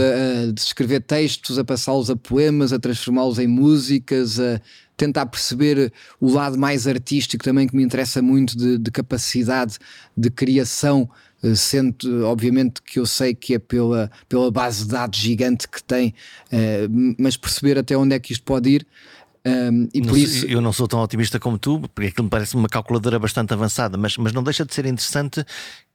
de 0.54 0.62
escrever 0.62 1.01
textos, 1.01 1.60
a 1.60 1.64
passá-los 1.66 2.10
a 2.10 2.16
poemas, 2.16 2.72
a 2.72 2.80
transformá-los 2.80 3.38
em 3.38 3.47
músicas, 3.47 4.39
a 4.39 4.62
tentar 4.95 5.26
perceber 5.26 5.91
o 6.22 6.32
lado 6.32 6.58
mais 6.58 6.88
artístico 6.88 7.43
também 7.43 7.68
que 7.68 7.76
me 7.76 7.84
interessa 7.84 8.22
muito 8.22 8.58
de, 8.58 8.78
de 8.78 8.91
capacidade 8.91 9.78
de 10.16 10.30
criação 10.30 11.10
eh, 11.10 11.32
sendo 11.56 12.26
obviamente 12.26 12.82
que 12.82 13.00
eu 13.00 13.06
sei 13.06 13.36
que 13.36 13.56
é 13.56 13.60
pela, 13.60 14.10
pela 14.30 14.50
base 14.50 14.84
de 14.84 14.91
dados 14.91 15.20
gigante 15.20 15.68
que 15.68 15.84
tem, 15.84 16.14
uh, 16.52 17.16
mas 17.18 17.36
perceber 17.36 17.78
até 17.78 17.98
onde 17.98 18.16
é 18.16 18.20
que 18.20 18.32
isto 18.32 18.44
pode 18.44 18.70
ir. 18.70 18.88
Um, 19.46 19.50
ehm, 19.50 19.89
e 19.94 20.00
não, 20.00 20.08
por 20.08 20.18
isso... 20.18 20.46
Eu 20.46 20.62
não 20.62 20.72
sou 20.72 20.88
tão 20.88 21.02
otimista 21.02 21.38
como 21.38 21.58
tu, 21.58 21.82
porque 21.94 22.10
aquilo 22.10 22.24
me 22.24 22.30
parece 22.30 22.56
uma 22.56 22.70
calculadora 22.70 23.20
bastante 23.20 23.54
avançada, 23.54 23.98
mas, 23.98 24.16
mas 24.18 24.32
não 24.32 24.41
deixa 24.41 24.64
de 24.64 24.74
ser 24.74 24.86
interessante 24.86 25.44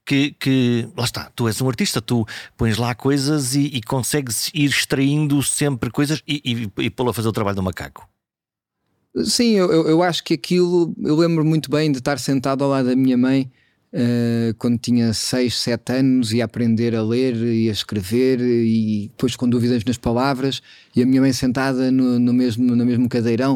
que, 0.05 0.35
que, 0.39 0.87
lá 0.95 1.03
está, 1.03 1.31
tu 1.35 1.47
és 1.47 1.59
um 1.61 1.67
artista, 1.67 2.01
tu 2.01 2.25
pões 2.55 2.77
lá 2.77 2.93
coisas 2.93 3.55
e, 3.55 3.65
e 3.65 3.81
consegues 3.81 4.51
ir 4.53 4.69
extraindo 4.69 5.41
sempre 5.41 5.89
coisas 5.89 6.21
e, 6.27 6.69
e, 6.77 6.83
e 6.83 6.89
pô-lo 6.89 7.09
a 7.09 7.13
fazer 7.13 7.27
o 7.27 7.31
trabalho 7.31 7.55
do 7.55 7.63
macaco. 7.63 8.07
Sim, 9.23 9.53
eu, 9.55 9.69
eu 9.87 10.03
acho 10.03 10.23
que 10.23 10.35
aquilo, 10.35 10.93
eu 11.01 11.15
lembro 11.15 11.43
muito 11.43 11.69
bem 11.69 11.91
de 11.91 11.97
estar 11.97 12.19
sentado 12.19 12.63
ao 12.63 12.69
lado 12.69 12.89
da 12.89 12.95
minha 12.95 13.17
mãe 13.17 13.51
Uh, 13.91 14.53
quando 14.59 14.77
tinha 14.77 15.11
6, 15.11 15.51
7 15.61 15.93
anos 15.93 16.31
e 16.31 16.43
aprender 16.43 16.95
a 16.95 17.01
ler 17.01 17.35
e 17.35 17.69
a 17.69 17.71
escrever 17.71 18.39
e 18.39 19.07
depois 19.07 19.35
com 19.35 19.49
dúvidas 19.49 19.83
nas 19.83 19.97
palavras 19.97 20.61
e 20.95 21.01
a 21.01 21.07
minha 21.07 21.19
mãe 21.19 21.33
sentada 21.33 21.89
no, 21.89 22.19
no 22.19 22.31
mesmo, 22.31 22.75
no 22.75 22.85
mesmo 22.85 23.09
cadeirão 23.09 23.55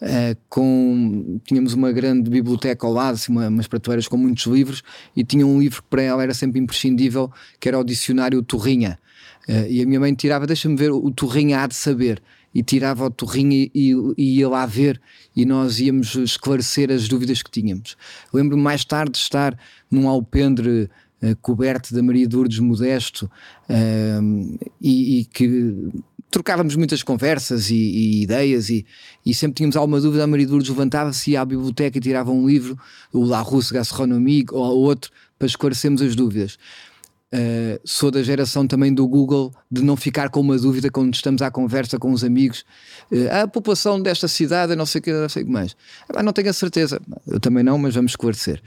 uh, 0.00 0.38
com, 0.48 1.40
tínhamos 1.44 1.72
uma 1.72 1.90
grande 1.90 2.30
biblioteca 2.30 2.86
ao 2.86 2.92
lado, 2.92 3.14
assim, 3.14 3.32
uma, 3.32 3.48
umas 3.48 3.66
prateleiras 3.66 4.06
com 4.06 4.16
muitos 4.16 4.46
livros 4.46 4.84
e 5.16 5.24
tinha 5.24 5.44
um 5.44 5.58
livro 5.58 5.82
que 5.82 5.88
para 5.88 6.02
ela 6.02 6.22
era 6.22 6.32
sempre 6.32 6.60
imprescindível 6.60 7.28
que 7.58 7.68
era 7.68 7.76
o 7.76 7.82
dicionário 7.82 8.40
Torrinha. 8.40 9.00
Uh, 9.48 9.66
e 9.68 9.82
a 9.82 9.86
minha 9.86 9.98
mãe 9.98 10.14
tirava, 10.14 10.46
deixa-me 10.46 10.76
ver 10.76 10.92
o 10.92 11.10
Torrinha 11.10 11.60
há 11.60 11.66
de 11.66 11.74
saber 11.74 12.22
e 12.54 12.62
tirava 12.62 13.06
o 13.06 13.10
torrinho 13.10 13.52
e, 13.52 13.70
e, 13.74 13.92
e, 14.16 14.38
ia 14.38 14.48
lá 14.48 14.66
ver 14.66 15.00
e 15.34 15.44
nós 15.44 15.80
íamos 15.80 16.14
esclarecer 16.14 16.90
as 16.90 17.08
dúvidas 17.08 17.42
que 17.42 17.50
tínhamos. 17.50 17.96
Lembro-me 18.32 18.62
mais 18.62 18.84
tarde 18.84 19.12
de 19.12 19.18
estar 19.18 19.58
num 19.90 20.08
alpendre 20.08 20.90
uh, 21.22 21.36
coberto 21.40 21.94
da 21.94 22.02
Maria 22.02 22.26
de 22.26 22.36
Lourdes 22.36 22.58
Modesto 22.58 23.30
uh, 23.68 24.58
e, 24.80 25.20
e, 25.20 25.24
que 25.26 25.92
trocávamos 26.30 26.76
muitas 26.76 27.02
conversas 27.02 27.70
e, 27.70 28.22
ideias 28.22 28.70
e, 28.70 28.86
sempre 29.34 29.56
tínhamos 29.56 29.76
alguma 29.76 30.00
dúvida, 30.00 30.24
a 30.24 30.26
Maria 30.26 30.46
de 30.46 30.52
Lourdes 30.52 30.70
levantava-se 30.70 31.36
à 31.36 31.44
biblioteca 31.44 31.98
e 31.98 32.00
tirava 32.00 32.30
um 32.30 32.48
livro, 32.48 32.78
o 33.12 33.24
La 33.24 33.40
Russe 33.42 33.72
Gastronomie 33.72 34.46
ou 34.50 34.78
outro, 34.78 35.10
para 35.38 35.46
esclarecermos 35.46 36.00
as 36.00 36.16
dúvidas. 36.16 36.58
Uh, 37.34 37.80
sou 37.82 38.10
da 38.10 38.22
geração 38.22 38.66
também 38.66 38.92
do 38.92 39.08
Google 39.08 39.54
de 39.70 39.82
não 39.82 39.96
ficar 39.96 40.28
com 40.28 40.40
uma 40.40 40.58
dúvida 40.58 40.90
quando 40.90 41.14
estamos 41.14 41.40
à 41.40 41.50
conversa 41.50 41.98
com 41.98 42.12
os 42.12 42.22
amigos. 42.22 42.62
Uh, 43.10 43.42
a 43.42 43.48
população 43.48 44.00
desta 44.00 44.28
cidade, 44.28 44.76
não 44.76 44.84
sei 44.84 44.98
o 44.98 45.02
que, 45.02 45.12
não 45.12 45.28
sei 45.30 45.42
o 45.42 45.46
que 45.46 45.52
mais. 45.52 45.74
Ah, 46.14 46.22
não 46.22 46.32
tenho 46.32 46.50
a 46.50 46.52
certeza. 46.52 47.00
Eu 47.26 47.40
também 47.40 47.64
não, 47.64 47.78
mas 47.78 47.94
vamos 47.94 48.12
esclarecer. 48.12 48.62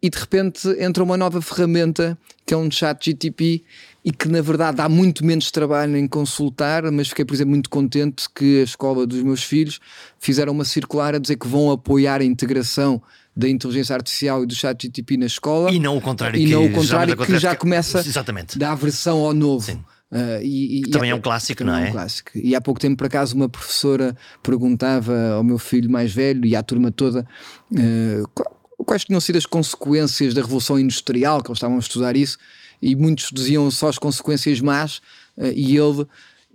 E 0.00 0.08
de 0.08 0.18
repente 0.18 0.68
entra 0.78 1.02
uma 1.02 1.16
nova 1.16 1.42
ferramenta 1.42 2.16
que 2.44 2.54
é 2.54 2.56
um 2.56 2.70
chat 2.70 3.06
GTP 3.06 3.64
e 4.04 4.12
que 4.12 4.28
na 4.28 4.40
verdade 4.40 4.76
dá 4.76 4.88
muito 4.88 5.24
menos 5.24 5.50
trabalho 5.50 5.96
em 5.96 6.06
consultar, 6.06 6.88
mas 6.92 7.08
fiquei, 7.08 7.24
por 7.24 7.34
exemplo, 7.34 7.50
muito 7.50 7.68
contente 7.68 8.26
que 8.32 8.60
a 8.60 8.62
escola 8.62 9.04
dos 9.04 9.20
meus 9.20 9.42
filhos 9.42 9.80
fizeram 10.20 10.52
uma 10.52 10.64
circular 10.64 11.16
a 11.16 11.18
dizer 11.18 11.36
que 11.36 11.48
vão 11.48 11.72
apoiar 11.72 12.20
a 12.20 12.24
integração 12.24 13.02
da 13.36 13.48
inteligência 13.48 13.94
artificial 13.94 14.42
e 14.42 14.46
do 14.46 14.54
chat 14.54 14.82
GTP 14.82 15.18
na 15.18 15.26
escola. 15.26 15.70
E 15.70 15.78
não 15.78 15.96
o 15.96 16.00
contrário, 16.00 16.40
e 16.40 16.46
não 16.46 16.64
o 16.64 16.72
contrário 16.72 17.14
já 17.16 17.26
que 17.26 17.38
já 17.38 17.56
começa 17.56 17.98
Exatamente. 17.98 18.58
da 18.58 18.72
aversão 18.72 19.18
ao 19.18 19.34
novo. 19.34 19.66
Sim. 19.66 19.84
Uh, 20.10 20.40
e, 20.40 20.80
e, 20.80 20.82
também 20.82 21.10
é 21.10 21.14
um 21.14 21.20
clássico, 21.20 21.64
não 21.64 21.74
é? 21.74 21.86
é 21.86 21.88
um 21.88 21.92
clássico. 21.92 22.30
E 22.34 22.54
há 22.54 22.60
pouco 22.60 22.80
tempo, 22.80 22.96
por 22.96 23.06
acaso, 23.06 23.34
uma 23.34 23.48
professora 23.48 24.16
perguntava 24.42 25.32
ao 25.32 25.44
meu 25.44 25.58
filho 25.58 25.90
mais 25.90 26.12
velho 26.12 26.46
e 26.46 26.54
à 26.54 26.62
turma 26.62 26.92
toda 26.92 27.26
uh, 27.72 28.44
quais 28.84 29.04
tinham 29.04 29.20
sido 29.20 29.36
as 29.36 29.44
consequências 29.44 30.32
da 30.32 30.40
Revolução 30.40 30.78
Industrial, 30.78 31.42
que 31.42 31.50
eles 31.50 31.58
estavam 31.58 31.76
a 31.76 31.80
estudar 31.80 32.16
isso, 32.16 32.38
e 32.80 32.94
muitos 32.94 33.30
diziam 33.32 33.68
só 33.70 33.88
as 33.88 33.98
consequências 33.98 34.60
más, 34.60 34.98
uh, 35.36 35.46
e 35.54 35.76
ele 35.76 36.06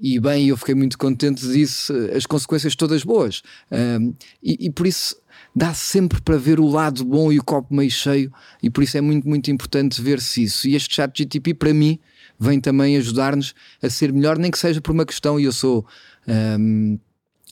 e 0.04 0.20
bem, 0.20 0.48
eu 0.48 0.58
fiquei 0.58 0.74
muito 0.74 0.98
contente, 0.98 1.46
disse 1.46 1.94
as 2.16 2.26
consequências 2.26 2.76
todas 2.76 3.04
boas. 3.04 3.44
e, 4.42 4.66
e, 4.66 4.72
por 4.72 4.88
isso 4.88 5.16
dá 5.56 5.74
sempre 5.74 6.22
para 6.22 6.38
ver 6.38 6.60
o 6.60 6.68
lado 6.68 7.04
bom 7.04 7.32
e 7.32 7.40
o 7.40 7.44
copo 7.44 7.74
meio 7.74 7.92
cheio, 7.92 8.32
e 8.62 8.70
por 8.70 8.84
isso 8.84 8.98
é 8.98 9.02
muito, 9.02 9.28
muito 9.28 9.52
importante 9.52 10.02
ver-se 10.02 10.44
isso. 10.44 10.68
E 10.68 10.76
este 10.76 10.96
chat 10.96 11.18
GTP, 11.18 11.54
para 11.54 11.74
mim, 11.74 12.00
vem 12.40 12.60
também 12.60 12.98
ajudar-nos 12.98 13.54
a 13.82 13.90
ser 13.90 14.12
melhor, 14.12 14.38
nem 14.38 14.50
que 14.50 14.58
seja 14.58 14.82
por 14.82 14.92
uma 14.92 15.06
questão, 15.06 15.40
e 15.40 15.44
eu 15.44 15.52
sou, 15.52 15.86
um, 16.60 16.98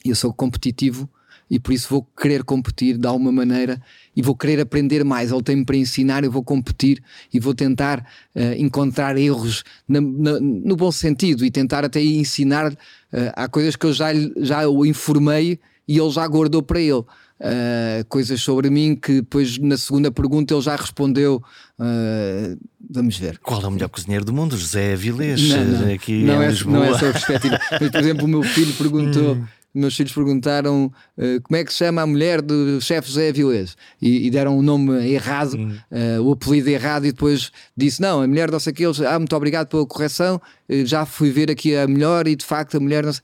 eu 0.04 0.14
sou 0.14 0.32
competitivo 0.32 1.08
e 1.50 1.58
por 1.58 1.72
isso 1.72 1.88
vou 1.90 2.06
querer 2.16 2.44
competir 2.44 2.96
de 2.96 3.06
alguma 3.08 3.32
maneira 3.32 3.82
e 4.14 4.22
vou 4.22 4.36
querer 4.36 4.60
aprender 4.60 5.04
mais. 5.04 5.32
Ele 5.32 5.42
tem-me 5.42 5.64
para 5.64 5.76
ensinar, 5.76 6.22
eu 6.22 6.30
vou 6.30 6.44
competir 6.44 7.02
e 7.34 7.40
vou 7.40 7.52
tentar 7.52 8.06
uh, 8.36 8.54
encontrar 8.56 9.18
erros 9.18 9.64
na, 9.88 10.00
na, 10.00 10.38
no 10.38 10.76
bom 10.76 10.92
sentido 10.92 11.44
e 11.44 11.50
tentar 11.50 11.84
até 11.84 12.00
ensinar. 12.00 12.72
Uh, 12.72 13.32
há 13.34 13.48
coisas 13.48 13.74
que 13.74 13.84
eu 13.84 13.92
já, 13.92 14.10
já 14.36 14.68
o 14.68 14.86
informei 14.86 15.58
e 15.88 15.98
ele 15.98 16.10
já 16.10 16.26
guardou 16.28 16.62
para 16.62 16.80
ele 16.80 17.02
uh, 17.40 18.04
coisas 18.08 18.40
sobre 18.40 18.70
mim 18.70 18.94
que 18.94 19.14
depois 19.14 19.58
na 19.58 19.76
segunda 19.76 20.10
pergunta 20.10 20.54
ele 20.54 20.62
já 20.62 20.76
respondeu. 20.76 21.42
Uh, 21.78 22.58
vamos 22.88 23.16
ver. 23.16 23.38
Qual 23.38 23.62
é 23.62 23.66
o 23.66 23.70
melhor 23.70 23.88
cozinheiro 23.88 24.24
do 24.24 24.32
mundo? 24.32 24.56
José 24.56 24.92
Avilés, 24.92 25.48
não, 25.48 25.64
não, 25.64 25.94
aqui 25.94 26.22
não 26.22 26.42
em 26.42 26.46
é, 26.46 26.48
Lisboa. 26.48 26.76
Não 26.76 26.84
é 26.84 26.90
essa 26.90 27.08
a 27.08 27.12
perspectiva. 27.12 27.58
Mas, 27.80 27.90
por 27.90 28.00
exemplo, 28.00 28.24
o 28.24 28.28
meu 28.28 28.42
filho 28.42 28.72
perguntou. 28.74 29.34
Hum. 29.34 29.44
Meus 29.72 29.96
filhos 29.96 30.12
perguntaram 30.12 30.86
uh, 31.16 31.40
como 31.42 31.56
é 31.56 31.64
que 31.64 31.70
se 31.70 31.78
chama 31.78 32.02
a 32.02 32.06
mulher 32.06 32.42
do 32.42 32.80
chefe 32.80 33.06
José 33.06 33.28
Avilés 33.28 33.76
e, 34.02 34.26
e, 34.26 34.30
deram 34.30 34.56
o 34.56 34.58
um 34.58 34.62
nome 34.62 35.08
errado, 35.08 35.56
hum. 35.56 35.78
uh, 35.92 36.22
o 36.24 36.32
apelido 36.32 36.68
errado, 36.68 37.06
e 37.06 37.12
depois 37.12 37.52
disse: 37.76 38.02
Não, 38.02 38.20
a 38.20 38.26
mulher 38.26 38.50
não 38.50 38.58
sei 38.58 38.72
aqueles, 38.72 39.00
ah, 39.00 39.16
muito 39.16 39.36
obrigado 39.36 39.68
pela 39.68 39.86
correção, 39.86 40.42
uh, 40.68 40.84
já 40.84 41.06
fui 41.06 41.30
ver 41.30 41.52
aqui 41.52 41.76
a 41.76 41.86
melhor 41.86 42.26
e 42.26 42.34
de 42.34 42.44
facto 42.44 42.78
a 42.78 42.80
mulher 42.80 43.04
não 43.04 43.12
sei 43.12 43.22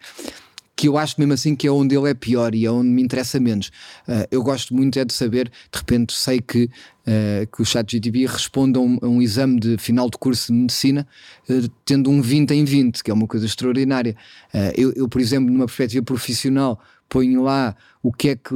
que 0.77 0.89
eu 0.89 0.99
acho 0.99 1.15
mesmo 1.19 1.33
assim 1.33 1.57
que 1.57 1.67
é 1.67 1.73
onde 1.73 1.97
ele 1.97 2.11
é 2.11 2.15
pior 2.15 2.55
e 2.55 2.67
é 2.67 2.71
onde 2.71 2.91
me 2.91 3.03
interessa 3.03 3.41
menos. 3.41 3.69
Uh, 4.07 4.29
eu 4.31 4.43
gosto 4.43 4.75
muito 4.75 4.99
é 4.99 5.05
de 5.05 5.15
saber, 5.15 5.49
de 5.49 5.79
repente 5.79 6.13
sei 6.13 6.39
que, 6.39 6.65
uh, 6.65 7.47
que 7.51 7.63
o 7.63 7.65
chat 7.65 7.99
responde 8.27 8.79
a 8.79 8.83
um, 8.83 8.99
a 9.01 9.07
um, 9.07 9.23
exame 9.23 9.59
de 9.59 9.79
final 9.79 10.11
de 10.11 10.19
curso 10.19 10.53
de 10.53 10.59
medicina 10.59 11.09
uh, 11.49 11.69
tendo 11.87 12.11
um 12.11 12.21
20 12.21 12.51
em 12.51 12.65
20, 12.65 13.03
que 13.03 13.11
é 13.11 13.15
uma 13.15 13.27
coisa 13.27 13.47
extraordinária. 13.47 14.15
Eu, 14.77 14.93
eu, 14.93 15.09
por 15.09 15.21
exemplo, 15.21 15.51
numa 15.51 15.67
perspectiva 15.67 16.05
profissional, 16.05 16.81
ponho 17.09 17.43
lá 17.43 17.77
o 18.07 18.13
que 18.13 18.29
é 18.29 18.37
que 18.37 18.55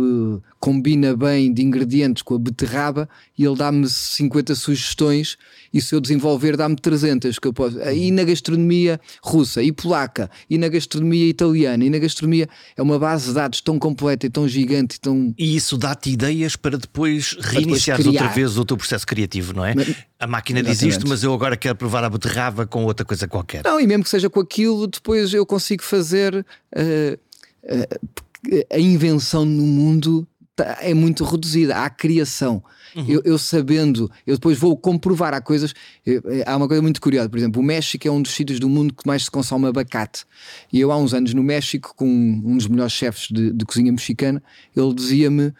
combina 0.61 1.17
bem 1.17 1.53
de 1.53 1.61
ingredientes 1.61 2.23
com 2.23 2.37
a 2.37 2.39
beterraba 2.39 3.09
e 3.37 3.45
ele 3.45 3.57
dá-me 3.57 3.89
50 3.89 4.55
sugestões 4.55 5.37
e 5.75 5.81
se 5.81 5.93
eu 5.93 6.01
desenvolver 6.01 6.57
dá-me 6.57 6.77
300 6.77 7.37
que 7.37 7.49
eu 7.49 7.53
posso. 7.53 7.81
E 7.81 8.13
na 8.13 8.23
gastronomia 8.23 9.01
russa 9.21 9.61
e 9.61 9.73
polaca 9.73 10.31
e 10.49 10.57
na 10.57 10.69
gastronomia 10.69 11.27
italiana 11.27 11.85
e 11.85 11.91
na 11.91 11.99
gastronomia 11.99 12.49
é 12.77 12.83
uma 12.83 12.97
base 12.97 13.27
de 13.27 13.35
dados 13.35 13.61
tão 13.61 13.77
completa 13.77 14.25
e 14.27 14.31
tão 14.31 14.47
gigante 14.47 14.99
e 14.99 15.01
tão... 15.01 15.35
E 15.37 15.57
isso 15.57 15.77
dá-te 15.77 16.11
ideias 16.11 16.55
para 16.55 16.79
depois 16.79 17.37
reiniciar 17.41 18.01
outra 18.07 18.29
vez 18.29 18.57
o 18.57 18.65
teu 18.65 18.77
processo 18.77 19.05
criativo, 19.05 19.53
não 19.53 19.65
é? 19.65 19.75
Mas, 19.75 19.97
a 20.21 20.29
máquina 20.29 20.63
diz 20.63 20.81
isto, 20.83 21.09
mas 21.09 21.25
eu 21.25 21.35
agora 21.35 21.57
quero 21.57 21.75
provar 21.75 22.05
a 22.05 22.11
beterraba 22.11 22.67
com 22.67 22.85
outra 22.85 23.05
coisa 23.05 23.27
qualquer. 23.27 23.65
Não, 23.65 23.81
e 23.81 23.87
mesmo 23.87 24.05
que 24.05 24.11
seja 24.11 24.31
com 24.31 24.39
aquilo, 24.39 24.87
depois 24.87 25.35
eu 25.35 25.45
consigo 25.45 25.83
fazer... 25.83 26.47
Uh, 26.73 27.19
uh, 27.65 28.30
a 28.73 28.79
invenção 28.79 29.45
no 29.45 29.63
mundo 29.63 30.27
tá, 30.57 30.79
é 30.81 30.95
muito 30.95 31.25
reduzida, 31.25 31.77
há 31.77 31.91
criação. 31.91 32.63
Uhum. 32.95 33.05
Eu, 33.09 33.23
eu, 33.25 33.39
sabendo, 33.39 34.11
eu 34.27 34.35
depois 34.35 34.59
vou 34.59 34.77
comprovar, 34.77 35.33
há 35.33 35.41
coisas. 35.41 35.75
Eu, 36.05 36.23
é, 36.27 36.45
há 36.47 36.57
uma 36.57 36.67
coisa 36.67 36.83
muito 36.83 37.01
curiosa, 37.01 37.29
por 37.29 37.39
exemplo, 37.39 37.61
o 37.61 37.65
México 37.65 38.07
é 38.07 38.11
um 38.11 38.21
dos 38.21 38.33
sítios 38.33 38.59
do 38.59 38.69
mundo 38.69 38.95
que 38.95 39.07
mais 39.07 39.25
se 39.25 39.31
consome 39.31 39.67
abacate. 39.67 40.25
E 40.73 40.81
eu, 40.81 40.91
há 40.91 40.97
uns 40.97 41.15
anos 41.15 41.33
no 41.35 41.43
México, 41.43 41.95
com 41.97 42.07
um 42.07 42.57
dos 42.57 42.67
melhores 42.67 42.93
chefes 42.93 43.29
de, 43.31 43.53
de 43.53 43.65
cozinha 43.65 43.93
mexicana, 43.93 44.43
ele 44.77 44.95
dizia-me. 44.95 45.53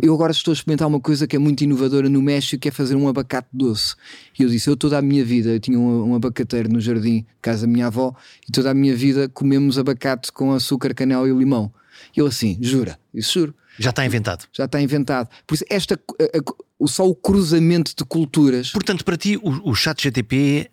Eu 0.00 0.14
agora 0.14 0.32
estou 0.32 0.52
a 0.52 0.54
experimentar 0.54 0.88
uma 0.88 0.98
coisa 0.98 1.26
que 1.26 1.36
é 1.36 1.38
muito 1.38 1.62
inovadora 1.62 2.08
no 2.08 2.22
México, 2.22 2.58
que 2.62 2.68
é 2.68 2.70
fazer 2.70 2.96
um 2.96 3.08
abacate 3.08 3.48
doce. 3.52 3.94
E 4.38 4.42
eu 4.42 4.48
disse: 4.48 4.70
Eu 4.70 4.76
toda 4.76 4.96
a 4.96 5.02
minha 5.02 5.22
vida, 5.22 5.50
eu 5.50 5.60
tinha 5.60 5.78
um, 5.78 6.12
um 6.12 6.14
abacateiro 6.14 6.70
no 6.70 6.80
jardim, 6.80 7.26
casa 7.42 7.66
da 7.66 7.72
minha 7.72 7.88
avó, 7.88 8.14
e 8.48 8.52
toda 8.52 8.70
a 8.70 8.74
minha 8.74 8.96
vida 8.96 9.28
comemos 9.28 9.78
abacate 9.78 10.32
com 10.32 10.52
açúcar, 10.52 10.94
canela 10.94 11.28
e 11.28 11.32
limão. 11.32 11.70
Eu 12.16 12.26
assim, 12.26 12.58
jura? 12.60 12.98
Isso 13.12 13.40
juro. 13.40 13.54
Já 13.78 13.90
está 13.90 14.04
inventado. 14.06 14.46
Já 14.52 14.64
está 14.64 14.80
inventado. 14.80 15.28
Por 15.46 15.54
isso, 15.54 15.64
esta, 15.68 15.94
a, 15.94 16.38
a, 16.38 16.86
só 16.86 17.06
o 17.06 17.14
cruzamento 17.14 17.92
de 17.94 18.04
culturas. 18.04 18.70
Portanto, 18.70 19.04
para 19.04 19.16
ti, 19.16 19.36
o, 19.36 19.70
o 19.70 19.74
chat 19.74 20.02
GTP 20.02 20.70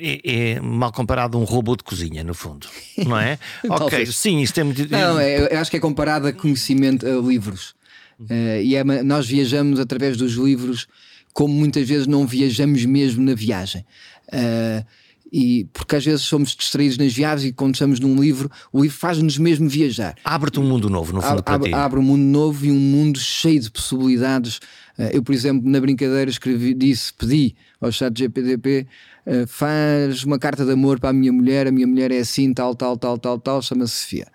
é, 0.00 0.20
é, 0.24 0.60
mal 0.60 0.90
comparado 0.92 1.36
a 1.36 1.40
um 1.40 1.44
robô 1.44 1.76
de 1.76 1.84
cozinha, 1.84 2.24
no 2.24 2.32
fundo, 2.32 2.66
não 3.06 3.18
é? 3.18 3.38
ok, 3.68 4.06
sim, 4.06 4.40
isto 4.40 4.58
é 4.60 4.64
muito. 4.64 4.90
Não, 4.90 5.18
é, 5.18 5.54
eu 5.54 5.58
acho 5.58 5.70
que 5.70 5.76
é 5.76 5.80
comparado 5.80 6.26
a 6.26 6.32
conhecimento, 6.32 7.06
a 7.06 7.20
livros. 7.20 7.74
Uh, 8.20 8.62
e 8.62 8.76
é, 8.76 8.84
nós 9.02 9.26
viajamos 9.26 9.80
através 9.80 10.16
dos 10.16 10.32
livros, 10.34 10.86
como 11.32 11.52
muitas 11.52 11.88
vezes 11.88 12.06
não 12.06 12.26
viajamos 12.26 12.84
mesmo 12.84 13.22
na 13.22 13.34
viagem. 13.34 13.84
Uh, 14.28 14.84
e 15.32 15.66
porque 15.72 15.96
às 15.96 16.04
vezes 16.04 16.20
somos 16.22 16.54
distraídos 16.54 16.98
nas 16.98 17.12
viagens 17.12 17.48
e 17.48 17.52
quando 17.54 17.74
estamos 17.74 17.98
num 17.98 18.20
livro, 18.20 18.50
o 18.70 18.82
livro 18.82 18.96
faz-nos 18.96 19.38
mesmo 19.38 19.66
viajar. 19.66 20.14
Abre-te 20.22 20.60
um 20.60 20.64
mundo 20.64 20.90
novo, 20.90 21.14
no 21.14 21.22
fundo, 21.22 21.30
abre, 21.30 21.42
para 21.42 21.54
abre, 21.54 21.68
ti. 21.70 21.74
Abre 21.74 21.98
um 21.98 22.02
mundo 22.02 22.22
novo 22.22 22.66
e 22.66 22.70
um 22.70 22.78
mundo 22.78 23.18
cheio 23.18 23.58
de 23.58 23.70
possibilidades. 23.70 24.58
Uh, 24.98 25.08
eu, 25.10 25.22
por 25.22 25.34
exemplo, 25.34 25.68
na 25.68 25.80
brincadeira 25.80 26.30
escrevi, 26.30 26.74
disse, 26.74 27.14
pedi 27.14 27.56
ao 27.80 27.90
chat 27.90 28.16
GPDP 28.16 28.86
uh, 29.26 29.46
faz 29.46 30.22
uma 30.22 30.38
carta 30.38 30.66
de 30.66 30.72
amor 30.72 31.00
para 31.00 31.08
a 31.08 31.14
minha 31.14 31.32
mulher, 31.32 31.66
a 31.66 31.72
minha 31.72 31.86
mulher 31.86 32.12
é 32.12 32.18
assim, 32.18 32.52
tal, 32.52 32.74
tal, 32.74 32.98
tal, 32.98 33.16
tal, 33.16 33.38
tal, 33.38 33.62
chama-se 33.62 34.02
Sofia. 34.02 34.26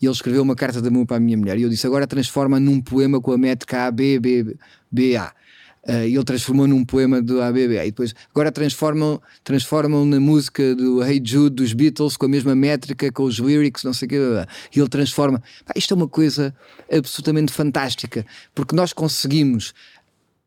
E 0.00 0.06
ele 0.06 0.12
escreveu 0.12 0.42
uma 0.42 0.54
carta 0.54 0.80
de 0.80 0.86
amor 0.86 1.04
para 1.04 1.16
a 1.16 1.20
minha 1.20 1.36
mulher. 1.36 1.58
E 1.58 1.62
eu 1.62 1.68
disse, 1.68 1.84
agora 1.84 2.06
transforma 2.06 2.60
num 2.60 2.80
poema 2.80 3.20
com 3.20 3.32
a 3.32 3.38
métrica 3.38 3.86
A, 3.86 3.90
B, 3.90 4.20
B, 4.20 4.56
B, 4.90 5.16
A. 5.16 5.32
Uh, 5.86 6.06
ele 6.06 6.24
transformou 6.24 6.66
num 6.66 6.82
poema 6.84 7.20
do 7.20 7.42
ABB. 7.42 7.76
E 7.76 7.86
depois, 7.86 8.14
agora 8.30 8.50
transformam, 8.50 9.20
transformam 9.42 10.06
na 10.06 10.18
música 10.18 10.74
do 10.74 11.04
Hey 11.04 11.20
Jude 11.22 11.56
dos 11.56 11.74
Beatles 11.74 12.16
com 12.16 12.24
a 12.24 12.28
mesma 12.28 12.54
métrica, 12.54 13.12
com 13.12 13.24
os 13.24 13.36
lyrics, 13.38 13.84
não 13.84 13.92
sei 13.92 14.06
o 14.06 14.08
quê. 14.08 14.16
E 14.74 14.80
ele 14.80 14.88
transforma. 14.88 15.42
Pá, 15.64 15.74
isto 15.76 15.92
é 15.92 15.96
uma 15.96 16.08
coisa 16.08 16.54
absolutamente 16.90 17.52
fantástica, 17.52 18.24
porque 18.54 18.74
nós 18.74 18.92
conseguimos. 18.92 19.74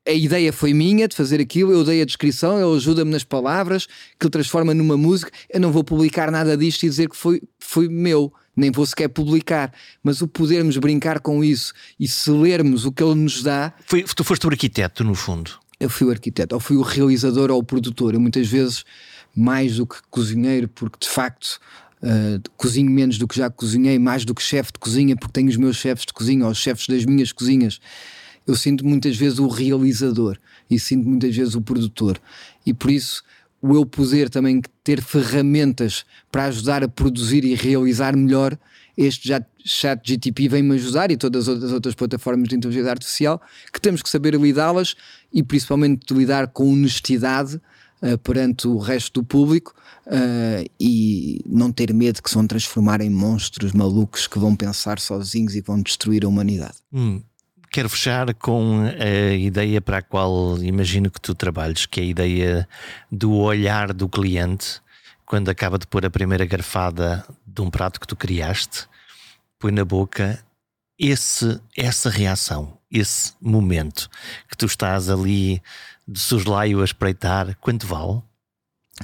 A 0.08 0.12
ideia 0.12 0.54
foi 0.54 0.74
minha 0.74 1.06
de 1.08 1.16
fazer 1.16 1.42
aquilo, 1.42 1.74
eu 1.74 1.84
dei 1.84 2.02
a 2.02 2.06
descrição, 2.06 2.58
ele 2.58 2.78
ajuda-me 2.78 3.12
nas 3.12 3.26
palavras, 3.26 3.88
que 4.18 4.26
ele 4.26 4.32
transforma 4.32 4.74
numa 4.74 4.96
música. 4.96 5.30
Eu 5.50 5.60
não 5.60 5.70
vou 5.72 5.84
publicar 5.84 6.32
nada 6.32 6.56
disto 6.56 6.84
e 6.84 6.90
dizer 6.90 7.10
que 7.10 7.16
foi, 7.16 7.42
foi 7.60 7.90
meu 7.90 8.32
nem 8.58 8.72
vou 8.72 8.86
sequer 8.86 9.08
publicar, 9.08 9.72
mas 10.04 10.22
o 10.22 10.28
podermos 10.28 10.76
brincar 10.78 11.20
com 11.20 11.44
isso 11.44 11.74
e 12.00 12.08
se 12.08 12.32
lermos 12.32 12.86
o 12.86 12.92
que 12.92 13.04
ele 13.04 13.14
nos 13.14 13.44
dá. 13.44 13.72
Foi, 13.86 14.04
tu 14.04 14.24
foste 14.24 14.48
o 14.48 14.50
arquiteto, 14.50 15.04
no 15.04 15.14
fundo. 15.14 15.52
Eu 15.80 15.92
fui 15.92 16.08
o 16.08 16.10
arquiteto, 16.10 16.56
ou 16.56 16.60
fui 16.60 16.76
o 16.76 16.82
realizador 16.82 17.52
ou 17.52 17.60
o 17.60 17.64
produtor. 17.64 18.16
Eu 18.16 18.20
muitas 18.20 18.48
vezes, 18.48 18.84
mais 19.36 19.78
do 19.78 19.86
que 19.86 19.98
cozinheiro, 20.10 20.68
porque 20.68 20.98
de 21.00 21.08
facto 21.08 21.60
uh, 22.02 22.42
cozinho 22.58 22.90
menos 22.90 23.20
do 23.20 23.28
que 23.28 23.38
já 23.38 23.48
cozinhei, 23.48 24.00
mais 24.00 24.26
do 24.26 24.34
que 24.34 24.42
chefe 24.42 24.72
de 24.74 24.80
cozinha, 24.80 25.16
porque 25.16 25.34
tenho 25.34 25.50
os 25.50 25.58
meus 25.58 25.78
chefes 25.78 26.08
de 26.08 26.14
cozinha 26.14 26.46
ou 26.46 26.52
os 26.52 26.58
chefes 26.58 26.88
das 26.88 27.06
minhas 27.06 27.32
cozinhas. 27.32 27.80
Eu 28.48 28.56
sinto 28.56 28.84
muitas 28.84 29.16
vezes 29.16 29.38
o 29.38 29.48
realizador 29.48 30.38
e 30.68 30.80
sinto 30.80 31.08
muitas 31.08 31.36
vezes 31.36 31.54
o 31.54 31.62
produtor. 31.62 32.20
E 32.66 32.74
por 32.74 32.90
isso 32.90 33.22
o 33.62 33.76
eu 33.76 33.86
poder 33.86 34.30
também 34.30 34.62
ter 34.84 35.02
ferramentas 35.02 36.06
para 36.32 36.46
ajudar 36.46 36.84
a 36.84 36.88
produzir 36.88 37.44
e 37.44 37.56
realizar 37.56 38.16
melhor, 38.16 38.58
este 38.98 39.30
chat 39.64 40.02
GTP 40.04 40.48
vem-me 40.48 40.76
ajudar 40.76 41.12
e 41.12 41.18
todas 41.18 41.48
as 41.48 41.72
outras 41.72 41.94
plataformas 41.94 42.48
de 42.48 42.56
inteligência 42.56 42.90
artificial, 42.90 43.42
que 43.72 43.80
temos 43.80 44.02
que 44.02 44.10
saber 44.10 44.34
lidá-las 44.36 44.96
e 45.32 45.44
principalmente 45.44 46.14
lidar 46.14 46.48
com 46.48 46.72
honestidade 46.72 47.62
uh, 48.02 48.18
perante 48.20 48.68
o 48.68 48.78
resto 48.78 49.22
do 49.22 49.26
público 49.26 49.74
uh, 50.08 50.68
e 50.80 51.42
não 51.46 51.72
ter 51.72 51.94
medo 51.94 52.24
que 52.24 52.30
se 52.30 52.36
vão 52.36 52.48
transformar 52.48 53.02
em 53.02 53.10
monstros 53.10 53.72
malucos 53.72 54.26
que 54.26 54.40
vão 54.40 54.56
pensar 54.56 55.00
sozinhos 55.00 55.56
e 55.56 55.62
vão 55.62 55.82
destruir 55.82 56.26
a 56.26 56.28
humanidade. 56.28 56.78
Hum. 56.92 57.22
Quero 57.70 57.90
fechar 57.90 58.34
com 58.34 58.84
a 58.86 59.34
ideia 59.34 59.82
para 59.82 59.98
a 59.98 60.02
qual 60.02 60.58
imagino 60.64 61.12
que 61.12 61.22
tu 61.22 61.36
trabalhes, 61.36 61.86
que 61.86 62.00
é 62.00 62.04
a 62.04 62.08
ideia 62.08 62.70
do 63.12 63.34
olhar 63.34 63.94
do 63.94 64.08
cliente 64.08 64.82
quando 65.26 65.50
acaba 65.50 65.78
de 65.78 65.86
pôr 65.86 66.06
a 66.06 66.10
primeira 66.10 66.46
garfada 66.46 67.26
de 67.46 67.62
um 67.62 67.70
prato 67.70 68.00
que 68.00 68.08
tu 68.08 68.16
criaste, 68.16 68.88
põe 69.60 69.72
na 69.72 69.84
boca 69.84 70.42
esse, 70.98 71.60
essa 71.76 72.10
reação, 72.10 72.78
esse 72.90 73.34
momento 73.42 74.10
que 74.50 74.58
tu 74.58 74.66
estás 74.66 75.10
ali 75.10 75.62
de 76.08 76.20
soslaio 76.20 76.82
a 76.82 76.86
espreitar, 76.86 77.56
quanto 77.60 77.86
vale? 77.86 78.22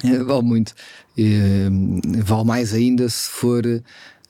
É, 0.02 0.18
vale 0.24 0.42
muito. 0.42 0.74
É, 1.16 1.68
vale 2.22 2.44
mais 2.44 2.72
ainda 2.72 3.08
se 3.08 3.28
for 3.28 3.62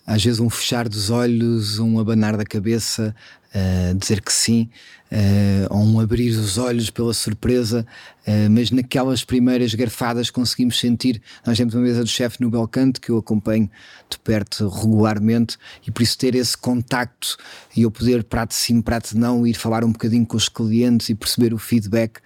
às 0.06 0.22
vezes 0.24 0.40
um 0.40 0.50
fechar 0.50 0.88
dos 0.88 1.10
olhos, 1.10 1.78
um 1.78 1.98
abanar 1.98 2.36
da 2.36 2.44
cabeça, 2.44 3.14
uh, 3.54 3.94
dizer 3.96 4.20
que 4.20 4.32
sim, 4.32 4.68
uh, 5.10 5.74
ou 5.74 5.82
um 5.82 6.00
abrir 6.00 6.30
os 6.30 6.58
olhos 6.58 6.90
pela 6.90 7.14
surpresa, 7.14 7.86
uh, 8.26 8.50
mas 8.50 8.70
naquelas 8.70 9.24
primeiras 9.24 9.74
garfadas 9.74 10.30
conseguimos 10.30 10.78
sentir. 10.78 11.22
Nós 11.46 11.56
temos 11.56 11.74
uma 11.74 11.82
mesa 11.82 12.02
do 12.02 12.08
chefe 12.08 12.40
no 12.42 12.50
Belcanto 12.50 13.00
que 13.00 13.10
eu 13.10 13.18
acompanho 13.18 13.70
de 14.10 14.18
perto 14.18 14.68
regularmente 14.68 15.56
e 15.86 15.90
por 15.90 16.02
isso 16.02 16.18
ter 16.18 16.34
esse 16.34 16.56
contacto 16.56 17.36
e 17.76 17.82
eu 17.82 17.90
poder, 17.90 18.24
prato 18.24 18.54
sim, 18.54 18.82
prato 18.82 19.16
não, 19.16 19.46
ir 19.46 19.54
falar 19.54 19.84
um 19.84 19.92
bocadinho 19.92 20.26
com 20.26 20.36
os 20.36 20.48
clientes 20.48 21.08
e 21.08 21.14
perceber 21.14 21.54
o 21.54 21.58
feedback. 21.58 22.20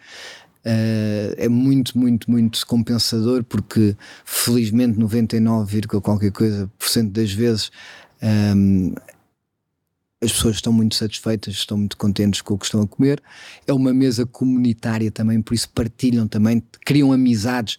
Uh, 0.68 1.32
é 1.38 1.48
muito, 1.48 1.96
muito, 1.98 2.30
muito 2.30 2.66
compensador 2.66 3.42
porque 3.42 3.96
felizmente 4.22 4.98
99, 4.98 5.80
qualquer 6.02 6.30
coisa 6.30 6.70
por 6.78 6.86
cento 6.90 7.10
das 7.10 7.32
vezes 7.32 7.70
um, 8.22 8.92
ehm, 8.92 8.94
as 10.20 10.32
pessoas 10.32 10.56
estão 10.56 10.70
muito 10.72 10.94
satisfeitas, 10.94 11.54
estão 11.54 11.78
muito 11.78 11.96
contentes 11.96 12.42
com 12.42 12.52
o 12.52 12.58
que 12.58 12.66
estão 12.66 12.82
a 12.82 12.86
comer. 12.86 13.22
É 13.66 13.72
uma 13.72 13.94
mesa 13.94 14.26
comunitária 14.26 15.10
também, 15.10 15.40
por 15.40 15.54
isso 15.54 15.70
partilham 15.70 16.28
também, 16.28 16.62
criam 16.84 17.12
amizades. 17.12 17.78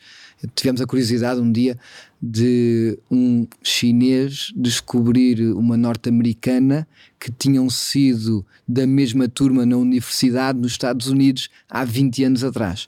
Tivemos 0.55 0.79
a 0.81 0.85
curiosidade 0.85 1.39
um 1.39 1.51
dia 1.51 1.77
de 2.21 2.97
um 3.09 3.47
chinês 3.61 4.51
descobrir 4.55 5.41
uma 5.53 5.75
norte-americana 5.75 6.87
que 7.19 7.31
tinham 7.31 7.69
sido 7.69 8.45
da 8.67 8.87
mesma 8.87 9.27
turma 9.27 9.65
na 9.65 9.77
universidade 9.77 10.59
nos 10.59 10.73
Estados 10.73 11.07
Unidos 11.07 11.49
há 11.69 11.83
20 11.83 12.23
anos 12.23 12.43
atrás. 12.43 12.87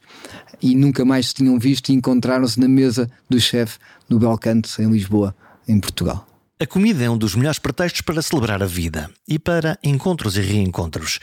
E 0.61 0.75
nunca 0.75 1.03
mais 1.03 1.27
se 1.27 1.33
tinham 1.33 1.59
visto 1.59 1.89
e 1.89 1.93
encontraram-se 1.93 2.59
na 2.59 2.67
mesa 2.67 3.09
do 3.29 3.39
chefe 3.39 3.79
no 4.09 4.19
Belcanto, 4.19 4.69
em 4.81 4.89
Lisboa, 4.89 5.35
em 5.67 5.79
Portugal. 5.79 6.27
A 6.59 6.67
comida 6.67 7.03
é 7.03 7.09
um 7.09 7.17
dos 7.17 7.35
melhores 7.35 7.59
pretextos 7.59 8.01
para 8.01 8.21
celebrar 8.21 8.61
a 8.61 8.67
vida 8.67 9.09
e 9.27 9.39
para 9.39 9.79
encontros 9.83 10.37
e 10.37 10.41
reencontros. 10.41 11.19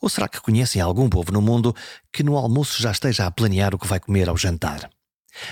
Ou 0.00 0.08
será 0.08 0.28
que 0.28 0.40
conhecem 0.40 0.80
algum 0.80 1.08
povo 1.08 1.32
no 1.32 1.42
mundo 1.42 1.74
que 2.12 2.22
no 2.22 2.36
almoço 2.36 2.80
já 2.80 2.90
esteja 2.90 3.26
a 3.26 3.30
planear 3.30 3.74
o 3.74 3.78
que 3.78 3.86
vai 3.86 4.00
comer 4.00 4.28
ao 4.28 4.36
jantar? 4.36 4.88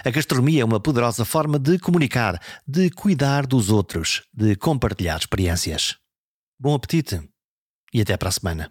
A 0.05 0.11
gastronomia 0.11 0.63
é 0.63 0.65
uma 0.65 0.81
poderosa 0.81 1.25
forma 1.25 1.59
de 1.59 1.79
comunicar, 1.79 2.41
de 2.67 2.91
cuidar 2.91 3.47
dos 3.47 3.71
outros, 3.71 4.23
de 4.33 4.57
compartilhar 4.57 5.19
experiências. 5.19 5.97
Bom 6.59 6.75
apetite 6.75 7.21
e 7.93 8.01
até 8.01 8.17
para 8.17 8.29
a 8.29 8.33
semana. 8.33 8.71